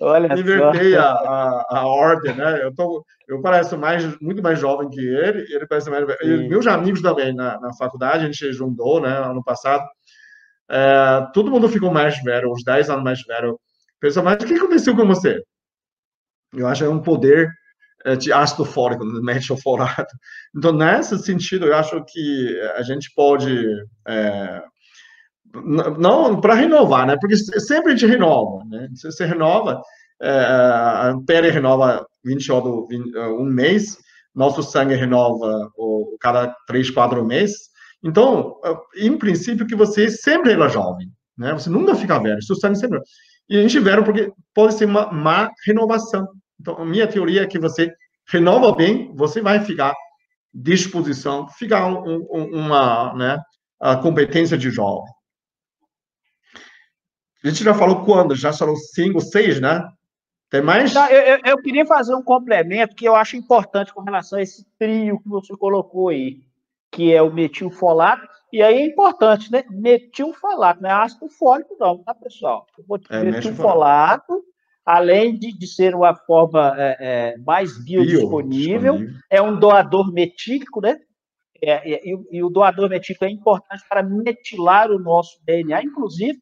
Olha 0.00 0.38
Invertei 0.38 0.96
a, 0.96 1.04
a, 1.04 1.66
a, 1.70 1.86
ordem, 1.86 2.34
né? 2.34 2.62
Eu, 2.62 2.74
tô, 2.74 3.04
eu 3.28 3.40
pareço 3.40 3.76
mais, 3.78 4.18
muito 4.20 4.42
mais 4.42 4.58
jovem 4.58 4.88
que 4.88 5.00
ele, 5.00 5.46
ele 5.52 5.66
parece 5.66 5.90
mais. 5.90 6.04
E 6.22 6.48
meus 6.48 6.66
amigos 6.66 7.02
também 7.02 7.34
na, 7.34 7.60
na 7.60 7.72
faculdade, 7.74 8.24
a 8.24 8.26
gente 8.26 8.52
juntou, 8.52 9.00
né, 9.00 9.18
ano 9.18 9.42
passado. 9.42 9.84
É, 10.68 11.26
todo 11.32 11.50
mundo 11.50 11.68
ficou 11.68 11.92
mais 11.92 12.22
velho, 12.22 12.52
uns 12.52 12.64
10 12.64 12.90
anos 12.90 13.04
mais 13.04 13.22
velho. 13.22 13.58
Pessoal, 14.00 14.24
mas 14.24 14.42
o 14.42 14.46
que 14.46 14.54
aconteceu 14.54 14.94
com 14.96 15.06
você? 15.06 15.42
Eu 16.54 16.66
acho 16.66 16.82
que 16.82 16.88
é 16.88 16.90
um 16.90 17.02
poder 17.02 17.50
é, 18.04 18.14
de 18.16 18.32
ácido 18.32 18.64
fólico, 18.64 19.04
metilfolato. 19.04 20.14
Então, 20.56 20.72
nesse 20.72 21.18
sentido, 21.18 21.66
eu 21.66 21.74
acho 21.74 22.02
que 22.04 22.60
a 22.76 22.82
gente 22.82 23.12
pode. 23.14 23.66
É, 24.06 24.62
não 25.64 26.40
para 26.40 26.54
renovar, 26.54 27.06
né? 27.06 27.16
Porque 27.20 27.36
sempre 27.36 27.92
a 27.92 27.96
gente 27.96 28.06
renova, 28.06 28.64
né? 28.64 28.88
Você, 28.94 29.10
você 29.10 29.24
renova, 29.24 29.80
é, 30.20 30.30
a 30.30 31.14
pele 31.26 31.50
renova 31.50 32.06
20 32.24 32.52
ou 32.52 32.86
20, 32.86 33.18
um 33.18 33.44
mês, 33.44 33.98
nosso 34.34 34.62
sangue 34.62 34.94
renova 34.94 35.70
o, 35.76 36.16
cada 36.20 36.54
3, 36.66 36.90
4 36.90 37.24
meses. 37.24 37.68
Então, 38.02 38.56
em 38.96 39.16
princípio, 39.16 39.66
que 39.66 39.74
você 39.74 40.10
sempre 40.10 40.52
é 40.52 40.68
jovem, 40.68 41.08
né? 41.36 41.52
Você 41.54 41.70
nunca 41.70 41.94
fica 41.94 42.18
velho, 42.18 42.42
seu 42.42 42.56
sangue 42.56 42.78
sempre. 42.78 43.00
E 43.48 43.58
a 43.58 43.62
gente 43.62 43.78
vê 43.78 44.02
porque 44.02 44.32
pode 44.54 44.74
ser 44.74 44.84
uma 44.86 45.10
má 45.12 45.50
renovação. 45.66 46.26
Então, 46.60 46.76
a 46.78 46.84
minha 46.84 47.06
teoria 47.06 47.42
é 47.42 47.46
que 47.46 47.58
você 47.58 47.92
renova 48.28 48.74
bem, 48.74 49.12
você 49.14 49.40
vai 49.40 49.60
ficar 49.60 49.94
disposição, 50.52 51.46
ficar 51.48 51.86
um, 51.86 52.26
um, 52.30 52.64
uma 52.64 53.14
né, 53.14 53.38
a 53.80 53.96
competência 53.96 54.56
de 54.56 54.70
jovem. 54.70 55.12
A 57.46 57.48
gente 57.48 57.62
já 57.62 57.74
falou 57.74 58.04
quando? 58.04 58.34
Já 58.34 58.52
falou 58.52 58.74
cinco, 58.74 59.20
seis, 59.20 59.60
né? 59.60 59.88
Tem 60.50 60.60
mais? 60.60 60.92
Tá, 60.92 61.12
eu, 61.12 61.38
eu, 61.44 61.58
queria 61.58 61.86
fazer 61.86 62.12
um 62.12 62.22
complemento 62.22 62.96
que 62.96 63.06
eu 63.06 63.14
acho 63.14 63.36
importante 63.36 63.94
com 63.94 64.02
relação 64.02 64.40
a 64.40 64.42
esse 64.42 64.66
trio 64.76 65.20
que 65.20 65.28
você 65.28 65.56
colocou 65.56 66.08
aí, 66.08 66.40
que 66.90 67.14
é 67.14 67.22
o 67.22 67.32
metilfolato, 67.32 68.26
e 68.52 68.60
aí 68.60 68.78
é 68.78 68.84
importante, 68.84 69.52
né? 69.52 69.62
Metilfolato, 69.70 70.82
não 70.82 70.90
é 70.90 70.92
ácido 70.92 71.28
fólico, 71.28 71.76
não, 71.78 71.98
tá, 71.98 72.12
pessoal? 72.14 72.66
É, 73.10 73.22
metilfolato, 73.22 74.42
além 74.84 75.38
de, 75.38 75.56
de 75.56 75.66
ser 75.68 75.94
uma 75.94 76.16
forma 76.16 76.74
é, 76.76 76.96
é, 76.98 77.38
mais 77.38 77.78
biodisponível, 77.84 78.98
Bio, 78.98 79.10
é 79.30 79.40
um 79.40 79.56
doador 79.56 80.12
metílico, 80.12 80.80
né? 80.80 80.98
É, 81.62 81.92
é, 81.92 82.08
e, 82.08 82.18
e, 82.32 82.42
o 82.42 82.50
doador 82.50 82.88
metílico 82.88 83.24
é 83.24 83.30
importante 83.30 83.84
para 83.88 84.02
metilar 84.02 84.90
o 84.90 84.98
nosso 84.98 85.38
DNA, 85.44 85.84
inclusive 85.84 86.40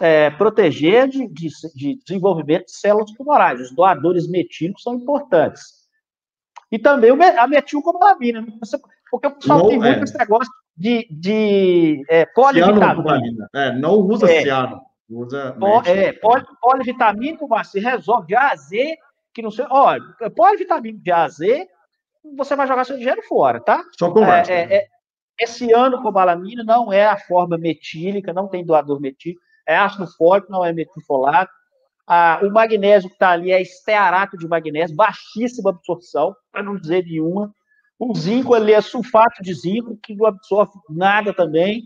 é, 0.00 0.30
proteger 0.30 1.08
de, 1.08 1.26
de, 1.28 1.48
de, 1.74 1.98
desenvolvimento 2.04 2.66
de 2.66 2.72
células 2.72 3.10
tumorais. 3.12 3.60
Os 3.60 3.74
doadores 3.74 4.28
metílicos 4.28 4.82
são 4.82 4.94
importantes. 4.94 5.84
E 6.70 6.78
também 6.78 7.10
a 7.10 7.46
metilcobalamina, 7.46 8.40
né? 8.40 8.52
porque 9.10 9.28
o 9.28 9.30
pessoal 9.30 9.60
não, 9.60 9.68
tem 9.68 9.78
muito 9.78 10.00
é. 10.00 10.02
esse 10.02 10.18
negócio 10.18 10.52
de, 10.76 11.06
de 11.10 12.04
é, 12.08 12.26
polivitamina. 12.26 13.48
É, 13.54 13.72
não 13.72 13.94
usa 13.98 14.30
é, 14.30 14.42
ciano, 14.42 14.80
usa 15.08 15.56
é, 15.86 16.12
poli, 16.14 16.44
polivitamina, 16.60 17.38
você 17.46 17.78
resolve 17.78 18.26
de 18.26 18.34
A 18.34 18.50
a 18.50 18.56
Z, 18.56 18.96
que 19.32 19.40
não 19.40 19.52
sei, 19.52 19.64
olha, 19.70 20.02
polivitamina 20.34 20.98
de 20.98 21.12
A 21.12 21.24
a 21.24 21.28
Z, 21.28 21.68
você 22.36 22.56
vai 22.56 22.66
jogar 22.66 22.84
seu 22.84 22.96
dinheiro 22.96 23.22
fora, 23.22 23.60
tá? 23.60 23.84
Só 23.96 24.10
com 24.10 24.24
é, 24.24 24.42
é, 24.48 24.76
é, 24.76 24.86
Esse 25.38 25.72
ano 25.72 26.02
com 26.02 26.10
balamina 26.10 26.64
não 26.64 26.92
é 26.92 27.06
a 27.06 27.18
forma 27.18 27.56
metílica, 27.56 28.32
não 28.32 28.48
tem 28.48 28.64
doador 28.64 29.00
metílico 29.00 29.43
é 29.66 29.76
ácido 29.76 30.06
fólico, 30.06 30.50
não 30.50 30.64
é 30.64 30.72
metilfolato. 30.72 31.52
Ah, 32.06 32.40
o 32.42 32.50
magnésio 32.50 33.08
que 33.08 33.14
está 33.14 33.30
ali 33.30 33.50
é 33.50 33.62
estearato 33.62 34.36
de 34.36 34.46
magnésio, 34.46 34.94
baixíssima 34.94 35.70
absorção, 35.70 36.34
para 36.52 36.62
não 36.62 36.76
dizer 36.76 37.04
nenhuma. 37.04 37.52
O 37.98 38.14
zinco 38.14 38.54
ali 38.54 38.72
é 38.72 38.80
sulfato 38.80 39.42
de 39.42 39.54
zinco, 39.54 39.98
que 40.02 40.14
não 40.14 40.26
absorve 40.26 40.72
nada 40.90 41.32
também. 41.32 41.84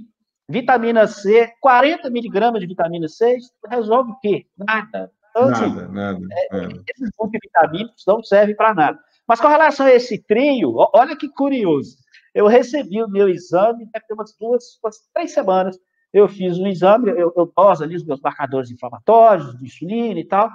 Vitamina 0.48 1.06
C, 1.06 1.52
40 1.60 2.10
miligramas 2.10 2.60
de 2.60 2.66
vitamina 2.66 3.06
C, 3.06 3.36
resolve 3.68 4.12
o 4.12 4.18
quê? 4.18 4.46
Nada. 4.56 5.12
Então, 5.30 5.48
assim, 5.48 5.68
nada, 5.68 5.88
nada, 5.88 6.18
é, 6.32 6.56
nada. 6.56 6.82
Esses 6.88 7.10
multivitamínicos 7.18 8.02
não 8.06 8.22
servem 8.22 8.56
para 8.56 8.74
nada. 8.74 8.98
Mas 9.26 9.40
com 9.40 9.46
relação 9.46 9.86
a 9.86 9.92
esse 9.92 10.18
trio, 10.24 10.74
olha 10.94 11.14
que 11.14 11.28
curioso. 11.28 11.96
Eu 12.34 12.46
recebi 12.46 13.02
o 13.02 13.08
meu 13.08 13.28
exame, 13.28 13.88
deve 13.92 14.06
ter 14.06 14.14
umas 14.14 14.34
duas, 14.40 14.64
umas 14.82 14.96
três 15.12 15.32
semanas 15.32 15.78
eu 16.12 16.28
fiz 16.28 16.58
um 16.58 16.66
exame, 16.66 17.10
eu, 17.10 17.32
eu 17.36 17.52
doso 17.56 17.84
ali 17.84 17.96
os 17.96 18.04
meus 18.04 18.20
marcadores 18.20 18.70
inflamatórios, 18.70 19.56
de 19.58 19.64
insulina 19.64 20.18
e 20.18 20.24
tal, 20.24 20.50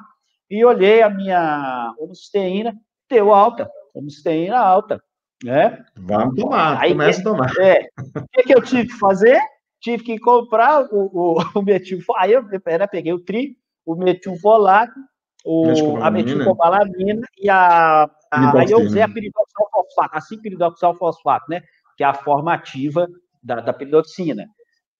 e 0.49 0.63
olhei 0.65 1.01
a 1.01 1.09
minha 1.09 1.93
homocisteína, 1.97 2.75
deu 3.09 3.33
alta, 3.33 3.69
homocisteína 3.93 4.57
alta, 4.57 5.01
né? 5.43 5.83
Vamos 5.97 6.35
tomar, 6.35 6.81
Aí, 6.81 6.91
começa 6.91 7.21
a 7.21 7.23
tomar. 7.23 7.51
É, 7.59 7.87
o 8.17 8.27
que, 8.31 8.43
que 8.43 8.55
eu 8.55 8.61
tive 8.61 8.87
que 8.87 8.97
fazer? 8.97 9.39
Tive 9.81 10.03
que 10.03 10.19
comprar 10.19 10.87
o, 10.91 11.09
o, 11.13 11.37
o 11.39 12.15
aí 12.17 12.31
eu 12.31 12.43
era, 12.65 12.87
peguei 12.87 13.13
o 13.13 13.19
tri, 13.19 13.57
o 13.85 13.95
metilfolato, 13.95 14.93
o, 15.45 15.97
a 15.97 16.09
metilcobalamina 16.09 17.27
e 17.37 17.49
a, 17.49 18.09
a 18.31 18.59
aí 18.59 18.71
eu 18.71 18.79
usei 18.79 19.01
a 19.01 19.09
piridoxal 19.09 19.69
fosfato, 19.71 20.17
a 20.17 20.21
5 20.21 20.97
fosfato, 20.97 21.45
né? 21.49 21.61
Que 21.97 22.03
é 22.03 22.07
a 22.07 22.13
forma 22.13 22.53
ativa 22.53 23.07
da, 23.43 23.59
da 23.59 23.73
piridoxina 23.73 24.47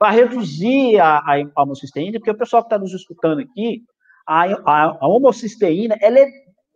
para 0.04 0.12
reduzir 0.12 1.00
a, 1.00 1.20
a, 1.20 1.36
a 1.56 1.64
homocisteína, 1.64 2.20
porque 2.20 2.32
o 2.32 2.38
pessoal 2.38 2.62
que 2.62 2.68
está 2.68 2.78
nos 2.78 2.92
escutando 2.92 3.40
aqui, 3.40 3.86
a, 4.28 4.44
a, 4.44 4.98
a 5.00 5.08
homocisteína, 5.08 5.96
ela 6.02 6.20
é 6.20 6.28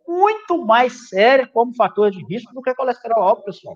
muito 0.08 0.64
mais 0.64 1.10
séria 1.10 1.46
como 1.46 1.74
fator 1.74 2.10
de 2.10 2.24
risco 2.24 2.54
do 2.54 2.62
que 2.62 2.70
a 2.70 2.74
colesterol 2.74 3.22
alto, 3.22 3.44
pessoal. 3.44 3.74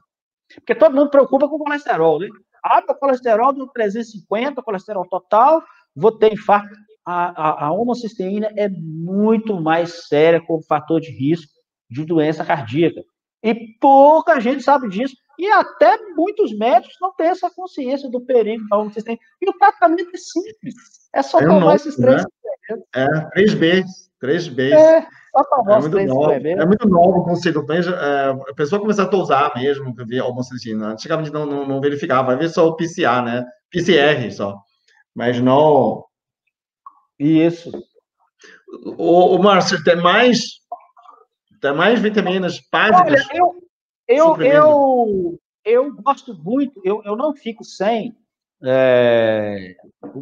Porque 0.55 0.74
todo 0.74 0.96
mundo 0.96 1.11
preocupa 1.11 1.46
com 1.50 1.57
o 1.57 1.64
colesterol, 1.64 2.18
né? 2.18 2.28
Ah, 2.64 2.82
o 2.88 2.94
colesterol 2.94 3.53
do 3.53 3.66
350, 3.66 4.62
colesterol 4.62 5.07
total, 5.07 5.62
vou 5.94 6.12
ter 6.12 6.32
infarto. 6.32 6.74
A, 7.05 7.48
a, 7.50 7.66
a 7.66 7.72
homocisteína 7.72 8.48
é 8.57 8.70
muito 8.70 9.61
mais 9.61 10.07
séria 10.09 10.40
como 10.40 10.64
fator 10.64 10.98
de 10.98 11.11
risco 11.11 11.53
de 11.90 12.07
doença 12.07 12.42
cardíaca. 12.42 13.03
E 13.42 13.55
pouca 13.78 14.40
gente 14.40 14.62
sabe 14.62 14.88
disso. 14.88 15.14
E 15.38 15.48
até 15.48 15.98
muitos 16.14 16.56
médicos 16.56 16.96
não 17.00 17.12
têm 17.14 17.28
essa 17.28 17.50
consciência 17.50 18.08
do 18.08 18.20
perigo 18.20 18.68
da 18.68 18.78
homocisteína. 18.78 19.18
E 19.40 19.48
o 19.48 19.52
tratamento 19.54 20.10
é 20.14 20.18
simples. 20.18 20.74
É 21.14 21.22
só 21.22 21.40
é 21.40 21.46
tomar 21.46 21.60
novo, 21.60 21.74
esses 21.74 21.96
três 21.96 22.22
né? 22.22 22.28
É, 22.94 23.06
três 23.30 23.54
B. 23.54 23.84
Três 24.20 24.48
B. 24.48 24.72
É, 24.72 25.02
só 25.02 25.44
tomar 25.44 25.74
é 25.74 25.78
os 25.78 25.88
três 25.88 26.08
novo, 26.08 26.30
É 26.30 26.66
muito 26.66 26.88
novo 26.88 27.18
o 27.18 27.24
conceito. 27.24 27.64
É, 27.70 28.30
a 28.30 28.54
pessoa 28.54 28.80
começar 28.80 29.08
a 29.10 29.16
usar 29.16 29.52
mesmo, 29.54 29.94
que 29.94 30.04
via 30.04 30.24
homocisteína. 30.24 30.88
Antigamente 30.88 31.32
não, 31.32 31.46
não, 31.46 31.66
não 31.66 31.80
verificava. 31.80 32.28
Vai 32.28 32.36
ver 32.36 32.48
só 32.48 32.66
o 32.68 32.76
PCA, 32.76 33.22
né? 33.22 33.44
PCR 33.70 34.30
só. 34.30 34.58
Mas 35.14 35.40
não... 35.40 36.04
Isso. 37.18 37.70
O, 38.96 39.36
o 39.36 39.42
Márcio, 39.42 39.82
tem 39.84 39.96
mais 39.96 40.62
tem 41.62 41.72
mais 41.72 42.00
vitaminas 42.00 42.60
básicas. 42.72 43.24
Olha, 43.30 43.38
eu, 43.38 43.54
eu, 44.07 44.36
eu, 44.42 45.40
eu 45.64 45.94
gosto 45.96 46.34
muito, 46.34 46.80
eu, 46.84 47.03
eu 47.05 47.16
não 47.16 47.34
fico 47.34 47.64
sem 47.64 48.16
é, 48.62 49.76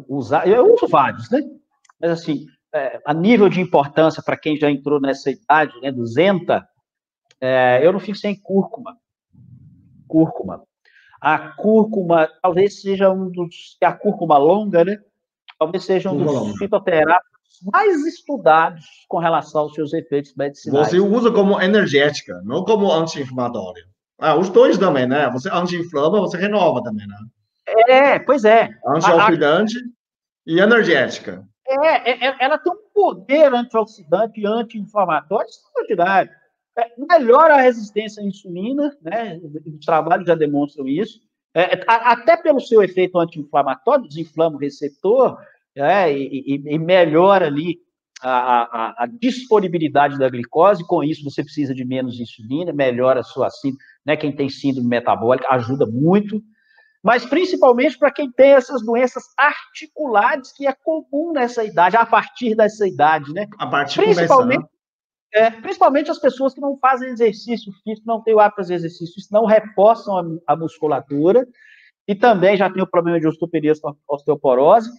usar, 0.07 0.47
eu 0.47 0.73
uso 0.73 0.87
vários, 0.87 1.29
né? 1.29 1.41
Mas 1.99 2.11
assim, 2.11 2.45
é, 2.73 3.01
a 3.05 3.13
nível 3.13 3.49
de 3.49 3.61
importância 3.61 4.23
para 4.23 4.37
quem 4.37 4.57
já 4.57 4.69
entrou 4.69 4.99
nessa 4.99 5.29
idade, 5.29 5.79
né, 5.81 5.91
200, 5.91 6.61
é, 7.39 7.85
eu 7.85 7.91
não 7.91 7.99
fico 7.99 8.17
sem 8.17 8.39
cúrcuma. 8.39 8.97
Cúrcuma. 10.07 10.63
A 11.19 11.37
cúrcuma 11.55 12.27
talvez 12.41 12.81
seja 12.81 13.11
um 13.11 13.29
dos. 13.29 13.77
A 13.83 13.93
cúrcuma 13.93 14.37
longa, 14.37 14.83
né? 14.83 14.97
Talvez 15.59 15.83
seja 15.85 16.11
um 16.11 16.17
dos 16.17 16.57
fitoterápicos 16.57 17.40
mais 17.63 18.05
estudados 18.05 18.85
com 19.07 19.17
relação 19.17 19.61
aos 19.61 19.73
seus 19.73 19.93
efeitos 19.93 20.33
medicinais. 20.35 20.89
Você 20.89 20.99
usa 20.99 21.31
como 21.31 21.61
energética, 21.61 22.41
não 22.43 22.63
como 22.63 22.91
anti-inflamatório. 22.91 23.83
Ah, 24.19 24.35
os 24.35 24.49
dois 24.49 24.77
também, 24.77 25.07
né? 25.07 25.29
Você 25.31 25.49
anti-inflama, 25.51 26.19
você 26.19 26.37
renova 26.37 26.83
também, 26.83 27.07
né? 27.07 27.15
É, 27.87 28.19
pois 28.19 28.45
é. 28.45 28.69
Antioxidante 28.85 29.77
a... 29.77 29.81
e 30.45 30.59
energética. 30.59 31.45
É, 31.67 32.11
é, 32.11 32.27
é, 32.27 32.35
ela 32.39 32.57
tem 32.57 32.71
um 32.71 32.77
poder 32.93 33.53
antioxidante 33.53 34.41
e 34.41 34.45
anti-inflamatório 34.45 35.47
extraordinário. 35.47 36.31
É, 36.77 36.91
melhora 36.97 37.55
a 37.55 37.61
resistência 37.61 38.21
à 38.21 38.25
insulina, 38.25 38.95
né? 39.01 39.39
Os 39.65 39.85
trabalhos 39.85 40.27
já 40.27 40.35
demonstram 40.35 40.87
isso. 40.87 41.19
É, 41.53 41.83
até 41.87 42.37
pelo 42.37 42.61
seu 42.61 42.81
efeito 42.81 43.19
anti-inflamatório, 43.19 44.07
desinflama 44.07 44.55
o 44.55 44.59
receptor, 44.59 45.37
é, 45.75 46.11
e, 46.11 46.63
e, 46.65 46.79
melhora 46.79 47.47
ali 47.47 47.79
a, 48.21 48.29
a, 48.29 49.03
a, 49.03 49.07
disponibilidade 49.07 50.17
da 50.17 50.29
glicose, 50.29 50.85
com 50.85 51.03
isso 51.03 51.23
você 51.23 51.43
precisa 51.43 51.73
de 51.73 51.85
menos 51.85 52.19
insulina, 52.19 52.73
melhora 52.73 53.21
a 53.21 53.23
sua 53.23 53.49
síndrome, 53.49 53.83
né, 54.05 54.17
quem 54.17 54.35
tem 54.35 54.49
síndrome 54.49 54.87
metabólica 54.87 55.47
ajuda 55.49 55.85
muito, 55.85 56.41
mas 57.03 57.25
principalmente 57.25 57.97
para 57.97 58.11
quem 58.11 58.31
tem 58.31 58.51
essas 58.51 58.85
doenças 58.85 59.23
articulares, 59.37 60.51
que 60.51 60.67
é 60.67 60.73
comum 60.73 61.31
nessa 61.33 61.63
idade, 61.63 61.95
a 61.95 62.05
partir 62.05 62.55
dessa 62.55 62.87
idade, 62.87 63.33
né? 63.33 63.47
A 63.57 63.65
partir 63.65 64.03
principalmente, 64.03 64.65
é, 65.33 65.49
principalmente 65.49 66.11
as 66.11 66.19
pessoas 66.19 66.53
que 66.53 66.61
não 66.61 66.77
fazem 66.77 67.09
exercício 67.09 67.71
físico, 67.83 68.05
não 68.05 68.21
têm 68.21 68.35
o 68.35 68.39
hábito 68.39 68.61
de 68.61 68.67
fazer 68.67 68.73
exercício 68.75 69.15
físico, 69.15 69.33
não 69.33 69.45
reforçam 69.45 70.39
a, 70.45 70.53
a 70.53 70.55
musculatura, 70.55 71.47
e 72.07 72.13
também 72.13 72.55
já 72.55 72.69
tem 72.69 72.83
o 72.83 72.87
problema 72.87 73.19
de 73.19 73.27
osteoporose, 73.27 74.89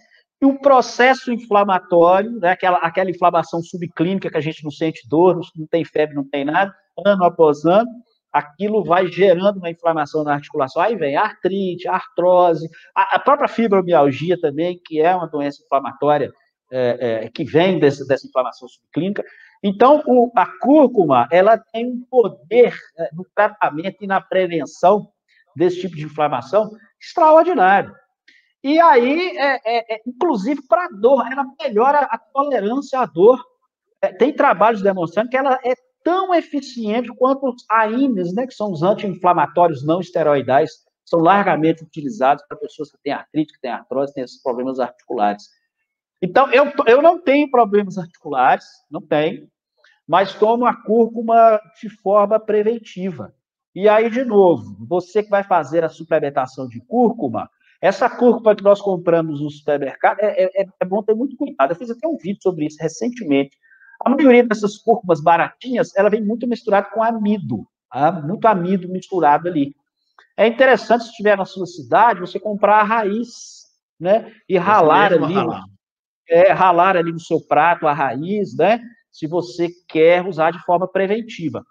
e 0.43 0.45
o 0.45 0.59
processo 0.59 1.31
inflamatório, 1.31 2.37
né, 2.37 2.49
aquela, 2.49 2.77
aquela 2.79 3.09
inflamação 3.09 3.61
subclínica 3.63 4.29
que 4.29 4.35
a 4.35 4.41
gente 4.41 4.61
não 4.61 4.71
sente 4.71 5.07
dor, 5.07 5.39
não 5.55 5.65
tem 5.65 5.85
febre, 5.85 6.13
não 6.13 6.27
tem 6.27 6.43
nada, 6.43 6.75
ano 7.05 7.23
após 7.23 7.63
ano, 7.63 7.89
aquilo 8.29 8.83
vai 8.83 9.07
gerando 9.07 9.59
uma 9.59 9.69
inflamação 9.69 10.21
na 10.21 10.33
articulação. 10.33 10.81
Aí 10.81 10.97
vem 10.97 11.15
artrite, 11.15 11.87
artrose, 11.87 12.67
a, 12.93 13.15
a 13.15 13.19
própria 13.19 13.47
fibromialgia 13.47 14.37
também, 14.37 14.77
que 14.85 14.99
é 14.99 15.15
uma 15.15 15.29
doença 15.29 15.63
inflamatória 15.63 16.29
é, 16.69 17.23
é, 17.23 17.29
que 17.29 17.45
vem 17.45 17.79
desse, 17.79 18.05
dessa 18.05 18.27
inflamação 18.27 18.67
subclínica. 18.67 19.23
Então, 19.63 20.03
o, 20.05 20.29
a 20.35 20.45
cúrcuma, 20.59 21.25
ela 21.31 21.57
tem 21.57 21.85
um 21.85 22.03
poder 22.11 22.75
é, 22.97 23.09
no 23.13 23.25
tratamento 23.33 23.95
e 24.01 24.07
na 24.07 24.19
prevenção 24.19 25.07
desse 25.55 25.79
tipo 25.79 25.95
de 25.95 26.03
inflamação 26.03 26.69
extraordinário. 26.99 27.95
E 28.63 28.79
aí, 28.79 29.37
é, 29.37 29.61
é, 29.65 29.95
é 29.95 30.01
inclusive 30.07 30.61
para 30.67 30.87
dor, 30.87 31.29
ela 31.29 31.45
melhora 31.61 31.99
a 31.99 32.17
tolerância 32.17 32.99
à 32.99 33.05
dor. 33.05 33.43
É, 34.01 34.13
tem 34.13 34.33
trabalhos 34.33 34.81
demonstrando 34.81 35.29
que 35.29 35.37
ela 35.37 35.59
é 35.65 35.75
tão 36.03 36.33
eficiente 36.33 37.09
quanto 37.15 37.49
os 37.49 37.65
AINES, 37.69 38.33
né, 38.33 38.47
que 38.47 38.53
são 38.53 38.71
os 38.71 38.83
anti-inflamatórios 38.83 39.85
não 39.85 39.99
esteroidais, 39.99 40.71
são 41.05 41.19
largamente 41.19 41.83
utilizados 41.83 42.43
para 42.47 42.57
pessoas 42.57 42.91
que 42.91 42.97
têm 43.03 43.13
artrite, 43.13 43.53
que 43.53 43.61
têm 43.61 43.71
artrose, 43.71 44.13
têm 44.13 44.23
esses 44.23 44.41
problemas 44.41 44.79
articulares. 44.79 45.43
Então, 46.21 46.49
eu, 46.51 46.71
eu 46.87 47.01
não 47.01 47.21
tenho 47.21 47.51
problemas 47.51 47.97
articulares, 47.97 48.65
não 48.89 49.01
tenho, 49.01 49.47
mas 50.07 50.33
tomo 50.33 50.65
a 50.65 50.73
cúrcuma 50.73 51.59
de 51.81 51.89
forma 51.89 52.39
preventiva. 52.39 53.33
E 53.75 53.89
aí, 53.89 54.09
de 54.09 54.23
novo, 54.23 54.77
você 54.87 55.23
que 55.23 55.29
vai 55.29 55.43
fazer 55.43 55.83
a 55.83 55.89
suplementação 55.89 56.67
de 56.67 56.79
cúrcuma, 56.79 57.49
essa 57.83 58.09
cúrcuma 58.09 58.55
que 58.55 58.63
nós 58.63 58.79
compramos 58.79 59.41
no 59.41 59.49
supermercado, 59.49 60.17
é, 60.21 60.43
é, 60.43 60.65
é 60.79 60.85
bom 60.85 61.03
ter 61.03 61.13
muito 61.13 61.35
cuidado. 61.35 61.71
Eu 61.71 61.75
fiz 61.75 61.89
até 61.89 62.07
um 62.07 62.15
vídeo 62.15 62.41
sobre 62.41 62.65
isso 62.65 62.77
recentemente. 62.79 63.57
A 63.99 64.09
maioria 64.09 64.47
dessas 64.47 64.77
cúrcumas 64.77 65.21
baratinhas, 65.21 65.93
ela 65.97 66.09
vem 66.09 66.23
muito 66.23 66.47
misturada 66.47 66.87
com 66.93 67.03
amido, 67.03 67.67
tá? 67.91 68.09
muito 68.09 68.47
amido 68.47 68.87
misturado 68.87 69.49
ali. 69.49 69.75
É 70.37 70.47
interessante, 70.47 71.03
se 71.03 71.09
estiver 71.09 71.37
na 71.37 71.43
sua 71.43 71.65
cidade, 71.65 72.21
você 72.21 72.39
comprar 72.39 72.79
a 72.79 72.83
raiz, 72.83 73.65
né? 73.99 74.31
E 74.47 74.57
ralar 74.57 75.11
ali, 75.11 75.33
ralar. 75.33 75.63
É, 76.29 76.53
ralar 76.53 76.95
ali 76.95 77.11
no 77.11 77.19
seu 77.19 77.41
prato 77.45 77.85
a 77.85 77.91
raiz, 77.91 78.55
né? 78.55 78.79
Se 79.11 79.27
você 79.27 79.69
quer 79.89 80.25
usar 80.25 80.51
de 80.51 80.63
forma 80.63 80.87
preventiva. 80.87 81.65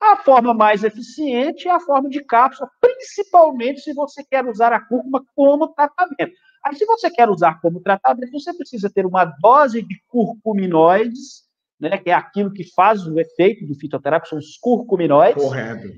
A 0.00 0.16
forma 0.16 0.54
mais 0.54 0.84
eficiente 0.84 1.66
é 1.66 1.72
a 1.72 1.80
forma 1.80 2.08
de 2.08 2.22
cápsula, 2.22 2.70
principalmente 2.80 3.80
se 3.80 3.92
você 3.92 4.22
quer 4.24 4.46
usar 4.46 4.72
a 4.72 4.80
cúrcuma 4.80 5.24
como 5.34 5.68
tratamento. 5.68 6.32
Aí, 6.64 6.76
se 6.76 6.84
você 6.86 7.10
quer 7.10 7.28
usar 7.28 7.60
como 7.60 7.80
tratamento, 7.80 8.32
você 8.32 8.54
precisa 8.54 8.90
ter 8.90 9.06
uma 9.06 9.24
dose 9.24 9.82
de 9.82 10.00
curcuminoides, 10.08 11.48
né, 11.80 11.98
que 11.98 12.10
é 12.10 12.14
aquilo 12.14 12.52
que 12.52 12.64
faz 12.74 13.06
o 13.06 13.18
efeito 13.18 13.66
do 13.66 13.74
fitoterápico, 13.74 14.28
são 14.28 14.38
os 14.38 14.56
curcuminoides. 14.58 15.42
Correto. 15.42 15.88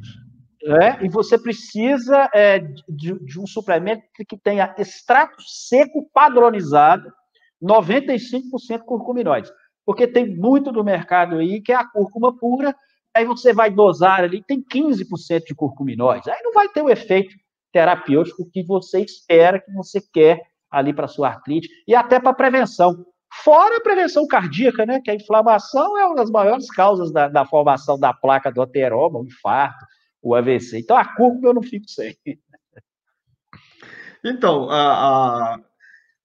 É, 0.62 1.04
e 1.04 1.08
você 1.08 1.38
precisa 1.38 2.28
é, 2.34 2.58
de, 2.58 3.18
de, 3.24 3.40
um 3.40 3.46
suplemento 3.46 4.02
que, 4.14 4.24
que 4.24 4.36
tenha 4.36 4.74
extrato 4.76 5.42
seco 5.42 6.08
padronizado, 6.12 7.10
95% 7.62 8.80
curcuminoides. 8.84 9.50
Porque 9.86 10.06
tem 10.06 10.36
muito 10.36 10.70
do 10.70 10.84
mercado 10.84 11.36
aí 11.36 11.62
que 11.62 11.72
é 11.72 11.76
a 11.76 11.88
cúrcuma 11.88 12.36
pura, 12.36 12.76
aí 13.14 13.24
você 13.24 13.52
vai 13.52 13.70
dosar 13.70 14.20
ali, 14.20 14.42
tem 14.42 14.62
15% 14.62 15.44
de 15.46 15.54
curcuminoides. 15.54 16.28
Aí 16.28 16.40
não 16.42 16.52
vai 16.52 16.68
ter 16.68 16.82
o 16.82 16.90
efeito 16.90 17.34
terapêutico 17.72 18.48
que 18.50 18.62
você 18.62 19.00
espera, 19.00 19.60
que 19.60 19.72
você 19.72 20.00
quer 20.00 20.40
ali 20.70 20.92
para 20.92 21.08
sua 21.08 21.28
artrite, 21.28 21.68
e 21.86 21.94
até 21.94 22.20
para 22.20 22.32
prevenção. 22.32 23.04
Fora 23.44 23.76
a 23.76 23.80
prevenção 23.80 24.26
cardíaca, 24.26 24.84
né? 24.84 25.00
Que 25.00 25.10
a 25.10 25.14
inflamação 25.14 25.96
é 25.98 26.04
uma 26.04 26.16
das 26.16 26.30
maiores 26.30 26.68
causas 26.68 27.12
da, 27.12 27.28
da 27.28 27.44
formação 27.44 27.98
da 27.98 28.12
placa 28.12 28.50
do 28.50 28.60
ateroma, 28.60 29.20
o 29.20 29.24
infarto, 29.24 29.84
o 30.22 30.34
AVC. 30.34 30.78
Então, 30.78 30.96
a 30.96 31.04
cúrcuma 31.04 31.48
eu 31.48 31.54
não 31.54 31.62
fico 31.62 31.88
sem. 31.88 32.16
Então, 34.24 34.68
a, 34.68 35.54
a, 35.54 35.60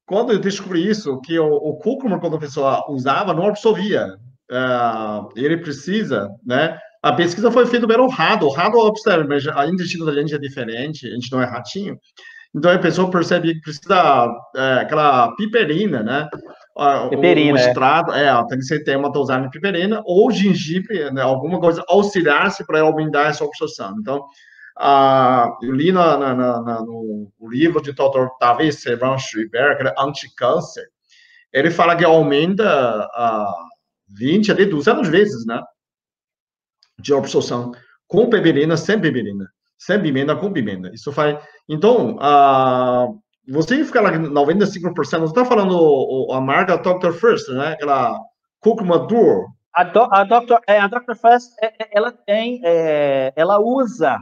quando 0.05 0.33
eu 0.33 0.39
descobri 0.39 0.87
isso, 0.87 1.21
que 1.21 1.37
o, 1.39 1.47
o 1.47 1.77
cúrcuma, 1.77 2.19
quando 2.19 2.35
a 2.35 2.39
pessoa 2.39 2.85
usava, 2.89 3.33
não 3.33 3.47
absorvia. 3.47 4.17
Uh, 4.51 5.29
ele 5.35 5.57
precisa, 5.57 6.29
né? 6.45 6.77
A 7.01 7.13
pesquisa 7.13 7.51
foi 7.51 7.65
feita 7.65 7.87
pelo 7.87 8.07
rato. 8.07 8.45
O 8.45 8.51
rato 8.51 8.77
observa, 8.77 9.25
mas 9.27 9.47
a 9.47 9.67
intestino 9.67 10.05
da 10.05 10.13
gente 10.13 10.33
é 10.33 10.39
diferente, 10.39 11.07
a 11.07 11.11
gente 11.11 11.31
não 11.31 11.41
é 11.41 11.45
ratinho. 11.45 11.97
Então 12.55 12.71
a 12.71 12.79
pessoa 12.79 13.11
percebe 13.11 13.53
que 13.53 13.61
precisa 13.61 14.27
é, 14.55 14.73
aquela 14.81 15.35
piperina, 15.35 16.01
né? 16.01 16.27
Piperina. 17.09 17.51
O, 17.51 17.55
o 17.55 17.57
extrato, 17.57 18.11
é. 18.13 18.27
é, 18.27 18.47
tem 18.47 18.57
que 18.57 18.65
ser 18.65 18.83
ter 18.83 18.97
uma 18.97 19.11
dosagem 19.11 19.43
de 19.43 19.49
piperina 19.49 20.01
ou 20.05 20.31
gengibre, 20.31 21.11
né, 21.11 21.21
alguma 21.21 21.59
coisa 21.59 21.83
auxiliar-se 21.87 22.65
para 22.65 22.81
aumentar 22.81 23.27
essa 23.27 23.43
absorção. 23.43 23.95
Então, 23.99 24.25
ah, 24.77 25.49
eu 25.61 25.71
li 25.71 25.91
na, 25.91 26.17
na, 26.17 26.35
na, 26.35 26.81
no 26.81 27.31
livro 27.49 27.81
de 27.81 27.93
Dr. 27.93 28.27
David 28.39 28.73
Servan 28.73 29.17
Schreiber, 29.17 29.77
que 29.77 29.87
é 29.87 29.93
anti-câncer, 29.97 30.85
ele 31.53 31.71
fala 31.71 31.95
que 31.95 32.03
aumenta 32.03 32.65
ah, 33.13 33.53
20 34.07 34.51
a 34.51 34.55
200 34.55 35.07
vezes, 35.09 35.45
né? 35.45 35.61
De 36.99 37.13
absorção 37.13 37.71
com 38.07 38.29
piperina, 38.29 38.77
sem 38.77 38.99
piperina, 38.99 39.49
sem 39.77 40.01
pimenta, 40.01 40.35
com 40.35 40.51
pimenta. 40.51 40.89
Isso 40.93 41.11
faz. 41.11 41.37
Então, 41.67 42.17
ah, 42.19 43.07
você 43.47 43.83
fica 43.83 44.01
lá 44.01 44.11
95%, 44.11 44.93
você 44.95 45.25
está 45.25 45.45
falando 45.45 46.27
a 46.31 46.41
marca 46.41 46.77
Dr. 46.77 47.11
First, 47.13 47.49
né? 47.49 47.73
Aquela 47.73 48.19
cúrcuma 48.59 48.99
Duo. 48.99 49.47
A, 49.73 49.83
do, 49.83 50.03
a, 50.03 50.23
Dr. 50.23 50.59
É, 50.67 50.79
a 50.79 50.87
Dr. 50.87 51.15
First, 51.15 51.51
é, 51.61 51.65
é, 51.83 51.89
ela 51.91 52.11
tem, 52.11 52.61
é, 52.63 53.33
ela 53.35 53.59
usa 53.59 54.17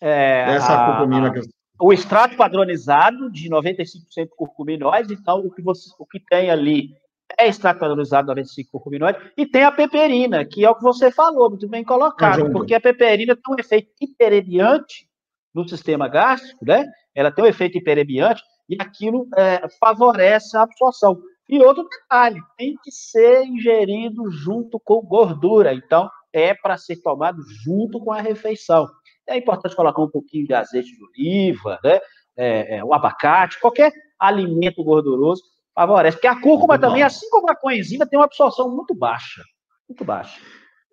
é, 0.00 0.54
essa 0.54 0.74
a, 0.74 0.86
curcumina 0.86 1.32
que... 1.32 1.40
o 1.80 1.92
extrato 1.92 2.36
padronizado 2.36 3.30
de 3.30 3.48
95% 3.48 4.28
curcuminóide, 4.36 5.14
então 5.14 5.38
o 5.38 5.50
que, 5.50 5.62
você, 5.62 5.88
o 5.98 6.04
que 6.04 6.20
tem 6.20 6.50
ali 6.50 6.90
é 7.38 7.48
extrato 7.48 7.80
padronizado 7.80 8.34
de 8.34 8.40
95% 8.40 8.66
curcuminóide, 8.70 9.18
e 9.36 9.46
tem 9.46 9.64
a 9.64 9.72
peperina, 9.72 10.44
que 10.44 10.64
é 10.64 10.70
o 10.70 10.74
que 10.74 10.82
você 10.82 11.10
falou, 11.10 11.50
muito 11.50 11.68
bem 11.68 11.84
colocado, 11.84 12.50
porque 12.52 12.74
a 12.74 12.80
peperina 12.80 13.34
tem 13.34 13.54
um 13.54 13.58
efeito 13.58 13.90
hiperebiante 14.00 15.08
no 15.54 15.68
sistema 15.68 16.08
gástrico, 16.08 16.64
né? 16.64 16.86
Ela 17.14 17.30
tem 17.30 17.44
um 17.44 17.48
efeito 17.48 17.78
hiperebiante, 17.78 18.42
e 18.68 18.76
aquilo 18.80 19.26
é, 19.36 19.68
favorece 19.80 20.56
a 20.56 20.62
absorção. 20.62 21.20
E 21.48 21.58
outro 21.58 21.88
detalhe, 21.88 22.40
tem 22.56 22.76
que 22.82 22.92
ser 22.92 23.44
ingerido 23.44 24.30
junto 24.30 24.78
com 24.78 25.02
gordura, 25.02 25.74
então 25.74 26.08
é 26.32 26.54
para 26.54 26.76
ser 26.76 27.02
tomado 27.02 27.42
junto 27.64 27.98
com 27.98 28.12
a 28.12 28.20
refeição. 28.20 28.88
É 29.26 29.36
importante 29.36 29.74
colocar 29.74 30.00
um 30.00 30.10
pouquinho 30.10 30.46
de 30.46 30.54
azeite 30.54 30.90
de 30.92 31.04
oliva, 31.04 31.78
né? 31.82 31.98
É, 32.36 32.76
é, 32.76 32.84
o 32.84 32.94
abacate, 32.94 33.60
qualquer 33.60 33.92
alimento 34.18 34.82
gorduroso 34.84 35.42
favorece. 35.86 36.16
Porque 36.16 36.26
a 36.26 36.40
cúrcuma 36.40 36.74
muito 36.74 36.80
também, 36.80 37.00
bom. 37.00 37.06
assim 37.06 37.28
como 37.30 37.50
a 37.50 37.56
coenzima, 37.56 38.06
tem 38.06 38.18
uma 38.18 38.26
absorção 38.26 38.68
muito 38.68 38.94
baixa. 38.94 39.42
Muito 39.88 40.04
baixa. 40.04 40.38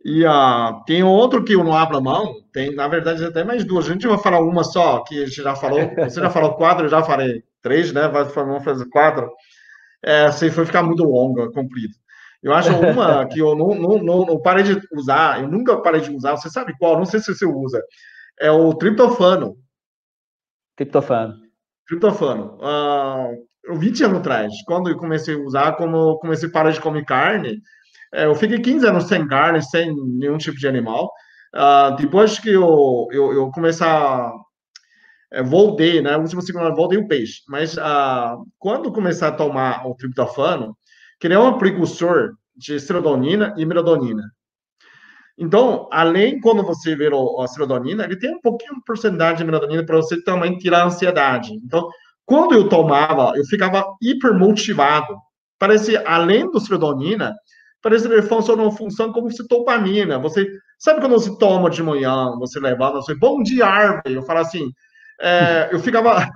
E 0.06 0.26
uh, 0.26 0.84
tem 0.86 1.04
outro 1.04 1.44
que 1.44 1.54
eu 1.54 1.64
não 1.64 1.74
abro 1.74 1.98
a 1.98 2.02
mão, 2.02 2.36
tem, 2.54 2.74
na 2.74 2.88
verdade, 2.88 3.26
até 3.26 3.44
mais 3.44 3.66
duas. 3.66 3.86
A 3.86 3.94
gente 3.94 4.08
vai 4.08 4.18
falar 4.18 4.40
uma 4.40 4.64
só, 4.64 5.04
que 5.04 5.22
a 5.22 5.26
gente 5.26 5.42
já 5.42 5.56
falou. 5.56 5.80
Você 5.98 6.22
já 6.22 6.30
falou 6.30 6.54
quatro, 6.54 6.86
eu 6.86 6.90
já 6.90 7.04
falei 7.04 7.44
três, 7.62 7.92
né? 7.92 8.08
Vamos 8.08 8.64
fazer 8.64 8.88
quatro. 8.90 9.30
É, 10.04 10.26
assim, 10.26 10.50
foi 10.50 10.66
ficar 10.66 10.84
muito 10.84 11.04
longa, 11.04 11.52
comprido. 11.52 11.94
Eu 12.42 12.54
acho 12.54 12.70
uma 12.72 13.26
que 13.28 13.40
eu 13.40 13.56
não, 13.56 13.70
não, 13.76 13.98
não, 13.98 14.26
não, 14.26 14.42
parei 14.42 14.64
de 14.64 14.80
usar, 14.94 15.42
eu 15.42 15.50
nunca 15.50 15.82
parei 15.82 16.02
de 16.02 16.12
usar, 16.12 16.38
você 16.38 16.50
sabe 16.50 16.78
qual? 16.78 16.98
Não 16.98 17.06
sei 17.06 17.20
se 17.20 17.34
você 17.34 17.46
usa. 17.46 17.82
É 18.40 18.52
o 18.52 18.74
triptofano. 18.76 19.58
Triptofano. 20.76 21.34
Triptofano. 21.88 22.60
Uh, 22.62 23.47
20 23.76 24.04
anos 24.04 24.20
atrás, 24.20 24.54
quando 24.66 24.90
eu 24.90 24.98
comecei 24.98 25.36
a 25.36 25.40
usar, 25.40 25.74
como 25.74 26.18
comecei 26.20 26.48
a 26.48 26.52
parar 26.52 26.72
de 26.72 26.80
comer 26.80 27.06
carne, 27.06 27.62
é, 28.14 28.26
eu 28.26 28.36
fiquei 28.36 28.60
15 28.60 28.88
anos 28.88 29.04
sem 29.06 29.28
carne, 29.28 29.62
sem 29.62 29.94
nenhum 29.96 30.38
tipo 30.38 30.58
de 30.58 30.68
animal. 30.68 31.12
Uh, 31.54 31.96
depois 31.96 32.40
que 32.40 32.50
eu, 32.50 33.08
eu, 33.12 33.34
eu 33.34 33.52
comecei 33.52 33.86
a 33.86 34.32
é, 35.32 35.44
voltei, 35.44 36.02
né? 36.02 36.16
Última 36.18 36.42
segunda 36.42 36.74
voltei 36.74 36.98
o 36.98 37.08
peixe. 37.08 37.42
Mas 37.48 37.78
ah, 37.78 38.38
quando 38.58 38.92
começar 38.92 39.30
a 39.30 39.32
tomar 39.32 39.86
o 39.86 39.96
triptofano, 39.96 40.78
que 41.20 41.28
ele 41.28 41.34
é 41.34 41.40
um 41.40 41.58
precursor 41.58 42.34
de 42.56 42.80
serotonina 42.80 43.54
e 43.58 43.66
meladonina. 43.66 44.24
Então, 45.38 45.88
além 45.92 46.40
quando 46.40 46.64
você 46.64 46.96
vê 46.96 47.10
a 47.10 47.48
serotonina, 47.48 48.06
ele 48.06 48.18
tem 48.18 48.36
um 48.36 48.42
pouquinho 48.42 48.76
de 48.76 48.84
porcentagem 48.86 49.38
de 49.38 49.44
meladonina 49.44 49.86
para 49.86 49.98
você 49.98 50.22
também 50.24 50.58
tirar 50.58 50.82
a 50.82 50.86
ansiedade. 50.86 51.54
Então, 51.54 51.88
quando 52.28 52.54
eu 52.54 52.68
tomava, 52.68 53.32
eu 53.38 53.46
ficava 53.46 53.86
hiper 54.02 54.34
motivado. 54.34 55.18
Parece, 55.58 55.96
além 56.06 56.52
do 56.52 56.60
serotonina, 56.60 57.34
parece 57.82 58.06
que 58.06 58.14
ele 58.14 58.22
funciona 58.22 58.64
uma 58.64 58.72
função 58.72 59.14
como 59.14 59.32
se 59.32 59.48
dopamina. 59.48 60.20
Você 60.20 60.46
sabe 60.78 61.00
quando 61.00 61.14
você 61.14 61.36
toma 61.38 61.70
de 61.70 61.82
manhã, 61.82 62.36
você 62.38 62.60
levanta, 62.60 62.98
você 62.98 63.16
bom 63.16 63.42
dia, 63.42 63.66
árvore. 63.66 64.14
Eu 64.14 64.24
falo 64.24 64.40
assim, 64.40 64.70
é, 65.22 65.70
eu 65.72 65.80
ficava 65.80 66.18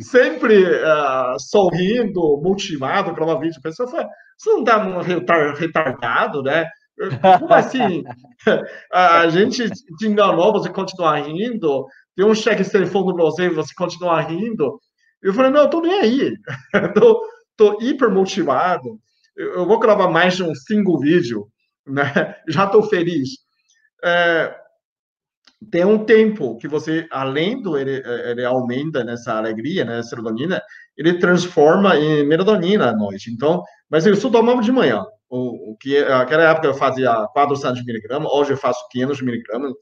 sempre 0.00 0.64
uh, 0.64 1.38
sorrindo, 1.38 2.40
motivado 2.42 3.14
para 3.14 3.24
uma 3.24 3.38
vídeo. 3.38 3.60
A 3.60 3.62
pessoa 3.62 3.88
fala, 3.88 4.08
você 4.36 4.50
não 4.50 4.62
está 4.62 5.52
retardado, 5.52 6.42
né? 6.42 6.66
Como 7.38 7.54
assim? 7.54 8.02
a 8.92 9.28
gente 9.28 9.70
te 9.70 10.06
enganou, 10.06 10.52
você 10.52 10.68
continua 10.68 11.18
rindo, 11.18 11.86
tem 12.16 12.24
um 12.24 12.34
cheque 12.34 12.62
de 12.62 12.70
telefone 12.70 13.14
para 13.14 13.24
você, 13.24 13.48
você 13.48 13.74
continua 13.74 14.20
rindo. 14.20 14.80
Eu 15.22 15.32
falei, 15.32 15.50
não, 15.50 15.62
eu 15.62 15.70
tô 15.70 15.80
nem 15.80 16.00
aí. 16.00 16.32
tô, 16.94 17.22
tô 17.56 17.78
hiper 17.80 18.10
motivado. 18.10 18.98
Eu, 19.36 19.54
eu, 19.54 19.66
vou 19.66 19.78
gravar 19.78 20.08
mais 20.08 20.36
de 20.36 20.42
um 20.42 20.54
single 20.54 20.98
vídeo, 20.98 21.48
né? 21.86 22.04
Já 22.48 22.66
tô 22.66 22.82
feliz. 22.82 23.30
É, 24.04 24.54
tem 25.70 25.84
um 25.84 26.04
tempo 26.04 26.56
que 26.58 26.68
você, 26.68 27.06
além 27.10 27.60
do 27.60 27.76
ele, 27.76 28.02
ele 28.26 28.44
aumenta 28.44 29.02
nessa 29.02 29.34
alegria, 29.34 29.84
né, 29.84 30.02
serotonina, 30.02 30.62
ele 30.96 31.18
transforma 31.18 31.96
em 31.96 32.24
melatonina 32.26 32.90
à 32.90 32.92
noite. 32.92 33.32
Então, 33.32 33.62
mas 33.90 34.06
eu 34.06 34.14
só 34.14 34.30
tomava 34.30 34.60
de 34.60 34.70
manhã. 34.70 35.04
O, 35.28 35.72
o 35.72 35.76
que 35.76 35.96
aquela 35.98 36.50
época 36.50 36.68
eu 36.68 36.74
fazia 36.74 37.12
400 37.32 37.84
miligramas, 37.84 38.30
hoje 38.30 38.52
eu 38.52 38.56
faço 38.56 38.86
500 38.90 39.22
miligramas 39.22 39.72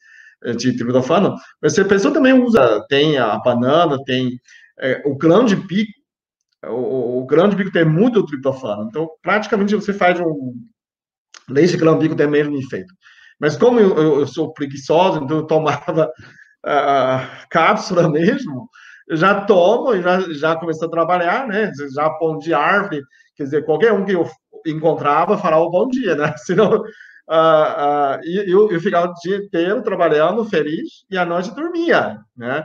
de 0.57 0.76
triptofano. 0.76 1.36
Mas 1.61 1.78
a 1.78 1.84
pessoa 1.84 2.12
também 2.12 2.32
usa, 2.32 2.84
tem 2.88 3.18
a 3.18 3.38
banana, 3.38 4.03
tem 4.05 4.38
é, 4.80 5.03
o 5.05 5.16
grande 5.16 5.57
pico. 5.57 5.93
O, 6.64 7.22
o, 7.22 7.26
grande 7.26 7.57
pico 7.57 7.72
tem 7.72 7.84
muito 7.84 8.24
triptofano. 8.24 8.86
Então, 8.88 9.09
praticamente 9.20 9.74
você 9.74 9.93
faz 9.93 10.20
um 10.20 10.55
leite 11.49 11.76
grão 11.76 11.99
pico 11.99 12.14
tem 12.14 12.26
mesmo 12.26 12.57
efeito. 12.57 12.93
Mas 13.40 13.57
como 13.57 13.80
eu, 13.80 13.97
eu, 13.97 14.20
eu 14.20 14.26
sou 14.26 14.53
preguiçoso, 14.53 15.20
então 15.22 15.38
eu 15.38 15.47
tomava 15.47 16.07
uh, 16.07 17.49
cápsula 17.51 18.07
mesmo, 18.11 18.68
eu 19.09 19.16
já 19.16 19.45
tomo, 19.45 20.01
já, 20.01 20.20
já 20.32 20.57
comecei 20.57 20.86
a 20.86 20.90
trabalhar, 20.90 21.47
né? 21.47 21.70
Já 21.95 22.09
pão 22.11 22.38
de 22.38 22.55
árvore, 22.55 23.03
quer 23.36 23.45
dizer, 23.45 23.64
qualquer 23.64 23.93
um 23.93 24.05
que 24.05 24.12
eu 24.12 24.28
encontrava 24.66 25.36
falava 25.36 25.68
bom 25.68 25.88
dia, 25.88 26.14
né? 26.14 26.34
Senão, 26.38 26.82
uh, 27.28 28.18
uh, 28.18 28.20
eu, 28.24 28.70
eu 28.70 28.80
ficava 28.80 29.10
o 29.10 29.14
dia 29.14 29.36
inteiro 29.36 29.82
trabalhando, 29.82 30.44
feliz, 30.44 31.04
e 31.10 31.16
à 31.16 31.24
noite 31.24 31.54
dormia, 31.54 32.18
né? 32.36 32.64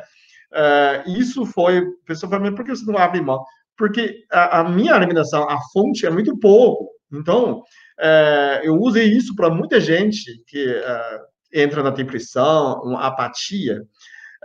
Uh, 0.51 1.17
isso 1.17 1.45
foi, 1.45 1.79
a 1.79 1.83
pessoa 2.05 2.29
falou, 2.29 2.53
por 2.55 2.63
que 2.63 2.75
você 2.75 2.85
não 2.89 2.97
abre 2.97 3.21
mão? 3.21 3.43
Porque 3.77 4.23
a, 4.31 4.61
a 4.61 4.69
minha 4.69 4.95
alimentação, 4.95 5.47
a 5.49 5.59
fonte 5.73 6.05
é 6.05 6.09
muito 6.09 6.37
pouco. 6.39 6.89
Então, 7.11 7.63
é, 7.99 8.61
eu 8.63 8.75
usei 8.75 9.05
isso 9.05 9.35
para 9.35 9.49
muita 9.49 9.79
gente 9.79 10.43
que 10.47 10.67
é, 10.67 11.19
entra 11.63 11.81
na 11.81 11.89
depressão, 11.89 12.81
uma 12.83 13.07
apatia, 13.07 13.81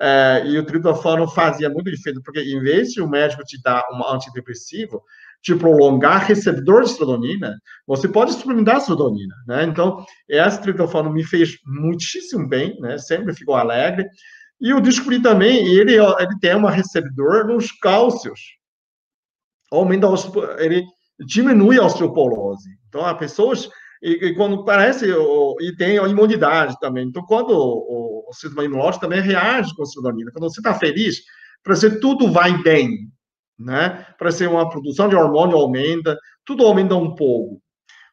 é, 0.00 0.42
e 0.46 0.58
o 0.58 0.64
triptofano 0.64 1.28
fazia 1.28 1.68
muito 1.68 1.90
efeito, 1.90 2.22
porque 2.22 2.40
em 2.40 2.60
vez 2.60 2.90
de 2.90 3.02
o 3.02 3.08
médico 3.08 3.44
te 3.44 3.60
dar 3.62 3.84
um 3.92 4.06
antidepressivo, 4.08 5.02
te 5.42 5.54
prolongar 5.56 6.24
receptor 6.26 6.84
de 6.84 6.90
serotonina, 6.90 7.58
você 7.86 8.08
pode 8.08 8.30
experimentar 8.30 8.80
serotonina, 8.80 9.34
né? 9.46 9.64
Então, 9.64 10.04
esse 10.28 10.62
triptofano 10.62 11.12
me 11.12 11.24
fez 11.24 11.58
muitíssimo 11.66 12.48
bem, 12.48 12.78
né? 12.80 12.96
Sempre 12.98 13.34
ficou 13.34 13.56
alegre. 13.56 14.06
E 14.60 14.70
eu 14.70 14.80
descobri 14.80 15.20
também, 15.20 15.66
ele, 15.66 15.94
ele 15.96 16.38
tem 16.40 16.54
um 16.54 16.66
receptor 16.66 17.46
nos 17.46 17.72
cálcios. 17.72 18.40
Aumenta, 19.72 20.06
ele 20.58 20.84
diminui 21.26 21.78
a 21.78 21.86
osteoporose. 21.86 22.68
Então, 22.88 23.04
há 23.04 23.12
pessoas, 23.14 23.68
e, 24.00 24.26
e 24.26 24.34
quando 24.36 24.64
parece, 24.64 25.06
e 25.60 25.76
tem 25.76 25.98
a 25.98 26.06
imunidade 26.06 26.78
também. 26.78 27.06
Então, 27.08 27.24
quando 27.26 27.50
o, 27.50 28.28
o 28.28 28.32
sistema 28.32 28.64
imunológico 28.64 29.04
também 29.04 29.20
reage 29.20 29.74
com 29.74 29.82
a 29.82 29.86
serotonina, 29.86 30.30
quando 30.30 30.48
você 30.48 30.60
está 30.60 30.74
feliz, 30.74 31.20
para 31.64 31.74
ser 31.74 31.98
tudo 31.98 32.30
vai 32.30 32.62
bem, 32.62 33.10
né? 33.58 34.06
Para 34.18 34.30
ser 34.30 34.48
uma 34.48 34.68
produção 34.68 35.08
de 35.08 35.16
hormônio 35.16 35.56
aumenta, 35.56 36.16
tudo 36.44 36.66
aumenta 36.66 36.94
um 36.94 37.14
pouco. 37.14 37.60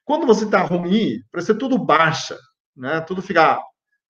Quando 0.04 0.26
você 0.26 0.46
está 0.46 0.62
ruim, 0.62 1.20
para 1.32 1.42
ser 1.42 1.56
tudo 1.56 1.78
baixa, 1.78 2.38
né? 2.76 3.02
Tudo 3.02 3.22
fica 3.22 3.60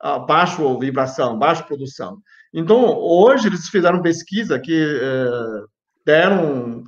uh, 0.03 0.25
baixo 0.25 0.77
vibração, 0.79 1.37
baixa 1.37 1.63
produção. 1.63 2.17
Então, 2.53 2.97
hoje 2.97 3.47
eles 3.47 3.67
fizeram 3.67 4.01
pesquisa 4.01 4.59
que 4.59 4.73
uh, 4.73 5.67
deram 6.05 6.83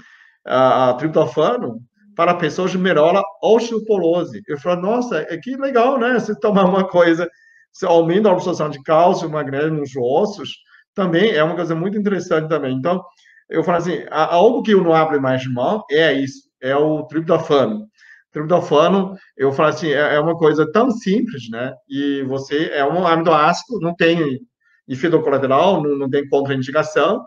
uh, 0.48 0.98
triptofano 0.98 1.80
para 2.16 2.36
pessoas 2.36 2.72
de 2.72 2.78
melhora 2.78 3.22
osteoporose. 3.42 4.42
Eu 4.48 4.60
falo, 4.60 4.82
nossa, 4.82 5.20
é 5.20 5.38
que 5.38 5.56
legal, 5.56 6.00
né? 6.00 6.20
Se 6.20 6.40
tomar 6.40 6.66
uma 6.66 6.88
coisa, 6.88 7.30
se 7.72 7.86
aumenta 7.86 8.30
a 8.30 8.32
absorção 8.34 8.70
de 8.70 8.82
cálcio, 8.84 9.30
magnésio 9.30 9.74
nos 9.74 9.92
ossos, 9.96 10.50
também 10.94 11.32
é 11.32 11.44
uma 11.44 11.56
coisa 11.56 11.76
muito 11.76 11.98
interessante 11.98 12.50
também. 12.50 12.76
Então, 12.76 13.04
eu 13.52 13.64
falo 13.64 13.78
assim, 13.78 14.04
algo 14.10 14.64
que 14.64 14.72
eu 14.72 14.84
não 14.84 14.94
abro 14.94 15.22
mais 15.22 15.42
de 15.42 15.50
mão 15.50 15.84
é 15.92 16.14
isso, 16.14 16.50
é 16.62 16.76
o 16.76 17.04
triptofano. 17.04 17.88
Triptofano, 18.32 19.16
eu 19.38 19.52
falo 19.52 19.70
assim, 19.70 19.90
é, 19.90 20.16
é 20.16 20.20
uma 20.20 20.38
coisa 20.38 20.70
tão 20.72 20.90
simples, 20.90 21.50
né? 21.50 21.74
E 21.90 22.24
você 22.24 22.70
é 22.74 22.86
um 22.86 23.06
aminoácido, 23.06 23.80
não 23.82 23.94
tem 23.94 24.40
efeito 24.88 25.22
colateral, 25.22 25.84
não, 25.84 25.98
não 25.98 26.10
tem 26.10 26.28
contraindicação. 26.30 27.24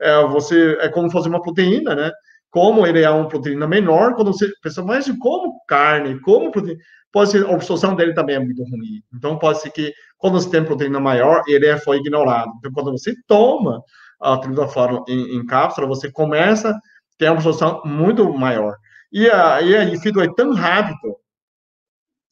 É, 0.00 0.22
você 0.26 0.78
é 0.80 0.88
como 0.88 1.10
fosse 1.10 1.28
uma 1.28 1.42
proteína, 1.42 1.94
né? 1.94 2.10
como 2.56 2.86
ele 2.86 3.02
é 3.02 3.10
uma 3.10 3.28
proteína 3.28 3.66
menor, 3.66 4.14
quando 4.14 4.32
você 4.32 4.50
pensa 4.62 4.82
mais 4.82 5.04
de 5.04 5.14
como 5.18 5.60
carne, 5.68 6.18
como 6.20 6.50
proteína, 6.50 6.80
pode 7.12 7.30
ser 7.30 7.44
a 7.46 7.52
absorção 7.52 7.94
dele 7.94 8.14
também 8.14 8.36
é 8.36 8.38
muito 8.38 8.62
ruim. 8.62 9.02
Então 9.14 9.38
pode 9.38 9.60
ser 9.60 9.70
que 9.70 9.92
quando 10.16 10.40
você 10.40 10.48
tem 10.48 10.64
proteína 10.64 10.98
maior, 10.98 11.42
ele 11.46 11.66
é, 11.66 11.76
foi 11.76 11.98
ignorado. 11.98 12.50
Então 12.58 12.72
quando 12.72 12.92
você 12.92 13.14
toma 13.26 13.82
a 14.20 14.36
triptofano 14.38 15.04
em, 15.08 15.36
em 15.36 15.46
cápsula, 15.46 15.86
você 15.86 16.10
começa 16.10 16.70
a 16.70 16.80
ter 17.18 17.26
uma 17.26 17.34
absorção 17.34 17.82
muito 17.84 18.32
maior. 18.32 18.76
E 19.12 19.28
a, 19.28 19.62
e 19.62 19.76
a 19.76 19.84
efeito 19.84 20.20
é 20.20 20.32
tão 20.34 20.52
rápido. 20.52 21.16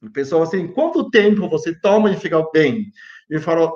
O 0.03 0.11
pessoal 0.11 0.43
assim, 0.43 0.69
quanto 0.69 1.11
tempo 1.11 1.49
você 1.49 1.75
toma 1.75 2.11
e 2.11 2.17
fica 2.17 2.45
bem? 2.53 2.87
Ele 3.29 3.41
falou, 3.41 3.73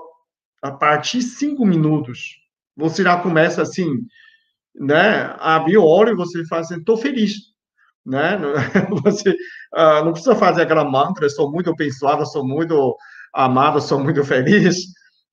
a 0.62 0.70
partir 0.70 1.18
de 1.18 1.24
cinco 1.24 1.64
minutos, 1.64 2.36
você 2.76 3.02
já 3.02 3.20
começa 3.20 3.62
assim, 3.62 3.88
né, 4.74 5.34
abrir 5.38 5.78
o 5.78 5.84
olho 5.84 6.12
e 6.12 6.16
você 6.16 6.44
fala 6.46 6.62
assim, 6.62 6.76
estou 6.76 6.96
feliz, 6.96 7.32
né? 8.04 8.38
Você 9.04 9.30
uh, 9.30 10.04
não 10.04 10.12
precisa 10.12 10.34
fazer 10.34 10.62
aquela 10.62 10.84
mantra, 10.84 11.28
sou 11.28 11.50
muito 11.50 11.70
abençoado, 11.70 12.24
sou 12.26 12.46
muito 12.46 12.96
amado, 13.34 13.80
sou 13.80 14.02
muito 14.02 14.24
feliz, 14.24 14.86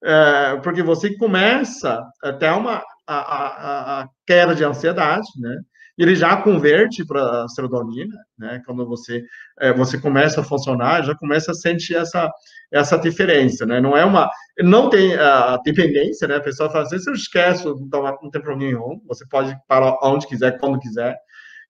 é, 0.04 0.58
porque 0.64 0.84
você 0.84 1.16
começa 1.18 2.04
até 2.24 2.52
uma 2.52 2.84
a, 3.08 3.16
a, 3.16 4.02
a, 4.02 4.10
queda 4.26 4.56
de 4.56 4.64
ansiedade, 4.64 5.28
né? 5.40 5.56
Ele 5.98 6.14
já 6.14 6.36
converte 6.38 7.06
para 7.06 7.48
serotonina, 7.48 8.16
né? 8.38 8.62
Quando 8.66 8.86
você 8.86 9.24
é, 9.60 9.72
você 9.72 9.98
começa 9.98 10.42
a 10.42 10.44
funcionar, 10.44 11.04
já 11.04 11.16
começa 11.16 11.52
a 11.52 11.56
sentir 11.56 11.96
essa 11.96 12.30
essa 12.72 12.98
diferença, 12.98 13.66
né? 13.66 13.80
Não 13.80 13.96
é 13.96 14.04
uma, 14.04 14.30
não 14.60 14.90
tem 14.90 15.16
a 15.16 15.58
dependência, 15.64 16.28
né? 16.28 16.36
A 16.36 16.42
pessoa 16.42 16.70
fala 16.70 16.84
assim, 16.84 17.00
você 17.00 17.12
esquece, 17.12 17.68
então 17.68 18.04
não 18.04 18.30
tem 18.30 18.42
problema 18.42 18.72
nenhum, 18.72 19.02
você 19.08 19.26
pode 19.30 19.56
parar 19.68 19.98
onde 20.04 20.28
quiser, 20.28 20.58
quando 20.60 20.80
quiser. 20.80 21.16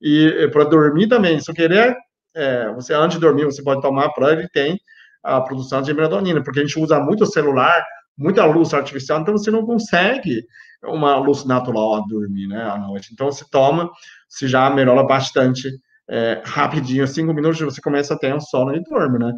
E 0.02 0.50
para 0.52 0.64
dormir 0.66 1.08
também, 1.08 1.40
se 1.40 1.54
querer, 1.54 1.96
é, 2.36 2.72
você 2.74 2.94
antes 2.94 3.18
de 3.18 3.22
dormir, 3.22 3.46
você 3.46 3.64
pode 3.64 3.82
tomar 3.82 4.10
para 4.10 4.32
ele 4.34 4.48
tem 4.50 4.80
a 5.24 5.42
produção 5.42 5.82
de 5.82 5.94
melatonina, 5.94 6.44
porque 6.44 6.60
a 6.60 6.64
gente 6.64 6.80
usa 6.80 7.00
muito 7.00 7.26
celular, 7.26 7.84
muita 8.18 8.46
luz 8.46 8.74
artificial, 8.74 9.20
então 9.20 9.38
você 9.38 9.52
não 9.52 9.66
consegue 9.66 10.46
uma 10.84 11.18
luz 11.18 11.46
natural 11.46 11.96
a 11.96 12.00
dormir, 12.02 12.48
né, 12.48 12.62
à 12.64 12.78
noite. 12.78 13.10
Então, 13.12 13.32
se 13.32 13.50
toma, 13.50 13.90
se 14.30 14.48
já 14.48 14.70
melhora 14.70 15.04
bastante 15.04 15.70
é, 16.08 16.42
rapidinho, 16.46 17.08
cinco 17.08 17.34
minutos, 17.34 17.60
você 17.60 17.82
começa 17.82 18.14
a 18.14 18.18
ter 18.18 18.34
um 18.34 18.40
sono 18.40 18.76
e 18.76 18.84
dorme, 18.84 19.20
né. 19.20 19.34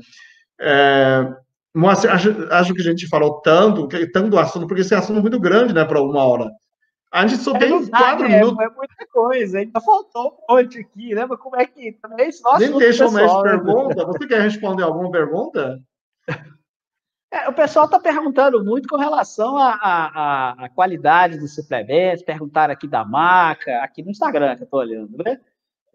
É, 0.60 1.34
Moacir, 1.78 2.12
acho, 2.12 2.32
acho 2.52 2.74
que 2.74 2.82
a 2.82 2.84
gente 2.84 3.08
falou 3.08 3.40
tanto, 3.42 3.88
tanto 4.12 4.40
assunto, 4.40 4.66
porque 4.66 4.82
esse 4.82 4.96
assunto 4.96 5.20
é 5.20 5.22
muito 5.22 5.40
grande, 5.40 5.74
né, 5.74 5.86
para 5.86 6.02
uma 6.02 6.24
hora. 6.24 6.50
A 7.12 7.26
gente 7.26 7.42
só 7.42 7.56
é 7.56 7.60
tem 7.60 7.88
quatro 7.88 8.26
é, 8.26 8.40
minutos. 8.40 8.60
É 8.60 8.70
muita 8.70 9.08
coisa, 9.12 9.60
ainda 9.60 9.80
faltou 9.80 10.38
um 10.50 10.56
monte 10.56 10.80
aqui, 10.80 11.16
né? 11.16 11.26
Mas 11.26 11.40
como 11.40 11.56
é 11.56 11.66
que 11.66 11.94
também 12.02 12.30
nossa, 12.44 12.60
Nem 12.60 12.78
deixa 12.78 13.10
mais 13.10 13.32
né? 13.32 13.42
pergunta. 13.44 14.06
Você 14.06 14.28
quer 14.28 14.42
responder 14.42 14.84
alguma 14.84 15.10
pergunta? 15.10 15.80
É, 17.32 17.50
o 17.50 17.54
pessoal 17.54 17.86
está 17.86 18.00
perguntando 18.00 18.64
muito 18.64 18.88
com 18.88 18.96
relação 18.96 19.58
à 19.58 20.70
qualidade 20.74 21.38
dos 21.38 21.54
suplementos, 21.54 22.24
perguntaram 22.24 22.74
aqui 22.74 22.88
da 22.88 23.04
marca, 23.04 23.84
aqui 23.84 24.02
no 24.02 24.12
Instagram 24.12 24.56
que 24.56 24.64
eu 24.64 24.66
estou 24.66 24.80
olhando, 24.80 25.18
né? 25.18 25.38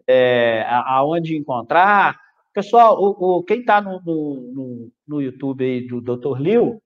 É, 0.05 0.63
aonde 0.67 1.35
encontrar. 1.35 2.19
Pessoal, 2.53 3.01
o, 3.01 3.37
o 3.37 3.43
quem 3.43 3.61
está 3.61 3.81
no, 3.81 3.99
no, 4.01 4.91
no, 5.07 5.21
YouTube 5.21 5.63
aí 5.63 5.87
do 5.87 6.01
Dr. 6.01 6.39
Liu, 6.39 6.79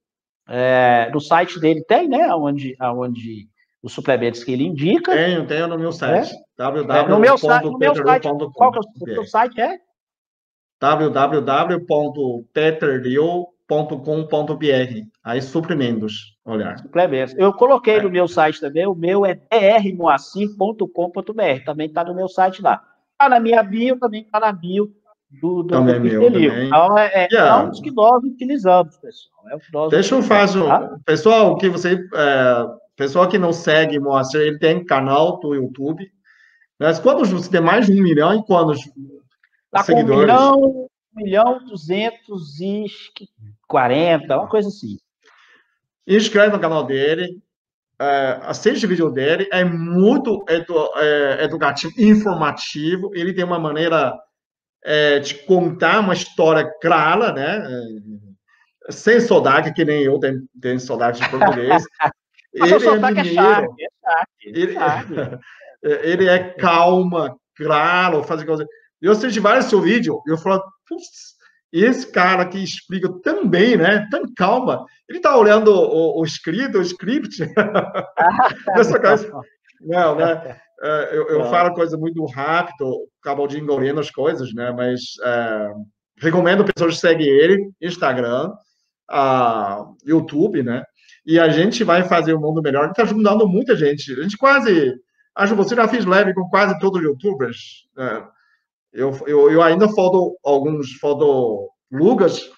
é, 0.47 1.09
no 1.11 1.19
site 1.19 1.59
dele 1.59 1.83
tem, 1.83 2.07
né? 2.07 2.33
Onde, 2.33 2.77
onde 2.79 3.49
os 3.83 3.91
suplementos 3.91 4.45
que 4.45 4.53
ele 4.53 4.63
indica. 4.63 5.11
Tenho, 5.11 5.45
tenho 5.45 5.67
no 5.67 5.77
meu 5.77 5.91
site. 5.91 6.33
É? 6.33 6.37
www. 6.57 7.09
No 7.09 7.19
meu, 7.19 7.37
site, 7.37 7.65
no 7.65 7.77
meu 7.77 7.95
site. 7.95 8.27
Qual 8.53 8.71
que 8.71 8.77
é 8.77 8.81
o 8.81 9.13
seu 9.13 9.25
site? 9.25 9.59
É? 9.59 9.77
www.peterliu.com.br. 13.68 15.07
Aí 15.24 15.41
suprimentos, 15.41 16.38
olhar. 16.45 16.78
Suplementos. 16.80 17.36
Eu 17.38 17.53
coloquei 17.53 17.97
é. 17.97 18.01
no 18.01 18.09
meu 18.09 18.28
site 18.28 18.61
também, 18.61 18.88
o 18.88 18.95
meu 18.95 19.26
é 19.26 19.36
drmoacir.com.br. 19.36 21.65
Também 21.65 21.88
está 21.88 22.03
no 22.03 22.15
meu 22.15 22.30
site 22.30 22.61
lá. 22.61 22.82
Está 23.11 23.30
na 23.30 23.39
minha 23.39 23.61
bio, 23.61 23.99
também 23.99 24.22
está 24.22 24.39
na 24.39 24.51
bio 24.51 24.91
do, 25.41 25.63
do 25.63 25.70
também 25.70 25.99
meu, 25.99 26.24
também. 26.24 26.68
Então, 26.68 26.97
é, 26.97 27.11
é, 27.13 27.28
yeah. 27.32 27.61
é 27.61 27.65
um 27.65 27.70
dos 27.70 27.82
que 27.82 27.91
nós 27.91 28.24
utilizamos, 28.24 28.97
pessoal. 28.97 29.49
É 29.51 29.57
nós 29.74 29.91
Deixa 29.91 30.15
eu 30.15 30.24
fazer. 30.24 30.63
Tá? 30.63 30.97
Pessoal, 31.05 31.57
que 31.57 31.70
você. 31.70 31.95
É, 32.15 32.65
pessoal 32.95 33.28
que 33.28 33.38
não 33.38 33.51
segue 33.51 33.99
Moacir, 33.99 34.41
ele 34.41 34.57
tem 34.57 34.86
canal 34.86 35.39
do 35.39 35.53
YouTube. 35.53 36.09
Mas 36.80 36.99
quantos 36.99 37.30
você 37.30 37.49
tem 37.49 37.61
mais 37.61 37.88
de 37.88 37.99
um 37.99 38.03
milhão 38.03 38.36
e 38.36 38.45
quantos 38.45 38.80
tá 39.72 39.84
seguidores? 39.84 40.11
Com 40.11 40.13
um 40.13 40.22
milhão, 40.22 40.61
um 40.61 40.88
milhão 41.15 41.65
duzentos 41.65 42.59
e 42.59 42.86
quarenta, 43.68 44.38
uma 44.38 44.47
coisa 44.47 44.70
assim. 44.70 44.97
inscreve 46.07 46.53
no 46.53 46.59
canal 46.59 46.86
dele, 46.86 47.41
é, 47.99 48.39
assiste 48.43 48.86
o 48.86 48.89
vídeo 48.89 49.09
dele, 49.09 49.47
é 49.51 49.63
muito 49.63 50.45
edu, 50.47 50.89
é, 50.95 51.43
educativo, 51.43 51.93
informativo, 51.97 53.11
ele 53.13 53.34
tem 53.34 53.43
uma 53.43 53.59
maneira 53.59 54.13
é, 54.86 55.20
de 55.20 55.36
contar 55.45 55.99
uma 55.99 56.13
história 56.13 56.72
clara, 56.82 57.34
né? 57.34 57.57
É, 57.57 58.91
sem 58.91 59.20
sotaque, 59.20 59.74
que 59.74 59.84
nem 59.84 60.03
eu 60.03 60.20
tenho, 60.20 60.47
tenho 60.61 60.80
sotaque 60.80 61.20
de 61.20 61.30
português. 61.30 61.84
Mas 62.59 62.72
ele 62.72 62.78
o 62.78 62.80
sotaque 62.80 63.20
é, 63.20 63.24
mineiro, 63.24 63.76
é 63.80 63.88
charme, 64.01 64.28
ele, 64.45 64.76
ele 66.03 66.30
é 66.30 66.39
calma, 66.53 67.36
claro, 67.55 68.24
faz 68.24 68.43
coisa. 68.43 68.65
Eu 69.01 69.11
assisti 69.11 69.39
vários 69.39 69.65
seu 69.65 69.82
vídeo 69.82 70.22
e 70.26 70.32
eu 70.32 70.38
falo, 70.38 70.63
putz, 70.88 71.36
esse 71.72 72.11
cara 72.11 72.45
que 72.45 72.63
explica 72.63 73.09
tão 73.22 73.47
bem, 73.47 73.78
né? 73.78 74.07
Tão 74.09 74.24
calma. 74.36 74.86
Ele 75.07 75.20
está 75.20 75.36
olhando 75.38 75.72
o, 75.72 76.20
o, 76.20 76.26
escrito, 76.26 76.78
o 76.78 76.82
script. 76.82 77.43
Nessa 78.76 78.99
coisa. 78.99 79.32
Não, 79.82 80.15
né? 80.15 80.59
É, 80.82 81.09
eu, 81.11 81.28
eu 81.28 81.45
falo 81.45 81.74
coisa 81.74 81.97
muito 81.97 82.24
rápido, 82.26 83.07
acabo 83.22 83.47
de 83.47 83.59
engolindo 83.59 83.99
as 83.99 84.11
coisas, 84.11 84.53
né? 84.53 84.72
Mas 84.72 85.01
é, 85.24 85.72
recomendo 86.20 86.65
pessoas 86.65 86.99
seguem 86.99 87.28
ele, 87.28 87.70
Instagram, 87.82 88.51
uh, 89.11 89.95
YouTube, 90.05 90.63
né? 90.63 90.84
E 91.26 91.39
a 91.39 91.49
gente 91.49 91.84
vai 91.84 92.03
fazer 92.03 92.34
o 92.34 92.39
mundo 92.39 92.61
melhor. 92.61 92.89
Está 92.89 93.03
ajudando 93.03 93.47
muita 93.47 93.76
gente. 93.76 94.13
A 94.13 94.24
gente 94.24 94.38
quase. 94.38 94.95
Acho 95.36 95.53
que 95.53 95.57
você 95.57 95.76
já 95.76 95.88
fez 95.88 96.05
live 96.05 96.34
com 96.34 96.47
quase 96.47 96.80
todos 96.80 96.99
os 96.99 97.05
youtubers. 97.05 97.86
Né? 97.95 98.26
Eu, 98.93 99.11
eu, 99.27 99.51
eu 99.51 99.61
ainda 99.61 99.88
falto 99.89 100.35
alguns, 100.43 100.93
falto 100.93 101.69
Lucas, 101.91 102.49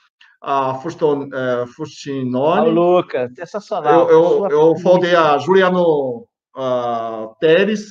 a 0.42 0.76
Fuston, 0.76 1.28
uh, 1.28 1.68
Fustinoni. 1.76 2.70
Lucas, 2.70 3.32
sensacional. 3.36 4.10
Eu, 4.10 4.46
eu, 4.46 4.50
eu 4.50 4.76
faltei 4.78 5.16
a 5.16 5.38
Juliano 5.38 6.26
uh, 6.56 7.36
Teres, 7.40 7.88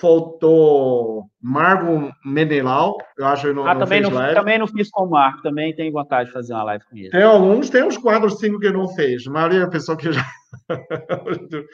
faltou 0.00 1.26
Margo 1.40 2.10
Menelau, 2.24 2.96
eu 3.16 3.26
acho 3.26 3.46
que 3.46 3.52
não, 3.52 3.66
ah, 3.66 3.74
não 3.74 3.80
também, 3.80 4.00
não, 4.00 4.10
também 4.10 4.58
não 4.58 4.66
fiz 4.66 4.90
com 4.90 5.04
o 5.04 5.10
Marco, 5.10 5.42
também 5.42 5.74
tenho 5.74 5.92
vontade 5.92 6.28
de 6.28 6.32
fazer 6.32 6.54
uma 6.54 6.64
live 6.64 6.84
com 6.84 6.96
ele. 6.96 7.10
Tem 7.10 7.22
alguns, 7.22 7.70
tem 7.70 7.84
uns 7.84 7.98
quatro, 7.98 8.30
cinco 8.30 8.58
que 8.58 8.70
não 8.70 8.88
fez, 8.88 9.26
a 9.26 9.30
maioria 9.30 9.62
é 9.62 9.70
pessoa 9.70 9.96
que 9.96 10.10
já... 10.12 10.24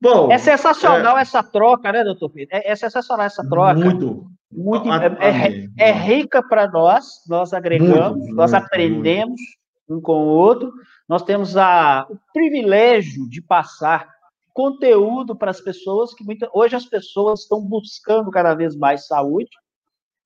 Bom, 0.00 0.32
é 0.32 0.38
sensacional 0.38 1.16
é... 1.16 1.20
essa 1.20 1.44
troca, 1.44 1.92
né, 1.92 2.02
doutor 2.02 2.30
Pedro? 2.30 2.56
É, 2.56 2.72
é 2.72 2.76
sensacional 2.76 3.26
essa 3.26 3.48
troca. 3.48 3.78
Muito. 3.78 4.26
Muito, 4.52 4.90
a, 4.90 5.04
é, 5.04 5.66
é, 5.78 5.88
é, 5.88 5.92
rica 5.92 6.42
para 6.46 6.70
nós, 6.70 7.06
nós 7.26 7.54
agregamos, 7.54 8.18
muito, 8.18 8.34
nós 8.34 8.52
muito, 8.52 8.64
aprendemos 8.64 9.40
muito. 9.88 9.98
um 9.98 10.02
com 10.02 10.12
o 10.12 10.28
outro, 10.28 10.70
nós 11.08 11.22
temos 11.22 11.56
a, 11.56 12.06
o 12.10 12.18
privilégio 12.34 13.26
de 13.30 13.40
passar 13.40 14.06
conteúdo 14.52 15.34
para 15.34 15.50
as 15.50 15.60
pessoas, 15.60 16.12
que 16.12 16.22
muita, 16.22 16.50
hoje 16.52 16.76
as 16.76 16.84
pessoas 16.84 17.40
estão 17.40 17.62
buscando 17.62 18.30
cada 18.30 18.54
vez 18.54 18.76
mais 18.76 19.06
saúde, 19.06 19.48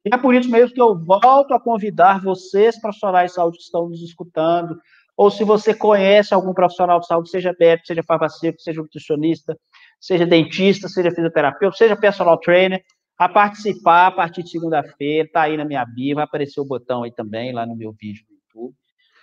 e 0.05 0.13
é 0.13 0.19
por 0.19 0.35
isso 0.35 0.51
mesmo 0.51 0.75
que 0.75 0.81
eu 0.81 0.99
volto 0.99 1.55
a 1.55 1.61
convidar 1.61 2.21
vocês, 2.21 2.81
profissionais 2.81 3.31
de 3.31 3.37
saúde 3.37 3.59
que 3.59 3.65
estão 3.65 3.89
nos 3.89 4.03
escutando, 4.03 4.77
ou 5.17 5.31
se 5.31 5.45
você 5.45 5.73
conhece 5.73 6.35
algum 6.35 6.53
profissional 6.53 7.01
de 7.01 7.07
saúde, 7.07 7.31
seja 7.31 7.55
médico, 7.59 7.87
seja 7.87 8.03
farmacêutico, 8.03 8.63
seja 8.63 8.83
nutricionista, 8.83 9.57
seja 10.01 10.27
dentista, 10.27 10.89
seja 10.89 11.11
fisioterapeuta, 11.11 11.77
seja 11.77 11.97
personal 11.97 12.39
trainer, 12.39 12.85
a 13.19 13.29
participar 13.29 14.09
a 14.09 14.11
partir 14.11 14.43
de 14.43 14.51
segunda-feira, 14.51 15.27
está 15.27 15.43
aí 15.43 15.57
na 15.57 15.65
minha 15.65 15.85
bio, 15.85 16.17
vai 16.17 16.25
aparecer 16.25 16.61
o 16.61 16.65
botão 16.65 17.03
aí 17.03 17.11
também, 17.11 17.53
lá 17.53 17.65
no 17.65 17.75
meu 17.75 17.93
vídeo 17.93 18.25
no 18.29 18.37
YouTube, 18.37 18.75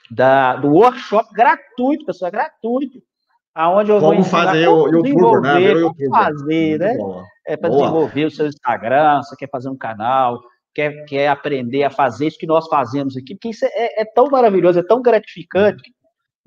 da, 0.10 0.56
do 0.56 0.70
workshop 0.70 1.32
gratuito, 1.34 2.06
pessoal, 2.06 2.32
gratuito, 2.32 3.02
aonde 3.54 3.91
eu 3.91 4.00
como 4.00 4.16
vou 4.16 4.24
fazer 4.24 4.68
o 4.68 4.88
YouTube, 4.88 5.41
né? 5.41 5.82
Como 5.82 6.10
fazer, 6.10 6.80
né? 6.80 6.98
É 7.46 7.56
para 7.56 7.70
desenvolver 7.70 8.26
o 8.26 8.32
seu 8.32 8.48
Instagram, 8.48 9.22
você 9.22 9.36
quer 9.36 9.50
fazer 9.50 9.70
um 9.70 9.78
canal, 9.78 10.41
quer, 10.74 11.06
quer 11.06 11.28
aprender 11.28 11.84
a 11.84 11.91
fazer 11.91 12.28
isso 12.28 12.39
que 12.39 12.48
nós 12.48 12.68
fazemos 12.68 13.16
aqui, 13.16 13.36
porque 13.36 13.50
isso 13.50 13.66
é, 13.66 14.02
é 14.02 14.06
tão 14.06 14.26
maravilhoso, 14.26 14.80
é 14.80 14.84
tão 14.84 15.02
gratificante. 15.02 15.94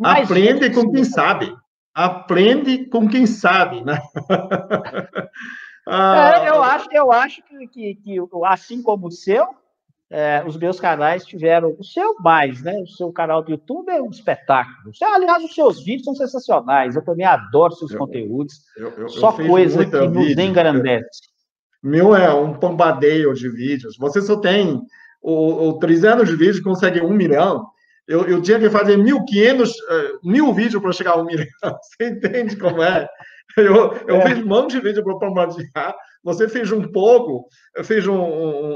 Aprende 0.02 0.70
com 0.70 0.90
quem 0.90 1.04
sabe. 1.04 1.54
Aprende 1.94 2.86
com 2.86 3.08
quem 3.08 3.24
sabe, 3.24 3.82
né? 3.82 3.98
ah, 5.86 6.42
é, 6.44 6.48
eu 6.48 6.62
acho, 6.62 6.88
eu 6.92 7.12
acho 7.12 7.42
que, 7.42 7.68
que, 7.68 7.94
que 7.94 8.18
assim 8.44 8.82
como 8.82 9.06
o 9.06 9.12
seu, 9.12 9.46
é, 10.10 10.42
os 10.46 10.56
meus 10.56 10.78
canais 10.78 11.24
tiveram 11.24 11.76
o 11.78 11.84
seu 11.84 12.14
mais, 12.20 12.62
né? 12.62 12.80
O 12.80 12.86
seu 12.86 13.12
canal 13.12 13.42
do 13.42 13.50
YouTube 13.50 13.90
é 13.90 14.00
um 14.00 14.10
espetáculo. 14.10 14.92
Aliás, 15.02 15.44
os 15.44 15.54
seus 15.54 15.84
vídeos 15.84 16.04
são 16.04 16.14
sensacionais. 16.14 16.94
Eu 16.94 17.04
também 17.04 17.26
adoro 17.26 17.74
seus 17.74 17.90
eu, 17.90 17.98
conteúdos. 17.98 18.54
Eu, 18.76 18.90
eu, 18.90 19.08
Só 19.08 19.32
coisa 19.32 19.84
que 19.84 19.90
vídeo. 19.90 20.10
nos 20.10 20.38
engrandece. 20.38 21.20
Meu 21.82 22.14
é 22.14 22.32
um 22.32 22.52
bombardeio 22.52 23.32
de 23.34 23.48
vídeos. 23.48 23.96
Você 23.96 24.20
só 24.20 24.36
tem 24.36 24.80
o, 25.20 25.70
o 25.70 25.78
3 25.78 26.04
anos 26.04 26.28
de 26.28 26.36
vídeo, 26.36 26.62
consegue 26.62 27.00
um 27.00 27.12
milhão. 27.12 27.66
Eu, 28.08 28.24
eu 28.26 28.40
tinha 28.40 28.58
que 28.58 28.70
fazer 28.70 28.96
1.500, 28.96 29.68
uh, 29.68 29.72
eh, 29.90 30.12
mil 30.22 30.52
vídeos 30.54 30.80
para 30.80 30.92
chegar 30.92 31.12
a 31.12 31.20
um 31.20 31.24
milhão. 31.24 31.46
Você 31.82 32.08
entende 32.08 32.56
como 32.56 32.82
é? 32.82 33.08
Eu, 33.56 33.94
eu 34.06 34.16
é. 34.16 34.28
fiz 34.28 34.38
um 34.38 34.46
monte 34.46 34.72
de 34.72 34.80
vídeo 34.80 35.02
para 35.02 35.14
bombardear. 35.14 35.94
Você 36.22 36.48
fez 36.48 36.70
um 36.70 36.82
pouco, 36.82 37.48
eu 37.74 37.84
fiz 37.84 38.06
um, 38.06 38.16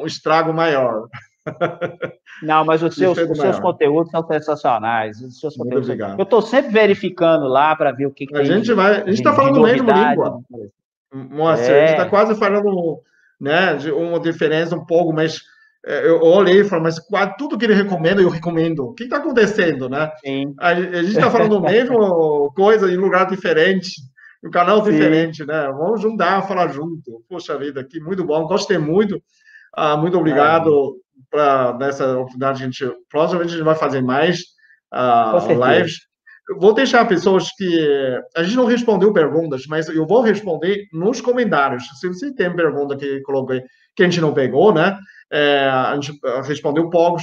um 0.03 0.07
estrago 0.07 0.53
maior. 0.53 1.07
Não, 2.43 2.64
mas 2.64 2.83
os 2.83 2.95
seus, 2.95 3.18
os 3.18 3.39
seus 3.39 3.59
conteúdos 3.61 4.11
são 4.11 4.26
sensacionais. 4.26 5.20
Os 5.20 5.39
seus 5.39 5.57
conteúdos, 5.57 5.89
eu 5.89 6.22
estou 6.22 6.43
sempre 6.43 6.72
verificando 6.72 7.47
lá 7.47 7.74
para 7.76 7.93
ver 7.93 8.07
o 8.07 8.11
que, 8.11 8.26
que 8.26 8.37
a 8.37 8.45
gente 8.45 8.72
vai. 8.72 9.03
A 9.03 9.07
gente 9.07 9.14
está 9.14 9.33
falando 9.33 9.62
mesmo 9.62 9.91
língua. 9.91 10.41
Mostra, 11.12 11.72
é. 11.72 11.76
a 11.76 11.87
gente 11.87 11.99
está 11.99 12.09
quase 12.09 12.35
falando 12.37 13.01
né, 13.41 13.74
de 13.74 13.91
uma 13.91 14.20
diferença 14.20 14.76
um 14.76 14.85
pouco, 14.85 15.12
mas 15.12 15.41
é, 15.41 15.41
eu 15.85 16.20
olhei 16.20 16.61
e 16.61 16.64
falei, 16.64 16.85
mas 17.11 17.35
tudo 17.39 17.57
que 17.57 17.64
ele 17.64 17.74
recomenda, 17.74 18.20
eu 18.20 18.28
recomendo. 18.28 18.87
O 18.87 18.95
que 18.95 19.05
está 19.05 19.16
acontecendo, 19.16 19.89
né? 19.89 20.11
Sim. 20.24 20.55
A, 20.59 20.68
a 20.68 20.74
gente 20.74 21.16
está 21.16 21.31
falando 21.31 21.57
a 21.66 21.70
mesma 21.70 21.97
coisa 22.55 22.91
em 22.91 22.97
lugar 22.97 23.26
diferente, 23.26 23.93
um 24.45 24.51
canal 24.51 24.85
Sim. 24.85 24.93
diferente, 24.93 25.45
né? 25.45 25.66
Vamos 25.68 26.03
juntar, 26.03 26.47
falar 26.47 26.68
junto. 26.68 27.22
Poxa 27.28 27.59
vida, 27.59 27.85
que 27.85 28.01
muito 28.01 28.24
bom, 28.24 28.47
gostei 28.47 28.78
muito. 28.78 29.22
Ah, 29.74 29.97
muito 29.97 30.18
obrigado 30.18 30.97
é. 30.97 31.20
para 31.31 31.78
nessa 31.78 32.12
oportunidade. 32.18 32.62
A 32.62 32.66
gente, 32.66 32.93
provavelmente 33.09 33.51
a 33.51 33.57
gente 33.57 33.64
vai 33.64 33.76
fazer 33.76 34.03
mais 34.03 34.41
ah, 34.93 35.39
lives 35.49 36.11
vou 36.59 36.74
deixar 36.74 37.07
pessoas 37.07 37.51
que. 37.53 38.20
A 38.37 38.43
gente 38.43 38.57
não 38.57 38.64
respondeu 38.64 39.12
perguntas, 39.12 39.66
mas 39.68 39.89
eu 39.89 40.07
vou 40.07 40.20
responder 40.20 40.89
nos 40.93 41.20
comentários. 41.20 41.85
Se 41.99 42.09
você 42.09 42.35
tem 42.35 42.55
pergunta 42.55 42.97
que 42.97 43.20
coloquei 43.20 43.62
que 43.95 44.03
a 44.03 44.07
gente 44.07 44.20
não 44.20 44.32
pegou, 44.32 44.72
né? 44.72 44.99
É, 45.30 45.68
a 45.68 45.95
gente 45.95 46.18
respondeu 46.45 46.88
poucos. 46.91 47.22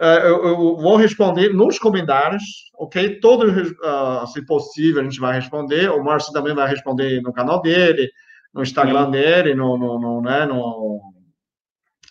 É, 0.00 0.26
eu, 0.26 0.44
eu, 0.44 0.76
vou 0.76 0.96
responder 0.96 1.52
nos 1.54 1.78
comentários, 1.78 2.42
ok? 2.76 3.20
Todo, 3.20 3.46
uh, 3.46 4.26
se 4.26 4.44
possível, 4.44 5.00
a 5.00 5.04
gente 5.04 5.20
vai 5.20 5.34
responder. 5.34 5.88
O 5.90 6.02
Márcio 6.02 6.32
também 6.32 6.54
vai 6.54 6.68
responder 6.68 7.22
no 7.22 7.32
canal 7.32 7.62
dele, 7.62 8.10
no 8.52 8.62
Instagram 8.62 9.06
Sim. 9.06 9.10
dele, 9.12 9.54
no, 9.54 9.78
no, 9.78 10.00
no, 10.00 10.20
né, 10.20 10.46
no... 10.46 11.00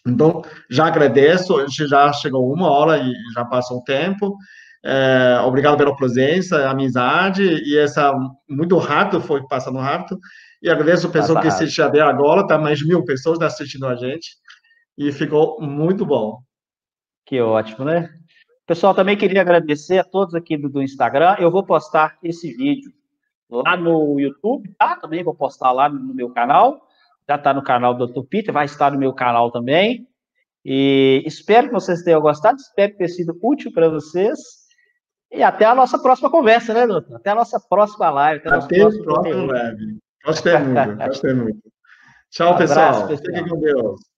Então, 0.07 0.41
já 0.69 0.85
agradeço. 0.85 1.57
A 1.57 1.67
gente 1.67 1.87
já 1.87 2.11
chegou 2.13 2.53
uma 2.53 2.69
hora 2.69 2.97
e 2.97 3.13
já 3.33 3.43
passou 3.43 3.79
o 3.79 3.83
tempo. 3.83 4.37
É, 4.85 5.39
obrigado 5.45 5.77
pela 5.77 5.95
presença, 5.95 6.69
amizade, 6.69 7.41
e 7.41 7.77
essa 7.77 8.13
muito 8.49 8.77
rápido, 8.77 9.21
foi 9.21 9.41
passando 9.47 9.79
rápido. 9.79 10.19
E 10.63 10.69
agradeço 10.69 11.07
a 11.07 11.11
pessoa 11.11 11.41
que 11.41 11.47
assistiu 11.47 11.83
até 11.83 11.99
agora, 11.99 12.47
tá 12.47 12.57
mais 12.57 12.79
de 12.79 12.87
mil 12.87 13.03
pessoas 13.03 13.41
assistindo 13.41 13.85
a 13.85 13.95
gente, 13.97 14.37
e 14.97 15.11
ficou 15.11 15.61
muito 15.61 16.05
bom. 16.05 16.39
Que 17.25 17.41
ótimo, 17.41 17.83
né? 17.83 18.09
Pessoal, 18.65 18.95
também 18.95 19.17
queria 19.17 19.41
agradecer 19.41 19.97
a 19.97 20.05
todos 20.05 20.33
aqui 20.33 20.55
do, 20.55 20.69
do 20.69 20.81
Instagram. 20.81 21.35
Eu 21.37 21.51
vou 21.51 21.65
postar 21.65 22.17
esse 22.23 22.53
vídeo 22.53 22.93
lá 23.49 23.75
no 23.75 24.17
YouTube, 24.17 24.73
tá? 24.79 24.95
Também 24.95 25.21
vou 25.21 25.35
postar 25.35 25.73
lá 25.73 25.89
no 25.89 26.13
meu 26.13 26.29
canal. 26.29 26.79
Já 27.27 27.35
está 27.35 27.53
no 27.53 27.61
canal 27.61 27.93
do 27.93 28.07
Dr. 28.07 28.25
Peter, 28.29 28.53
vai 28.53 28.63
estar 28.63 28.89
no 28.89 28.97
meu 28.97 29.11
canal 29.11 29.51
também. 29.51 30.07
E 30.63 31.21
espero 31.25 31.67
que 31.67 31.73
vocês 31.73 32.03
tenham 32.03 32.21
gostado, 32.21 32.55
espero 32.55 32.95
ter 32.95 33.09
sido 33.09 33.37
útil 33.43 33.69
para 33.73 33.89
vocês. 33.89 34.39
E 35.29 35.43
até 35.43 35.65
a 35.65 35.75
nossa 35.75 35.99
próxima 35.99 36.29
conversa, 36.29 36.73
né, 36.73 36.87
doutor? 36.87 37.17
Até 37.17 37.31
a 37.31 37.35
nossa 37.35 37.59
próxima 37.59 38.09
live. 38.09 38.47
Até, 38.47 38.55
até 38.55 38.81
a 38.81 39.03
próxima 39.03 39.43
live. 39.45 40.02
Gostei 40.25 40.57
muito, 40.57 40.95
gostei 40.97 41.33
muito. 41.33 41.61
Tchau, 42.29 42.51
um 42.51 42.55
abraço, 42.55 42.67
pessoal. 42.73 43.07
pessoal. 43.07 43.17
Fiquem 43.25 43.47
com 43.47 43.59
Deus. 43.59 44.12